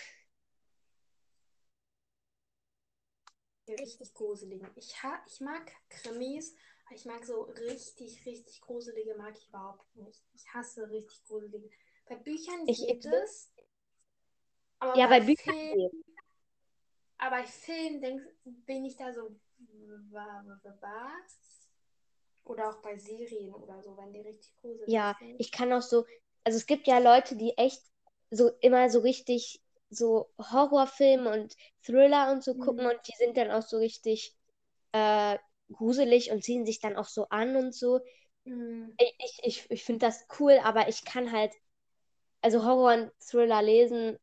richtig 3.75 4.13
gruseligen. 4.13 4.69
Ich, 4.75 5.01
ha 5.03 5.21
ich 5.27 5.39
mag 5.41 5.71
Krimis, 5.89 6.55
aber 6.85 6.95
ich 6.95 7.05
mag 7.05 7.25
so 7.25 7.41
richtig, 7.43 8.25
richtig 8.25 8.61
gruselige 8.61 9.15
mag 9.15 9.35
ich 9.37 9.47
überhaupt 9.49 9.95
nicht. 9.95 10.23
Ich 10.33 10.47
hasse 10.53 10.89
richtig 10.89 11.23
gruselige. 11.25 11.69
Bei 12.07 12.15
Büchern 12.15 12.67
Ich- 12.67 12.79
geht 12.85 13.05
ich- 13.05 13.11
es. 13.11 13.51
Aber 14.79 14.95
ja, 14.97 15.07
bei 15.07 15.19
bei 15.19 15.25
Büchern 15.25 15.55
Film, 15.55 16.03
aber 17.17 17.37
bei 17.37 17.45
Film 17.45 17.99
denk, 18.01 18.21
bin 18.43 18.85
ich 18.85 18.95
da 18.95 19.11
so 19.11 19.35
wa- 20.11 20.43
wa- 20.45 20.59
wa- 20.63 20.77
was? 20.81 21.67
Oder 22.43 22.69
auch 22.69 22.81
bei 22.81 22.97
Serien 22.97 23.53
oder 23.53 23.81
so, 23.81 23.97
wenn 23.97 24.13
die 24.13 24.21
richtig 24.21 24.55
gruselig 24.61 24.87
Ja, 24.87 25.15
sind. 25.19 25.39
ich 25.39 25.51
kann 25.51 25.73
auch 25.73 25.81
so, 25.81 26.05
also 26.43 26.57
es 26.57 26.65
gibt 26.65 26.87
ja 26.87 26.99
Leute, 26.99 27.35
die 27.35 27.57
echt 27.57 27.81
so 28.29 28.49
immer 28.61 28.89
so 28.89 28.99
richtig 28.99 29.61
so 29.89 30.29
Horrorfilme 30.39 31.31
und 31.31 31.55
Thriller 31.83 32.31
und 32.31 32.43
so 32.43 32.55
gucken 32.55 32.85
Mhm. 32.85 32.87
und 32.87 32.99
die 33.07 33.13
sind 33.17 33.37
dann 33.37 33.51
auch 33.51 33.63
so 33.63 33.77
richtig 33.77 34.35
äh, 34.93 35.37
gruselig 35.73 36.31
und 36.31 36.43
ziehen 36.43 36.65
sich 36.65 36.79
dann 36.81 36.97
auch 36.97 37.07
so 37.07 37.27
an 37.29 37.55
und 37.55 37.75
so. 37.75 37.99
Mhm. 38.45 38.97
Ich, 38.97 39.15
ich, 39.19 39.39
ich, 39.43 39.71
ich 39.71 39.83
finde 39.83 40.05
das 40.07 40.25
cool, 40.39 40.59
aber 40.63 40.87
ich 40.89 41.03
kann 41.05 41.31
halt, 41.31 41.53
also 42.41 42.65
Horror 42.65 42.93
und 42.95 43.11
Thriller 43.21 43.61
lesen, 43.63 44.17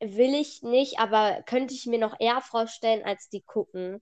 will 0.00 0.34
ich 0.34 0.62
nicht, 0.62 0.98
aber 1.00 1.42
könnte 1.42 1.74
ich 1.74 1.84
mir 1.84 1.98
noch 1.98 2.18
eher 2.18 2.40
vorstellen, 2.40 3.04
als 3.04 3.28
die 3.28 3.42
gucken. 3.42 4.00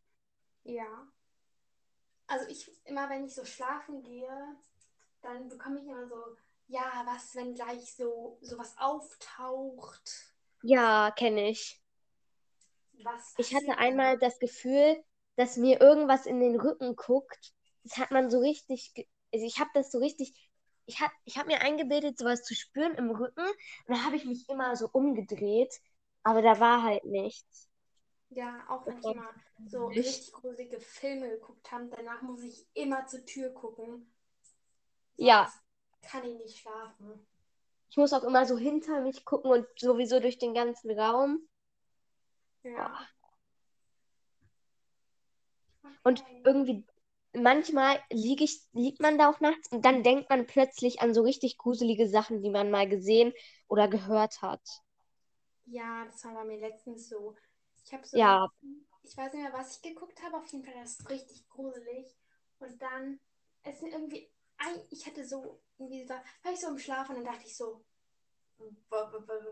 Ja. 0.64 1.07
Also 2.26 2.47
ich, 2.49 2.70
immer 2.85 3.09
wenn 3.11 3.24
ich 3.24 3.35
so 3.35 3.45
schlafen 3.45 4.03
gehe, 4.03 4.57
dann 5.22 5.49
bekomme 5.49 5.80
ich 5.80 5.87
immer 5.87 6.07
so, 6.09 6.37
ja, 6.67 7.03
was, 7.07 7.35
wenn 7.35 7.55
gleich 7.55 7.95
so 7.95 8.39
sowas 8.43 8.75
auftaucht? 8.79 10.35
Ja, 10.62 11.11
kenne 11.12 11.51
ich. 11.51 11.81
Was 13.03 13.35
Ich 13.37 13.55
hatte 13.55 13.79
einmal 13.79 14.19
das 14.19 14.39
Gefühl, 14.39 15.03
dass 15.37 15.57
mir 15.57 15.81
irgendwas 15.81 16.27
in 16.27 16.41
den 16.41 16.59
Rücken 16.59 16.97
guckt. 16.97 17.53
Das 17.83 17.99
hat 17.99 18.11
man 18.11 18.31
so 18.31 18.39
richtig, 18.39 18.93
also 19.33 19.45
ich 19.47 19.59
habe 19.59 19.71
das 19.75 19.91
so 19.91 19.99
richtig, 19.99 20.33
ich 20.87 21.01
habe 21.01 21.12
ich 21.25 21.37
hab 21.37 21.47
mir 21.47 21.61
eingebildet, 21.61 22.19
sowas 22.19 22.43
zu 22.45 22.55
spüren 22.55 22.95
im 22.95 23.11
Rücken. 23.11 23.41
Und 23.47 23.57
dann 23.89 24.05
habe 24.05 24.17
ich 24.17 24.25
mich 24.25 24.49
immer 24.49 24.77
so 24.77 24.89
umgedreht, 24.93 25.75
aber 26.23 26.43
da 26.43 26.61
war 26.61 26.83
halt 26.83 27.05
nichts. 27.05 27.69
Ja, 28.31 28.65
auch 28.69 28.87
wenn 28.87 28.99
ich 28.99 29.09
immer 29.11 29.29
so 29.67 29.87
richtig 29.87 30.33
gruselige 30.33 30.81
Filme 30.81 31.31
geguckt 31.31 31.71
habe, 31.73 31.89
danach 31.95 32.23
muss 32.23 32.43
ich 32.43 32.67
immer 32.75 33.07
zur 33.07 33.25
Tür 33.25 33.51
gucken. 33.51 34.07
Ja, 35.17 35.53
Sonst 35.53 35.64
kann 36.05 36.25
ich 36.25 36.37
nicht 36.39 36.59
schlafen. 36.59 37.27
ich 37.89 37.97
muss 37.97 38.13
auch 38.13 38.25
immer 38.25 38.45
so 38.45 38.59
hinter 38.59 39.01
mich 39.01 39.25
gucken 39.25 39.51
und 39.51 39.67
sowieso 39.79 40.21
durch 40.21 40.37
den 40.37 40.53
ganzen 40.53 40.91
Raum. 41.01 41.49
Ja. 42.65 43.09
Und 46.05 46.25
Okay. 46.25 46.45
irgendwie, 46.45 46.87
manchmal 47.35 48.01
lieg 48.11 48.41
ich, 48.41 48.63
liegt 48.75 49.01
man 49.01 49.19
da 49.19 49.29
auch 49.29 49.41
nachts 49.41 49.71
und 49.73 49.85
dann 49.85 50.05
denkt 50.05 50.31
man 50.31 50.47
plötzlich 50.47 51.01
an 51.01 51.13
so 51.15 51.23
richtig 51.23 51.59
gruselige 51.59 52.09
Sachen, 52.09 52.43
die 52.43 52.51
man 52.51 52.71
mal 52.71 52.89
gesehen 52.89 53.33
oder 53.69 53.89
gehört 53.89 54.41
hat. 54.41 54.63
Ja, 55.67 56.05
das 56.07 56.25
war 56.25 56.35
bei 56.35 56.45
mir 56.45 56.59
letztens 56.59 57.09
so. 57.09 57.37
Ich 57.85 57.93
habe 57.93 58.07
so, 58.07 58.19
Ja, 58.19 58.49
ich 59.03 59.17
weiß 59.17 59.33
nicht 59.33 59.43
mehr, 59.43 59.53
was 59.53 59.77
ich 59.77 59.83
geguckt 59.83 60.23
habe, 60.23 60.37
auf 60.39 60.47
jeden 60.49 60.65
Fall 60.65 60.75
das 60.75 60.99
ist 61.01 61.11
richtig 61.11 61.49
gruselig. 61.49 62.15
Und 62.59 62.81
dann, 62.83 63.21
es 63.63 63.81
sind 63.81 63.93
irgendwie, 63.93 64.31
ich 64.91 65.07
hatte 65.07 65.25
so, 65.27 65.61
irgendwie 65.79 66.09
war, 66.09 66.23
war 66.43 66.53
ich 66.53 66.61
so 66.61 66.69
im 66.69 66.79
Schlaf 66.79 67.09
und 67.09 67.17
dann 67.17 67.25
dachte 67.25 67.47
ich 67.47 67.57
so, 67.57 67.85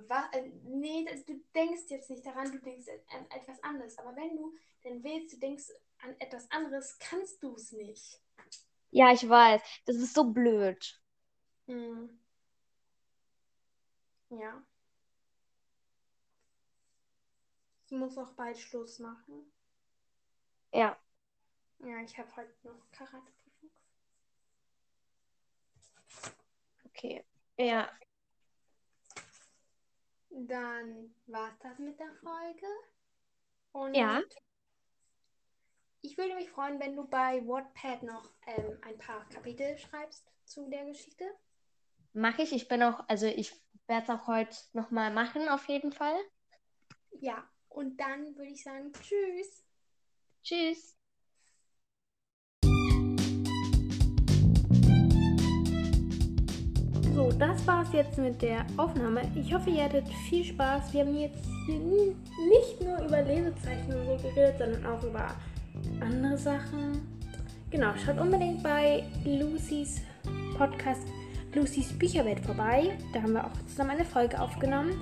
was? 0.08 0.24
Nee, 0.64 1.04
du 1.26 1.34
denkst 1.54 1.82
jetzt 1.88 2.10
nicht 2.10 2.24
daran, 2.24 2.52
du 2.52 2.58
denkst 2.58 2.86
an 3.10 3.26
etwas 3.30 3.62
anderes. 3.62 3.98
Aber 3.98 4.14
wenn 4.16 4.36
du 4.36 4.54
denn 4.84 5.02
willst, 5.02 5.34
du 5.34 5.38
denkst 5.38 5.70
an 5.98 6.14
etwas 6.20 6.50
anderes, 6.50 6.98
kannst 6.98 7.42
du 7.42 7.54
es 7.54 7.72
nicht. 7.72 8.20
ja, 8.90 9.12
ich 9.12 9.28
weiß. 9.28 9.60
Das 9.86 9.96
ist 9.96 10.14
so 10.14 10.24
blöd. 10.24 11.00
Hm. 11.68 12.08
Ja. 14.30 14.62
Ich 17.86 17.92
muss 17.92 18.18
auch 18.18 18.32
bald 18.32 18.58
Schluss 18.58 18.98
machen. 18.98 19.52
Ja, 20.72 20.98
Ja, 21.80 22.00
ich 22.02 22.16
habe 22.16 22.34
heute 22.36 22.54
noch 22.66 22.90
Karateprüfung. 22.92 23.41
Okay. 26.94 27.24
Ja, 27.58 27.88
Dann 30.30 31.14
war 31.26 31.50
es 31.50 31.58
das 31.60 31.78
mit 31.78 31.98
der 31.98 32.12
Folge. 32.22 32.66
Und 33.72 33.94
ja, 33.94 34.22
ich 36.00 36.18
würde 36.18 36.34
mich 36.34 36.50
freuen, 36.50 36.80
wenn 36.80 36.96
du 36.96 37.06
bei 37.06 37.46
Wattpad 37.46 38.02
noch 38.02 38.28
ähm, 38.46 38.78
ein 38.82 38.98
paar 38.98 39.28
Kapitel 39.28 39.76
schreibst 39.78 40.24
zu 40.44 40.68
der 40.68 40.84
Geschichte. 40.86 41.24
mache 42.12 42.42
ich. 42.42 42.52
Ich 42.52 42.68
bin 42.68 42.82
auch, 42.82 43.04
also 43.08 43.26
ich 43.26 43.52
werde 43.86 44.04
es 44.04 44.10
auch 44.10 44.26
heute 44.26 44.56
nochmal 44.72 45.12
machen, 45.12 45.48
auf 45.48 45.68
jeden 45.68 45.92
Fall. 45.92 46.16
Ja, 47.20 47.48
und 47.68 47.98
dann 47.98 48.36
würde 48.36 48.50
ich 48.50 48.62
sagen, 48.62 48.92
tschüss. 48.92 49.64
Tschüss. 50.42 50.96
Das 57.38 57.66
war's 57.66 57.88
jetzt 57.92 58.18
mit 58.18 58.40
der 58.42 58.64
Aufnahme. 58.76 59.22
Ich 59.34 59.52
hoffe, 59.52 59.70
ihr 59.70 59.84
hattet 59.84 60.08
viel 60.28 60.44
Spaß. 60.44 60.92
Wir 60.92 61.02
haben 61.02 61.18
jetzt 61.18 61.46
nicht 61.68 62.82
nur 62.82 62.98
über 63.06 63.22
Lesezeichen 63.22 63.92
und 63.94 64.06
so 64.06 64.28
geredet, 64.28 64.56
sondern 64.58 64.86
auch 64.86 65.02
über 65.02 65.28
andere 66.00 66.36
Sachen. 66.36 67.00
Genau, 67.70 67.92
schaut 68.04 68.18
unbedingt 68.18 68.62
bei 68.62 69.04
Lucys 69.24 70.02
Podcast 70.56 71.06
Lucys 71.54 71.92
Bücherwelt 71.92 72.40
vorbei. 72.40 72.96
Da 73.12 73.22
haben 73.22 73.34
wir 73.34 73.44
auch 73.44 73.52
zusammen 73.66 73.90
eine 73.90 74.04
Folge 74.04 74.40
aufgenommen. 74.40 74.92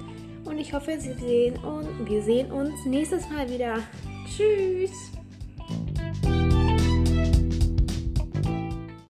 Und 0.44 0.58
ich 0.58 0.72
hoffe, 0.72 0.98
Sie 0.98 1.12
sehen 1.14 1.56
und 1.58 2.08
wir 2.08 2.22
sehen 2.22 2.50
uns 2.50 2.84
nächstes 2.84 3.28
Mal 3.30 3.48
wieder. 3.48 3.78
Tschüss! 4.26 5.19